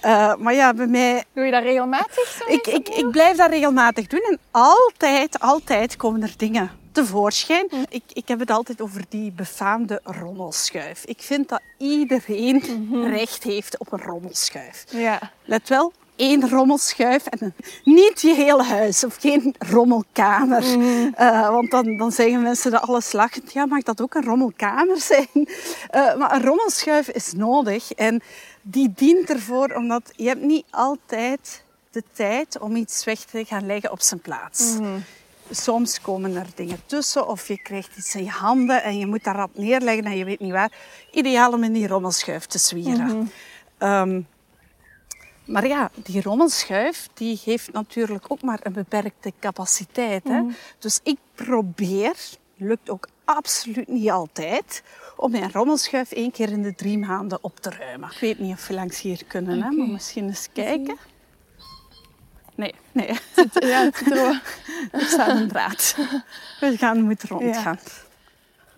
Eh, 0.00 0.34
maar 0.36 0.54
ja, 0.54 0.74
bij 0.74 0.86
mij 0.86 1.24
Doe 1.32 1.44
je 1.44 1.50
dat 1.50 1.62
regelmatig? 1.62 2.28
Zo 2.38 2.52
ik, 2.52 2.66
ik, 2.66 2.88
ik 2.88 3.10
blijf 3.10 3.36
dat 3.36 3.50
regelmatig 3.50 4.06
doen 4.06 4.22
en 4.30 4.38
altijd, 4.50 5.40
altijd 5.40 5.96
komen 5.96 6.22
er 6.22 6.34
dingen 6.36 6.70
tevoorschijn. 7.04 7.68
Ik, 7.88 8.02
ik 8.12 8.28
heb 8.28 8.38
het 8.38 8.50
altijd 8.50 8.80
over 8.80 9.04
die 9.08 9.32
befaamde 9.32 10.00
rommelschuif. 10.04 11.04
Ik 11.04 11.22
vind 11.22 11.48
dat 11.48 11.60
iedereen 11.78 12.62
recht 13.10 13.42
heeft 13.42 13.78
op 13.78 13.92
een 13.92 14.02
rommelschuif. 14.02 14.84
Ja. 14.90 15.30
Let 15.44 15.68
wel, 15.68 15.92
één 16.16 16.50
rommelschuif 16.50 17.26
en 17.26 17.38
een- 17.44 17.54
niet 17.84 18.20
je 18.20 18.34
hele 18.34 18.62
huis 18.62 19.04
of 19.04 19.16
geen 19.16 19.54
rommelkamer. 19.58 20.62
Eh, 21.14 21.48
want 21.50 21.70
dan, 21.70 21.96
dan 21.96 22.12
zeggen 22.12 22.42
mensen 22.42 22.70
dat 22.70 22.82
alles 22.82 23.12
lachend. 23.12 23.52
Ja, 23.52 23.66
mag 23.66 23.82
dat 23.82 24.00
ook 24.00 24.14
een 24.14 24.24
rommelkamer 24.24 25.00
zijn? 25.00 25.28
Eh, 25.90 26.14
maar 26.16 26.34
een 26.34 26.42
rommelschuif 26.44 27.08
is 27.08 27.32
nodig 27.32 27.92
en 27.92 28.22
die 28.62 28.92
dient 28.94 29.30
ervoor 29.30 29.70
omdat 29.74 30.12
je 30.16 30.28
hebt 30.28 30.42
niet 30.42 30.64
altijd 30.70 31.62
de 31.90 32.02
tijd 32.12 32.58
om 32.58 32.76
iets 32.76 33.04
weg 33.04 33.18
te 33.18 33.44
gaan 33.44 33.66
leggen 33.66 33.90
op 33.92 34.00
zijn 34.00 34.20
plaats. 34.20 34.76
Soms 35.50 36.00
komen 36.00 36.36
er 36.36 36.46
dingen 36.54 36.80
tussen 36.86 37.28
of 37.28 37.48
je 37.48 37.62
krijgt 37.62 37.96
iets 37.96 38.14
in 38.14 38.24
je 38.24 38.30
handen 38.30 38.82
en 38.82 38.98
je 38.98 39.06
moet 39.06 39.24
daar 39.24 39.36
rap 39.36 39.50
neerleggen 39.58 40.04
en 40.04 40.16
je 40.16 40.24
weet 40.24 40.40
niet 40.40 40.52
waar. 40.52 40.72
Ideaal 41.12 41.52
om 41.52 41.62
in 41.64 41.72
die 41.72 41.88
rommelschuif 41.88 42.46
te 42.46 42.58
zwieren. 42.58 43.30
Ehm, 43.78 44.20
maar 45.44 45.66
ja, 45.66 45.90
die 45.94 46.22
rommelschuif 46.22 47.08
die 47.14 47.40
heeft 47.44 47.72
natuurlijk 47.72 48.24
ook 48.28 48.42
maar 48.42 48.60
een 48.62 48.72
beperkte 48.72 49.32
capaciteit. 49.40 50.24
Hè? 50.28 50.42
Dus 50.78 51.00
ik 51.02 51.18
probeer, 51.34 52.14
lukt 52.56 52.90
ook 52.90 53.08
absoluut 53.24 53.88
niet 53.88 54.10
altijd, 54.10 54.82
om 55.16 55.30
mijn 55.30 55.52
rommelschuif 55.52 56.12
één 56.12 56.30
keer 56.30 56.50
in 56.50 56.62
de 56.62 56.74
drie 56.74 56.98
maanden 56.98 57.38
op 57.40 57.60
te 57.60 57.70
ruimen. 57.70 58.10
Ik 58.10 58.18
weet 58.20 58.38
niet 58.38 58.54
of 58.54 58.66
we 58.66 58.74
langs 58.74 59.00
hier 59.00 59.24
kunnen, 59.24 59.62
hè? 59.62 59.70
maar 59.70 59.88
misschien 59.88 60.26
eens 60.26 60.48
kijken. 60.52 60.96
Nee, 62.58 62.74
nee, 62.92 63.06
Ja, 63.06 63.14
het 63.84 63.96
zit 63.96 64.06
er 64.06 64.14
wel- 64.14 64.32
er 65.00 65.00
staat 65.06 65.28
een 65.28 65.48
draad. 65.48 65.96
We 66.60 66.76
gaan 66.76 67.00
moeten 67.02 67.28
rondgaan. 67.28 67.78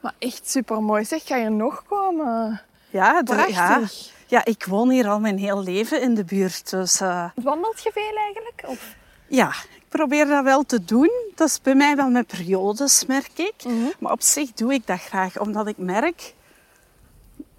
Maar 0.00 0.14
echt 0.18 0.50
super 0.50 0.82
mooi. 0.82 1.04
Zeg, 1.04 1.26
ga 1.26 1.36
je 1.36 1.48
nog 1.48 1.82
komen? 1.88 2.60
Ja, 2.90 3.22
ja, 3.48 3.80
ja, 4.26 4.44
ik 4.44 4.64
woon 4.64 4.90
hier 4.90 5.08
al 5.08 5.20
mijn 5.20 5.38
heel 5.38 5.62
leven 5.62 6.00
in 6.02 6.14
de 6.14 6.24
buurt. 6.24 6.70
Dus 6.70 7.00
eh, 7.00 7.24
Wandelt 7.34 7.82
je 7.82 7.90
veel 7.92 8.16
eigenlijk? 8.16 8.62
Of? 8.66 8.94
Ja, 9.26 9.48
ik 9.48 9.82
probeer 9.88 10.26
dat 10.26 10.44
wel 10.44 10.62
te 10.62 10.84
doen. 10.84 11.10
Dat 11.34 11.48
is 11.48 11.60
bij 11.62 11.74
mij 11.74 11.96
wel 11.96 12.08
met 12.10 12.26
periodes, 12.26 13.06
merk 13.06 13.30
ik. 13.34 13.54
Maar 13.98 14.12
op 14.12 14.22
zich 14.22 14.52
doe 14.52 14.72
ik 14.74 14.86
dat 14.86 15.00
graag, 15.00 15.38
omdat 15.38 15.66
ik 15.66 15.78
merk 15.78 16.34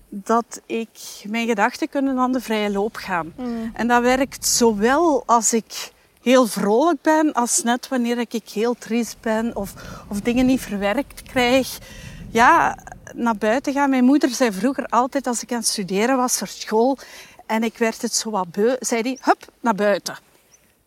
dat 0.09 0.61
ik 0.65 0.89
mijn 1.27 1.47
gedachten 1.47 1.89
kunnen 1.89 2.17
aan 2.17 2.31
de 2.31 2.41
vrije 2.41 2.71
loop 2.71 2.95
gaan. 2.95 3.33
En 3.73 3.87
dat 3.87 4.01
werkt 4.01 4.45
zowel 4.47 5.23
als 5.25 5.53
ik 5.53 5.91
heel 6.21 6.47
vrolijk 6.47 7.01
ben, 7.01 7.33
als 7.33 7.63
net 7.63 7.87
wanneer 7.87 8.17
ik 8.17 8.49
heel 8.53 8.75
triest 8.79 9.15
ben 9.21 9.55
of, 9.55 9.73
of 10.09 10.19
dingen 10.21 10.45
niet 10.45 10.61
verwerkt 10.61 11.21
krijg. 11.21 11.77
Ja, 12.29 12.77
naar 13.15 13.35
buiten 13.37 13.73
gaan. 13.73 13.89
Mijn 13.89 14.03
moeder 14.03 14.29
zei 14.29 14.51
vroeger 14.51 14.85
altijd 14.85 15.27
als 15.27 15.43
ik 15.43 15.51
aan 15.51 15.57
het 15.57 15.67
studeren 15.67 16.17
was 16.17 16.37
voor 16.37 16.47
school 16.47 16.97
en 17.45 17.63
ik 17.63 17.77
werd 17.77 18.01
het 18.01 18.15
zo 18.15 18.29
wat 18.29 18.51
beu, 18.51 18.75
zei 18.79 19.01
die, 19.01 19.17
hup, 19.21 19.47
naar 19.59 19.75
buiten. 19.75 20.17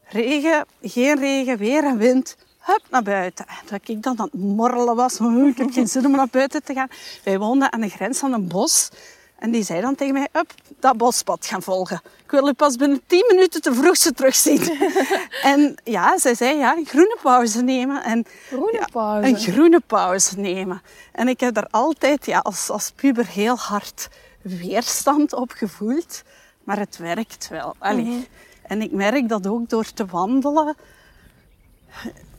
Regen, 0.05 0.65
geen 0.83 1.19
regen, 1.19 1.57
weer 1.59 1.85
en 1.85 1.99
wind. 1.99 2.37
Hup, 2.59 2.83
naar 2.91 3.03
buiten. 3.03 3.47
En 3.47 3.55
dat 3.71 3.81
ik 3.89 4.03
dan 4.03 4.19
aan 4.19 4.29
het 4.33 4.41
morrelen 4.41 4.97
was. 4.97 5.21
"Oh, 5.21 5.49
Ik 5.49 5.59
heb 5.59 5.73
geen 5.73 5.89
zin 5.89 6.07
om 6.07 6.11
naar 6.13 6.29
buiten 6.31 6.65
te 6.65 6.75
gaan. 6.75 6.89
Wij 7.25 7.39
woonden 7.39 7.73
aan 7.73 7.81
de 7.81 7.89
grens 7.89 8.19
van 8.19 8.33
een 8.33 8.49
bos. 8.49 8.91
En 9.45 9.51
die 9.51 9.63
zei 9.63 9.81
dan 9.81 9.95
tegen 9.95 10.13
mij, 10.13 10.29
hup, 10.33 10.55
dat 10.81 10.97
bospad 10.97 11.47
gaan 11.47 11.63
volgen. 11.63 12.01
Ik 12.25 12.31
wil 12.31 12.49
u 12.49 12.53
pas 12.53 12.77
binnen 12.77 13.01
10 13.07 13.25
minuten 13.29 13.63
te 13.63 13.75
vroeg 13.75 13.97
ze 13.97 14.13
terugzien. 14.13 14.79
en 15.43 15.75
ja, 15.83 16.19
zij 16.19 16.35
zei, 16.35 16.59
ja, 16.59 16.77
een 16.77 16.87
groene 16.87 17.19
pauze 17.23 17.63
nemen. 17.63 18.05
En, 18.05 18.25
Groene 18.47 18.79
ja, 18.79 18.89
pauze. 18.93 19.29
Een 19.29 19.37
groene 19.37 19.81
pauze 19.87 20.41
nemen. 20.41 20.83
En 21.13 21.29
ik 21.29 21.41
heb 21.41 21.55
daar 21.55 21.69
altijd 21.71 22.27
ja, 22.27 22.39
als, 22.39 22.71
als 22.71 22.91
puber 22.91 23.27
heel 23.27 23.57
hard 23.57 24.09
weerstand 24.43 25.33
op 25.33 25.51
gevoeld. 25.51 26.23
Maar 26.63 26.79
het 26.79 26.97
werkt 26.97 27.49
wel. 27.49 27.75
Allee. 27.79 28.29
En 28.63 28.83
ik 28.83 28.93
merk 28.93 29.29
dat 29.29 29.47
ook 29.47 29.69
door 29.69 29.93
te 29.93 30.07
wandelen. 30.07 30.77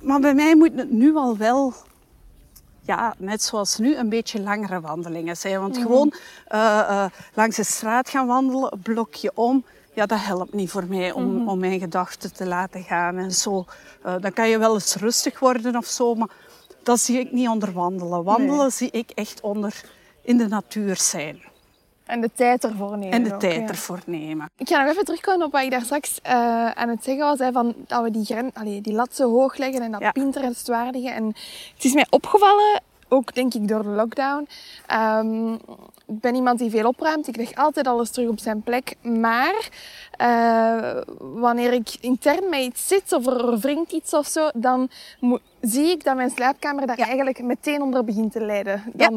Maar 0.02 0.20
bij 0.20 0.34
mij 0.34 0.56
moet 0.56 0.72
het 0.76 0.92
nu 0.92 1.16
al 1.16 1.38
wel, 1.38 1.74
ja, 2.86 3.16
net 3.18 3.44
zoals 3.44 3.78
nu, 3.78 3.96
een 3.96 4.10
beetje 4.10 4.42
langere 4.42 4.82
wandelingen 4.82 5.38
zijn. 5.38 5.60
Want 5.60 5.78
gewoon 5.78 6.14
eh, 6.48 6.80
eh, 6.80 7.12
langs 7.34 7.56
de 7.56 7.64
straat 7.64 8.10
gaan 8.10 8.28
wandelen, 8.28 8.74
een 8.74 8.82
blokje 8.82 9.32
om, 9.34 9.66
ja, 9.94 10.06
dat 10.06 10.20
helpt 10.22 10.54
niet 10.54 10.70
voor 10.70 10.86
mij 10.86 11.12
om, 11.12 11.50
om 11.50 11.60
mijn 11.60 11.80
gedachten 11.80 12.34
te 12.34 12.46
laten 12.46 12.84
gaan 12.84 13.18
en 13.18 13.32
zo. 13.32 13.66
Eh, 14.04 14.16
dan 14.20 14.34
kan 14.34 14.50
je 14.50 14.58
wel 14.58 14.74
eens 14.74 14.96
rustig 14.96 15.40
worden 15.40 15.76
of 15.76 15.86
zo, 15.86 16.16
maar 16.16 16.30
dat 16.84 17.00
zie 17.00 17.20
ik 17.20 17.32
niet 17.32 17.48
onder 17.48 17.74
wandelen. 17.74 18.24
Wandelen 18.24 18.58
Nee. 18.58 18.70
zie 18.70 18.92
ik 18.92 19.10
echt 19.10 19.42
onder 19.42 19.84
in 20.22 20.38
de 20.38 20.48
natuur 20.48 20.98
zijn 20.98 21.42
En 22.06 22.22
de 22.22 22.30
tijd 22.34 22.64
ervoor 22.64 22.98
nemen. 22.98 23.12
en 23.12 23.24
de 23.24 23.34
ook, 23.34 23.40
tijd 23.40 23.62
ja. 23.62 23.68
ervoor 23.68 24.00
nemen. 24.06 24.50
Ik 24.58 24.68
ga 24.68 24.82
nog 24.82 24.92
even 24.92 25.06
terugkomen 25.06 25.46
op 25.46 25.52
wat 25.52 25.62
ik 25.62 25.72
daar 25.72 25.82
straks 25.82 26.20
eh, 26.22 26.70
aan 26.72 26.90
het 26.90 27.04
zeggen 27.04 27.26
was. 27.26 27.40
Hè, 27.40 27.52
van, 27.52 27.74
dat 27.88 28.04
we 28.04 28.12
die, 28.12 28.26
gren, 28.26 28.52
allee, 28.54 28.82
die 28.82 28.94
lat 28.94 29.16
zo 29.16 29.32
hoog 29.32 29.58
leggen 29.58 29.82
en 29.82 29.92
dat 29.92 30.02
Ja. 30.02 30.12
Pinterest 30.12 30.68
waardigen. 30.68 31.14
En 31.14 31.26
het 31.76 31.84
is 31.84 31.94
mij 31.94 32.08
opgevallen, 32.10 32.82
ook 33.08 33.34
denk 33.34 33.54
ik 33.54 33.68
door 33.68 33.84
de 33.84 33.90
lockdown. 33.90 34.48
Ehm, 34.86 35.54
ik 36.08 36.20
ben 36.20 36.36
iemand 36.36 36.60
die 36.60 36.70
veel 36.70 36.88
opruimt. 36.88 37.28
Ik 37.28 37.36
leg 37.36 37.56
altijd 37.56 37.88
alles 37.88 38.10
terug 38.10 38.30
op 38.30 38.40
zijn 38.40 38.62
plek. 38.62 38.96
Maar 39.02 39.70
eh, 40.12 41.02
wanneer 41.20 41.74
ik 41.74 41.96
intern 42.00 42.50
met 42.50 42.60
iets 42.60 42.88
zit 42.88 43.14
of 43.14 43.26
er 43.26 43.60
wringt 43.60 43.92
iets 43.92 44.14
of 44.14 44.28
zo, 44.28 44.50
dan 44.54 44.90
zie 45.62 45.88
ik 45.88 46.04
dat 46.04 46.16
mijn 46.16 46.30
slaapkamer 46.30 46.88
daar 46.88 46.98
eigenlijk 46.98 47.44
meteen 47.44 47.82
onder 47.82 48.04
begint 48.04 48.32
te 48.32 48.46
lijden. 48.46 48.84
Ja. 48.98 49.10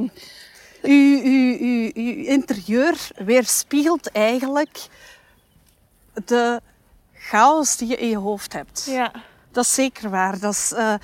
Dan, 0.82 0.90
Uw, 0.90 1.22
uw, 1.22 1.58
uw, 1.60 1.90
uw 1.94 2.24
interieur 2.24 3.08
weerspiegelt 3.16 4.10
eigenlijk 4.10 4.86
de 6.24 6.60
chaos 7.14 7.76
die 7.76 7.88
je 7.88 7.96
in 7.96 8.08
je 8.08 8.16
hoofd 8.16 8.52
hebt. 8.52 8.84
ja. 8.88 9.12
Dat 9.52 9.64
is 9.64 9.74
zeker 9.74 10.10
waar. 10.10 10.38
Dat 10.38 10.52
is, 10.52 10.72
eh, 10.72 10.94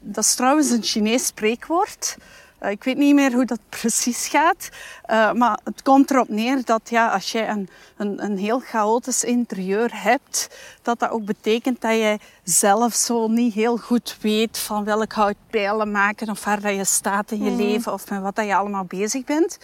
dat 0.00 0.24
is 0.24 0.34
trouwens 0.34 0.70
een 0.70 0.82
Chinees 0.82 1.26
spreekwoord. 1.26 2.16
Eh, 2.62 2.70
ik 2.70 2.84
weet 2.84 2.96
niet 2.96 3.14
meer 3.14 3.32
hoe 3.32 3.44
dat 3.44 3.58
precies 3.80 4.26
gaat. 4.26 4.68
Eh, 5.02 5.32
maar 5.32 5.58
het 5.64 5.82
komt 5.82 6.10
erop 6.10 6.28
neer 6.28 6.64
dat 6.64 6.80
ja, 6.90 7.08
als 7.08 7.32
je 7.32 7.46
een, 7.46 7.68
een, 7.96 8.24
een 8.24 8.38
heel 8.38 8.60
chaotisch 8.60 9.24
interieur 9.24 9.90
hebt, 9.92 10.48
dat 10.82 10.98
dat 10.98 11.10
ook 11.10 11.24
betekent 11.24 11.80
dat 11.80 11.92
je 11.92 12.18
zelf 12.42 12.94
zo 12.94 13.28
niet 13.28 13.54
heel 13.54 13.76
goed 13.76 14.16
weet 14.20 14.58
van 14.58 14.84
welk 14.84 15.12
hout 15.12 15.36
pijlen 15.50 15.90
maken 15.90 16.30
of 16.30 16.44
waar 16.44 16.60
dat 16.60 16.74
je 16.74 16.84
staat 16.84 17.30
in 17.30 17.44
je 17.44 17.50
leven 17.50 17.92
of 17.92 18.10
met 18.10 18.20
wat 18.20 18.36
dat 18.36 18.46
je 18.46 18.54
allemaal 18.54 18.84
bezig 18.84 19.24
bent. 19.24 19.58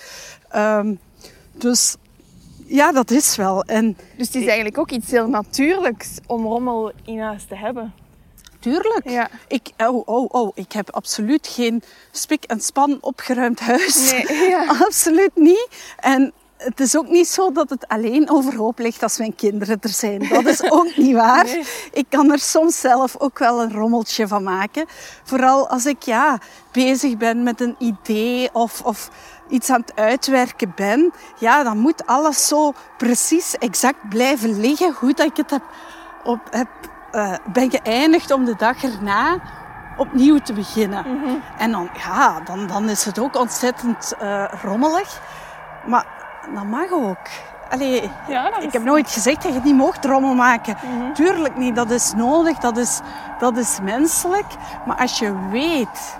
Ehm, 0.48 0.94
dus 1.52 1.96
ja, 2.66 2.92
dat 2.92 3.10
is 3.10 3.36
wel. 3.36 3.62
En 3.62 3.96
Dus 4.16 4.26
het 4.26 4.36
is 4.36 4.46
eigenlijk 4.46 4.78
ook 4.78 4.90
iets 4.90 5.10
heel 5.10 5.28
natuurlijks 5.28 6.18
om 6.26 6.44
rommel 6.44 6.92
in 7.04 7.20
huis 7.20 7.44
te 7.44 7.56
hebben. 7.56 7.92
Tuurlijk. 8.58 9.08
Ja. 9.08 9.28
Ik, 9.48 9.70
oh, 9.78 10.08
oh, 10.08 10.28
oh, 10.30 10.50
ik 10.54 10.72
heb 10.72 10.90
absoluut 10.90 11.46
geen 11.46 11.82
spik 12.10 12.44
en 12.44 12.60
span 12.60 12.98
opgeruimd 13.00 13.60
huis. 13.60 14.10
Nee, 14.10 14.48
ja. 14.50 14.66
absoluut 14.66 15.34
niet. 15.34 15.68
En 15.96 16.32
het 16.58 16.80
is 16.80 16.96
ook 16.96 17.08
niet 17.08 17.28
zo 17.28 17.52
dat 17.52 17.70
het 17.70 17.88
alleen 17.88 18.30
overhoop 18.30 18.78
ligt 18.78 19.02
als 19.02 19.18
mijn 19.18 19.34
kinderen 19.34 19.78
er 19.80 19.88
zijn. 19.88 20.28
Dat 20.28 20.46
is 20.46 20.70
ook 20.70 20.96
niet 20.96 21.14
waar. 21.14 21.44
Nee. 21.44 21.64
Ik 21.92 22.06
kan 22.08 22.32
er 22.32 22.38
soms 22.38 22.80
zelf 22.80 23.16
ook 23.18 23.38
wel 23.38 23.62
een 23.62 23.72
rommeltje 23.72 24.28
van 24.28 24.42
maken. 24.42 24.86
Vooral 25.24 25.68
als 25.68 25.86
ik 25.86 26.02
ja, 26.02 26.40
bezig 26.72 27.16
ben 27.16 27.42
met 27.42 27.60
een 27.60 27.76
idee 27.78 28.48
of, 28.52 28.82
of 28.84 29.10
iets 29.48 29.70
aan 29.70 29.80
het 29.80 29.96
uitwerken 29.96 30.72
ben. 30.76 31.12
Ja, 31.38 31.62
dan 31.62 31.78
moet 31.78 32.06
alles 32.06 32.46
zo 32.46 32.72
precies 32.96 33.54
exact 33.58 34.08
blijven 34.08 34.60
liggen 34.60 34.92
hoe 34.92 35.12
dat 35.12 35.26
ik 35.26 35.36
het 35.36 35.50
heb, 35.50 35.62
op, 36.24 36.40
heb, 36.50 36.68
eh, 37.12 37.32
ben 37.52 37.70
geëindigd 37.70 38.30
om 38.30 38.44
de 38.44 38.56
dag 38.56 38.82
erna 38.84 39.36
opnieuw 39.96 40.38
te 40.38 40.52
beginnen. 40.52 41.04
En 41.58 41.70
dan, 41.72 41.88
ja, 41.94 42.40
dan, 42.44 42.66
dan 42.66 42.88
is 42.88 43.04
het 43.04 43.18
ook 43.18 43.36
ontzettend 43.36 44.14
eh, 44.18 44.44
rommelig. 44.62 45.20
Maar 45.86 46.06
dat 46.54 46.64
mag 46.64 46.90
ook. 46.92 47.16
Allee, 47.70 48.10
Ja, 48.28 48.56
ik 48.56 48.62
is- 48.66 48.72
heb 48.72 48.82
nooit 48.84 49.10
gezegd 49.10 49.42
dat 49.42 49.52
je 49.54 49.60
niet 49.64 49.74
mocht 49.74 50.04
rommel 50.04 50.34
maken. 50.34 50.76
Tuurlijk 51.14 51.56
niet, 51.56 51.76
dat 51.76 51.90
is 51.90 52.12
nodig, 52.16 52.58
dat 52.58 52.76
is, 52.76 53.00
dat 53.38 53.56
is 53.56 53.78
menselijk. 53.82 54.46
Maar 54.86 54.96
als 54.96 55.18
je 55.18 55.48
weet 55.50 56.18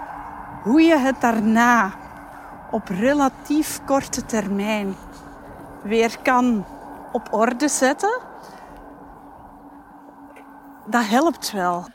hoe 0.62 0.82
je 0.82 0.96
het 0.96 1.20
daarna 1.20 1.90
op 2.70 2.88
relatief 2.88 3.80
korte 3.86 4.24
termijn 4.26 4.96
weer 5.82 6.16
kan 6.22 6.64
op 7.12 7.28
orde 7.30 7.68
zetten, 7.68 8.18
dat 10.90 11.06
helpt 11.06 11.52
wel. 11.52 11.86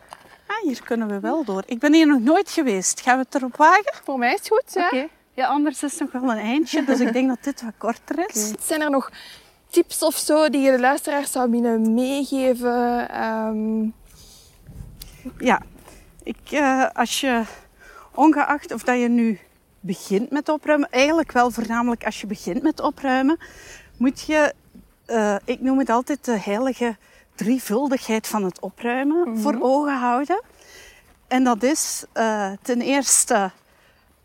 Ah, 0.48 0.62
hier 0.64 0.84
kunnen 0.84 1.08
we 1.08 1.20
wel 1.20 1.44
door. 1.44 1.64
Ik 1.66 1.80
ben 1.80 1.94
hier 1.94 2.08
nog 2.08 2.20
nooit 2.20 2.50
geweest. 2.52 3.02
Gaan 3.02 3.18
we 3.18 3.24
het 3.30 3.36
erop 3.36 3.56
wagen? 3.58 3.94
Voor 4.04 4.18
mij 4.18 4.34
is 4.34 4.40
het 4.40 4.48
goed, 4.48 4.74
ja. 4.74 5.08
Ja, 5.36 5.48
anders 5.48 5.84
is 5.84 6.00
het 6.00 6.14
nog 6.14 6.22
wel 6.22 6.32
een 6.32 6.44
eindje, 6.44 6.84
dus 6.84 7.00
ik 7.00 7.14
denk 7.14 7.28
dat 7.28 7.44
dit 7.44 7.62
wat 7.62 7.74
korter 7.78 8.30
is. 8.30 8.54
Zijn 8.60 8.82
er 8.82 8.90
nog 8.90 9.12
tips 9.70 10.04
of 10.04 10.16
zo 10.16 10.50
die 10.50 10.62
je 10.62 10.72
de 10.72 10.80
luisteraars 10.80 11.32
zou 11.32 11.52
willen 11.52 11.94
meegeven? 11.94 13.10
Ehm, 13.10 13.84
Ja, 15.38 15.62
ik, 16.24 16.38
eh, 16.52 16.86
als 16.94 17.22
je 17.22 17.44
ongeacht 18.16 18.74
of 18.74 18.84
dat 18.84 19.00
je 19.00 19.08
nu 19.08 19.40
begint 19.80 20.30
met 20.32 20.50
opruimen, 20.50 20.90
eigenlijk 20.90 21.32
wel 21.32 21.52
voornamelijk 21.52 22.06
als 22.06 22.22
je 22.22 22.28
begint 22.28 22.62
met 22.62 22.80
opruimen, 22.80 23.38
moet 23.98 24.22
je, 24.22 24.54
eh, 25.06 25.36
ik 25.46 25.62
noem 25.62 25.80
het 25.80 25.90
altijd 25.90 26.26
de 26.26 26.40
heilige 26.40 26.98
drievuldigheid 27.36 28.28
van 28.28 28.44
het 28.44 28.60
opruimen 28.60 29.38
voor 29.40 29.58
ogen 29.60 30.00
houden. 30.00 30.42
En 31.28 31.44
dat 31.44 31.64
is 31.64 32.06
eh, 32.12 32.52
ten 32.62 32.82
eerste 32.82 33.52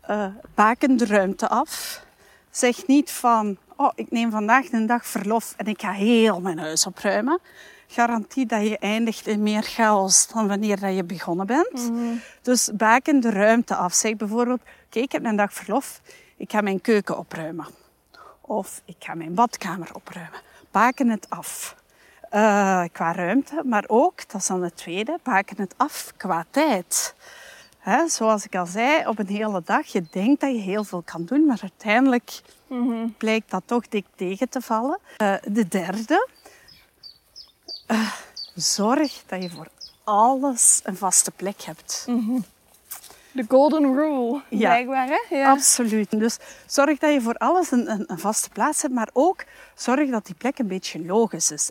eh 0.01 0.25
baken 0.55 0.97
de 0.97 1.05
ruimte 1.05 1.49
af. 1.49 2.03
Zeg 2.49 2.87
niet 2.87 3.11
van, 3.11 3.57
oh, 3.75 3.91
ik 3.95 4.11
neem 4.11 4.31
vandaag 4.31 4.71
een 4.71 4.85
dag 4.85 5.05
verlof 5.05 5.53
en 5.57 5.65
ik 5.65 5.81
ga 5.81 5.91
heel 5.91 6.41
mijn 6.41 6.59
huis 6.59 6.85
opruimen. 6.85 7.39
Garantie 7.87 8.45
dat 8.45 8.67
je 8.67 8.77
eindigt 8.77 9.27
in 9.27 9.43
meer 9.43 9.61
chaos 9.61 10.27
dan 10.27 10.47
wanneer 10.47 10.79
dat 10.79 10.95
je 10.95 11.03
begonnen 11.03 11.45
bent. 11.47 11.91
Dus 12.41 12.69
baken 12.73 13.19
de 13.19 13.29
ruimte 13.29 13.75
af. 13.75 13.93
Zeg 13.93 14.15
bijvoorbeeld, 14.15 14.61
oké, 14.85 14.99
ik 14.99 15.11
heb 15.11 15.25
een 15.25 15.35
dag 15.35 15.53
verlof, 15.53 16.01
ik 16.37 16.51
ga 16.51 16.61
mijn 16.61 16.81
keuken 16.81 17.17
opruimen. 17.17 17.67
Of 18.41 18.81
ik 18.85 18.95
ga 18.99 19.13
mijn 19.13 19.33
badkamer 19.33 19.95
opruimen. 19.95 20.39
Baken 20.71 21.09
het 21.09 21.29
af. 21.29 21.75
Eh, 22.29 22.83
qua 22.91 23.11
ruimte, 23.13 23.61
maar 23.65 23.83
ook, 23.87 24.29
dat 24.29 24.41
is 24.41 24.47
dan 24.47 24.63
het 24.63 24.75
tweede, 24.75 25.19
baken 25.23 25.57
het 25.57 25.73
af 25.77 26.13
qua 26.17 26.45
tijd. 26.49 27.15
Hè, 27.79 28.07
zoals 28.07 28.45
ik 28.45 28.55
al 28.55 28.65
zei, 28.65 29.07
op 29.07 29.19
een 29.19 29.27
hele 29.27 29.61
dag, 29.65 29.87
je 29.87 30.03
denkt 30.11 30.41
dat 30.41 30.51
je 30.51 30.57
heel 30.57 30.83
veel 30.83 31.01
kan 31.05 31.25
doen, 31.25 31.45
maar 31.45 31.59
uiteindelijk 31.61 32.41
blijkt 33.17 33.49
dat 33.51 33.63
toch 33.65 33.87
dik 33.87 34.05
tegen 34.15 34.49
te 34.49 34.61
vallen. 34.61 34.99
Eh, 35.17 35.33
de 35.43 35.67
derde, 35.67 36.27
eh, 37.87 38.11
zorg 38.55 39.23
dat 39.25 39.43
je 39.43 39.49
voor 39.49 39.67
alles 40.03 40.79
een 40.83 40.97
vaste 40.97 41.31
plek 41.31 41.61
hebt. 41.61 42.05
de 43.31 43.45
golden 43.47 43.95
rule, 43.95 44.41
Ja. 44.49 44.57
blijkbaar. 44.69 45.07
Hè? 45.07 45.35
Ja. 45.37 45.51
Absoluut. 45.51 46.19
Dus 46.19 46.37
zorg 46.65 46.99
dat 46.99 47.13
je 47.13 47.21
voor 47.21 47.33
alles 47.35 47.71
een, 47.71 47.91
een, 47.91 48.03
een 48.07 48.19
vaste 48.19 48.49
plaats 48.49 48.81
hebt, 48.81 48.93
maar 48.93 49.09
ook 49.13 49.43
zorg 49.75 50.09
dat 50.09 50.25
die 50.25 50.35
plek 50.35 50.59
een 50.59 50.67
beetje 50.67 51.05
logisch 51.05 51.51
is. 51.51 51.69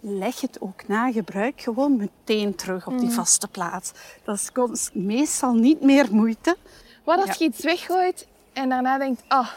Leg 0.00 0.40
het 0.40 0.60
ook 0.60 0.88
na 0.88 1.12
gebruik 1.12 1.60
gewoon 1.60 1.96
meteen 1.96 2.54
terug 2.54 2.86
op 2.86 2.98
die 2.98 3.10
vaste 3.10 3.48
plaats. 3.48 3.92
Dat 4.24 4.50
is 4.72 4.90
meestal 4.92 5.52
niet 5.52 5.80
meer 5.80 6.08
moeite. 6.10 6.56
Wat 7.04 7.16
als 7.18 7.26
Ja. 7.26 7.34
je 7.38 7.44
iets 7.44 7.64
weggooit 7.64 8.26
en 8.52 8.68
daarna 8.68 8.98
denkt, 8.98 9.22
ah, 9.28 9.48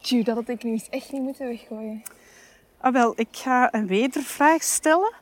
tjoe, 0.00 0.24
dat 0.24 0.34
had 0.36 0.48
ik 0.48 0.62
nu 0.62 0.70
eens 0.70 0.88
echt 0.88 1.12
niet 1.12 1.22
moeten 1.22 1.46
weggooien. 1.46 2.02
Ah, 2.80 2.92
wel, 2.92 3.12
ik 3.16 3.28
ga 3.30 3.74
een 3.74 3.86
wedervraag 3.86 4.62
stellen. 4.62 5.12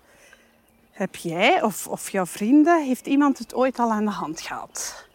Heb 0.90 1.16
jij 1.16 1.62
of, 1.62 1.86
of 1.88 2.10
jouw 2.10 2.26
vrienden, 2.26 2.84
heeft 2.84 3.06
iemand 3.06 3.38
het 3.38 3.54
ooit 3.54 3.78
al 3.78 3.90
aan 3.90 4.04
de 4.04 4.10
hand 4.10 4.40
gehad? 4.40 5.06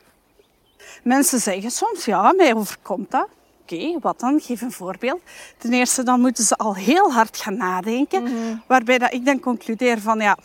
Mensen 1.04 1.40
zeggen 1.40 1.72
soms, 1.72 2.06
ja, 2.06 2.34
mij 2.34 2.54
overkomt 2.56 3.12
dat. 3.12 3.28
Oké, 3.72 4.00
wat 4.00 4.20
dan? 4.20 4.40
Geef 4.40 4.62
een 4.62 4.72
voorbeeld. 4.72 5.22
Ten 5.58 5.74
eerste, 5.74 6.04
dan 6.04 6.22
moeten 6.22 6.44
ze 6.44 6.56
al 6.56 6.76
heel 6.76 7.12
hard 7.12 7.38
gaan 7.38 7.58
nadenken. 7.58 8.24
Waarbij 8.68 8.98
dat 8.98 9.14
ik 9.14 9.26
dan 9.26 9.40
concludeer 9.40 10.02
van, 10.02 10.20
ja, 10.20 10.38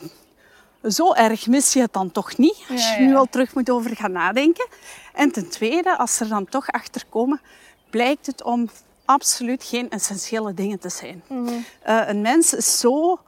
zo 0.89 1.13
erg 1.13 1.47
mis 1.47 1.73
je 1.73 1.81
het 1.81 1.93
dan 1.93 2.13
toch 2.13 2.37
niet. 2.37 2.65
Als 2.71 2.89
Ja, 2.89 2.95
je 2.95 3.07
nu 3.07 3.17
al 3.17 3.27
terug 3.31 3.55
moet 3.55 3.71
over 3.71 3.97
gaan 3.97 4.13
nadenken. 4.13 4.67
En 5.15 5.33
ten 5.33 5.49
tweede, 5.49 5.99
als 5.99 6.17
ze 6.17 6.25
er 6.25 6.31
dan 6.31 6.45
toch 6.49 6.69
achter 6.69 7.03
komen, 7.09 7.41
blijkt 7.91 8.27
het 8.27 8.43
om 8.43 8.69
absoluut 9.05 9.65
geen 9.65 9.91
essentiële 9.91 10.55
dingen 10.55 10.79
te 10.79 10.89
zijn. 10.89 11.23
Eh, 11.83 12.03
een 12.07 12.21
mens 12.21 12.55
is 12.55 12.79
zo 12.79 13.19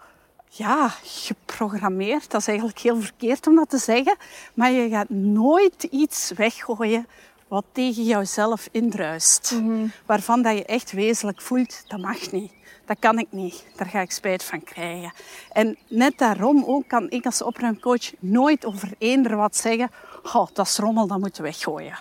ja, 0.49 0.88
geprogrammeerd. 1.03 2.30
Dat 2.30 2.40
is 2.40 2.46
eigenlijk 2.46 2.78
heel 2.78 3.01
verkeerd 3.01 3.46
om 3.46 3.55
dat 3.55 3.70
te 3.70 3.78
zeggen. 3.78 4.16
Maar 4.55 4.70
je 4.70 4.88
gaat 4.88 5.09
nooit 5.09 5.82
iets 5.82 6.32
weggooien 6.36 7.07
wat 7.49 7.64
tegen 7.72 8.05
jouzelf 8.05 8.68
indruist. 8.72 9.55
Waarvan 10.07 10.42
dat 10.42 10.57
je 10.57 10.64
echt 10.64 10.92
wezenlijk 10.92 11.40
voelt, 11.40 11.84
dat 11.88 12.01
mag 12.01 12.32
niet. 12.32 12.53
Dat 12.89 12.97
kan 12.99 13.18
ik 13.18 13.26
niet. 13.30 13.64
Daar 13.76 13.86
ga 13.86 14.01
ik 14.01 14.11
spijt 14.11 14.45
van 14.45 14.62
krijgen. 14.64 15.12
En 15.53 15.76
net 15.89 16.18
daarom 16.18 16.64
ook 16.66 16.89
kan 16.89 17.11
ik 17.11 17.24
als 17.26 17.43
opruimcoach 17.43 18.11
nooit 18.18 18.66
over 18.66 18.89
eender 18.99 19.36
wat 19.36 19.57
zeggen. 19.57 19.91
Oh, 20.34 20.47
dat 20.53 20.66
is 20.66 20.78
rommel, 20.78 21.07
dat 21.07 21.18
moeten 21.18 21.43
we 21.43 21.49
weggooien. 21.49 21.99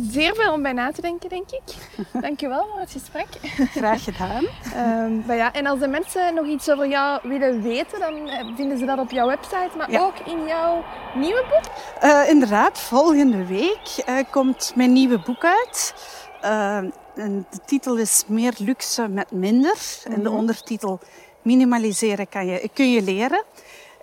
Zeer 0.00 0.34
veel 0.34 0.52
om 0.52 0.62
bij 0.62 0.72
na 0.72 0.92
te 0.92 1.00
denken, 1.00 1.28
denk 1.28 1.50
ik. 1.50 1.62
Dankjewel 2.22 2.66
voor 2.70 2.80
het 2.80 2.90
gesprek. 2.90 3.26
Graag 3.78 4.04
gedaan. 4.04 4.44
Ehm, 4.74 5.26
maar 5.26 5.36
ja, 5.36 5.52
en 5.52 5.66
als 5.66 5.78
de 5.78 5.88
mensen 5.88 6.34
nog 6.34 6.46
iets 6.46 6.70
over 6.70 6.88
jou 6.88 7.20
willen 7.28 7.62
weten, 7.62 8.00
dan 8.00 8.28
eh, 8.28 8.46
vinden 8.56 8.78
ze 8.78 8.84
dat 8.84 8.98
op 8.98 9.10
jouw 9.10 9.26
website, 9.26 9.70
maar 9.76 9.90
Ja. 9.90 10.00
ook 10.00 10.18
in 10.18 10.46
jouw 10.46 10.84
nieuwe 11.14 11.44
boek. 11.50 11.72
Eh, 12.00 12.28
inderdaad, 12.28 12.78
volgende 12.80 13.46
week 13.46 14.02
eh, 14.06 14.16
komt 14.30 14.72
mijn 14.74 14.92
nieuwe 14.92 15.18
boek 15.18 15.44
uit. 15.44 15.94
Eh, 16.40 16.76
en 17.14 17.46
de 17.50 17.58
titel 17.66 17.96
is 17.96 18.24
Meer 18.26 18.54
luxe 18.58 19.08
met 19.08 19.30
minder. 19.30 19.76
En 20.04 20.22
de 20.22 20.30
ondertitel 20.30 21.00
Minimaliseren 21.42 22.28
kan 22.28 22.46
je, 22.46 22.70
kun 22.74 22.90
je 22.90 23.02
leren. 23.02 23.44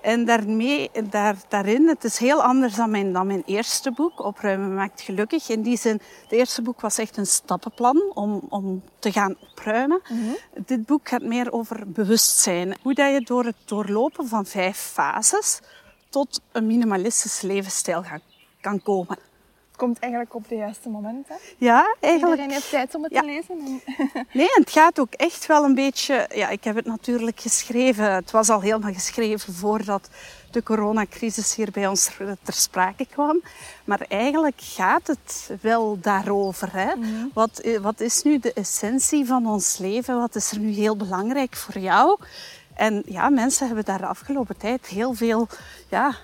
En 0.02 0.26
daarmee, 0.26 0.90
daar, 1.10 1.36
daarin, 1.48 1.88
het 1.88 2.04
is 2.04 2.18
heel 2.18 2.44
anders 2.44 2.76
dan 2.76 2.90
mijn, 2.90 3.14
dan 3.14 3.28
mijn 3.28 3.44
eerste 3.46 3.92
boek, 3.92 4.24
Opruimen 4.24 4.74
maakt 4.74 5.02
gelukkig. 5.02 5.50
In 5.50 5.62
die 5.62 5.78
zin, 5.78 6.02
het 6.24 6.32
eerste 6.32 6.62
boek 6.62 6.82
was 6.82 6.98
echt 6.98 7.18
een 7.18 7.26
stappenplan 7.26 8.02
om, 8.14 8.42
om 8.50 8.84
te 9.00 9.12
gaan 9.12 9.36
opruimen. 9.52 10.02
Dit 10.66 10.86
boek 10.86 11.10
gaat 11.10 11.22
meer 11.22 11.52
over 11.52 11.92
bewustzijn. 11.92 12.78
Hoe 12.82 12.94
dat 12.94 13.12
je 13.14 13.22
door 13.22 13.46
het 13.46 13.56
doorlopen 13.66 14.28
van 14.28 14.46
vijf 14.46 14.78
fases 14.78 15.60
tot 16.10 16.42
een 16.52 16.68
minimalistische 16.68 17.48
levensstijl 17.48 18.04
kan 18.62 18.82
komen. 18.82 19.18
Komt 19.78 20.00
eigenlijk 20.00 20.36
op 20.36 20.42
het 20.50 20.58
juiste 20.58 20.90
moment. 20.90 21.28
Hè? 21.28 21.36
Ja, 21.58 21.96
eigenlijk. 22.00 22.32
Iedereen 22.40 22.52
heeft 22.52 22.70
tijd 22.70 22.96
om 22.96 23.04
het 23.04 23.12
Ja. 23.12 23.20
te 23.20 23.26
lezen. 23.26 23.60
En... 23.60 23.82
Nee, 24.34 24.46
en 24.56 24.62
het 24.62 24.72
gaat 24.72 25.00
ook 25.00 25.14
echt 25.14 25.46
wel 25.46 25.64
een 25.64 25.76
beetje. 25.76 26.30
Ja, 26.34 26.50
ik 26.50 26.64
heb 26.64 26.76
het 26.76 26.86
natuurlijk 26.86 27.40
geschreven. 27.40 28.14
Het 28.14 28.32
was 28.32 28.50
al 28.50 28.62
helemaal 28.62 28.94
geschreven 28.94 29.54
voordat 29.54 30.10
de 30.52 30.64
coronacrisis 30.64 31.56
hier 31.56 31.72
bij 31.72 31.88
ons 31.88 32.10
ter 32.44 32.54
sprake 32.54 33.06
kwam. 33.06 33.42
Maar 33.86 34.02
eigenlijk 34.08 34.60
gaat 34.62 35.08
het 35.08 35.50
wel 35.62 36.00
daarover. 36.02 36.70
Hè? 36.74 36.94
wat, 37.34 37.62
i- 37.66 37.80
wat 37.80 38.00
is 38.00 38.24
nu 38.24 38.40
de 38.40 38.54
essentie 38.54 39.26
van 39.26 39.48
ons 39.48 39.78
leven? 39.78 40.20
Wat 40.20 40.36
is 40.36 40.52
er 40.52 40.60
nu 40.60 40.70
heel 40.72 40.98
belangrijk 40.98 41.56
voor 41.56 41.78
jou? 41.82 42.20
En 42.74 43.04
ja, 43.06 43.30
mensen 43.30 43.68
hebben 43.68 43.86
daar 43.86 43.98
de 43.98 44.06
afgelopen 44.06 44.58
tijd 44.58 44.86
heel 44.88 45.14
veel 45.14 45.48
ja, 45.90 46.16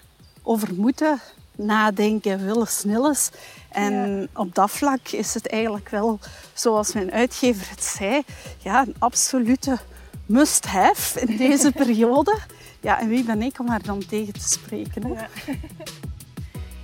over 0.44 0.74
moeten 0.76 1.20
nadenken, 1.56 2.46
willen 2.46 2.68
snilles. 2.68 3.30
En 3.70 4.28
op 4.34 4.56
dat 4.56 4.72
vlak 4.72 5.08
is 5.08 5.34
het 5.34 5.48
eigenlijk 5.48 5.90
wel, 5.90 6.20
zoals 6.54 6.94
mijn 6.94 7.12
uitgever 7.12 7.70
het 7.70 7.84
zei, 7.84 8.22
ja, 8.58 8.82
een 8.82 8.96
absolute 9.00 9.78
must-have 10.26 11.20
in 11.20 11.38
deze 11.38 11.72
periode. 11.82 12.40
Ja, 12.80 13.00
en 13.00 13.08
wie 13.08 13.24
ben 13.24 13.42
ik 13.42 13.60
om 13.60 13.68
haar 13.68 13.84
dan 13.84 14.06
tegen 14.06 14.34
te 14.34 14.50
spreken? 14.50 15.04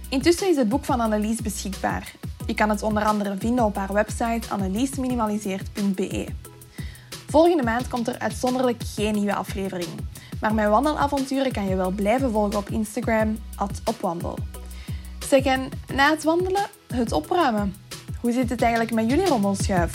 Intussen 0.10 0.50
is 0.50 0.56
het 0.56 0.70
boek 0.70 0.86
van 0.86 1.00
Annelies 1.00 1.42
beschikbaar. 1.42 2.12
Je 2.46 2.54
kan 2.54 2.70
het 2.70 2.84
onder 2.84 3.04
andere 3.04 3.36
vinden 3.40 3.66
op 3.66 3.76
haar 3.76 3.94
website 3.94 4.42
anneliesminimaliseert.be. 4.50 6.28
Volgende 7.28 7.64
maand 7.64 7.88
komt 7.88 8.08
er 8.08 8.20
uitzonderlijk 8.20 8.82
geen 8.96 9.14
nieuwe 9.14 9.36
aflevering. 9.36 9.90
Maar 10.42 10.54
mijn 10.54 10.70
wandelavonturen 10.70 11.52
kan 11.52 11.68
je 11.68 11.76
wel 11.76 11.92
blijven 11.92 12.32
volgen 12.32 12.58
op 12.58 12.70
Instagram, 12.70 13.38
opwandel. 13.84 14.38
Zeg, 15.30 15.44
en 15.44 15.70
na 15.94 16.10
het 16.10 16.24
wandelen, 16.24 16.66
het 16.94 17.12
opruimen. 17.12 17.76
Hoe 18.22 18.32
zit 18.32 18.50
het 18.50 18.62
eigenlijk 18.62 18.94
met 18.94 19.10
jullie 19.10 19.28
rommelschuif? 19.28 19.94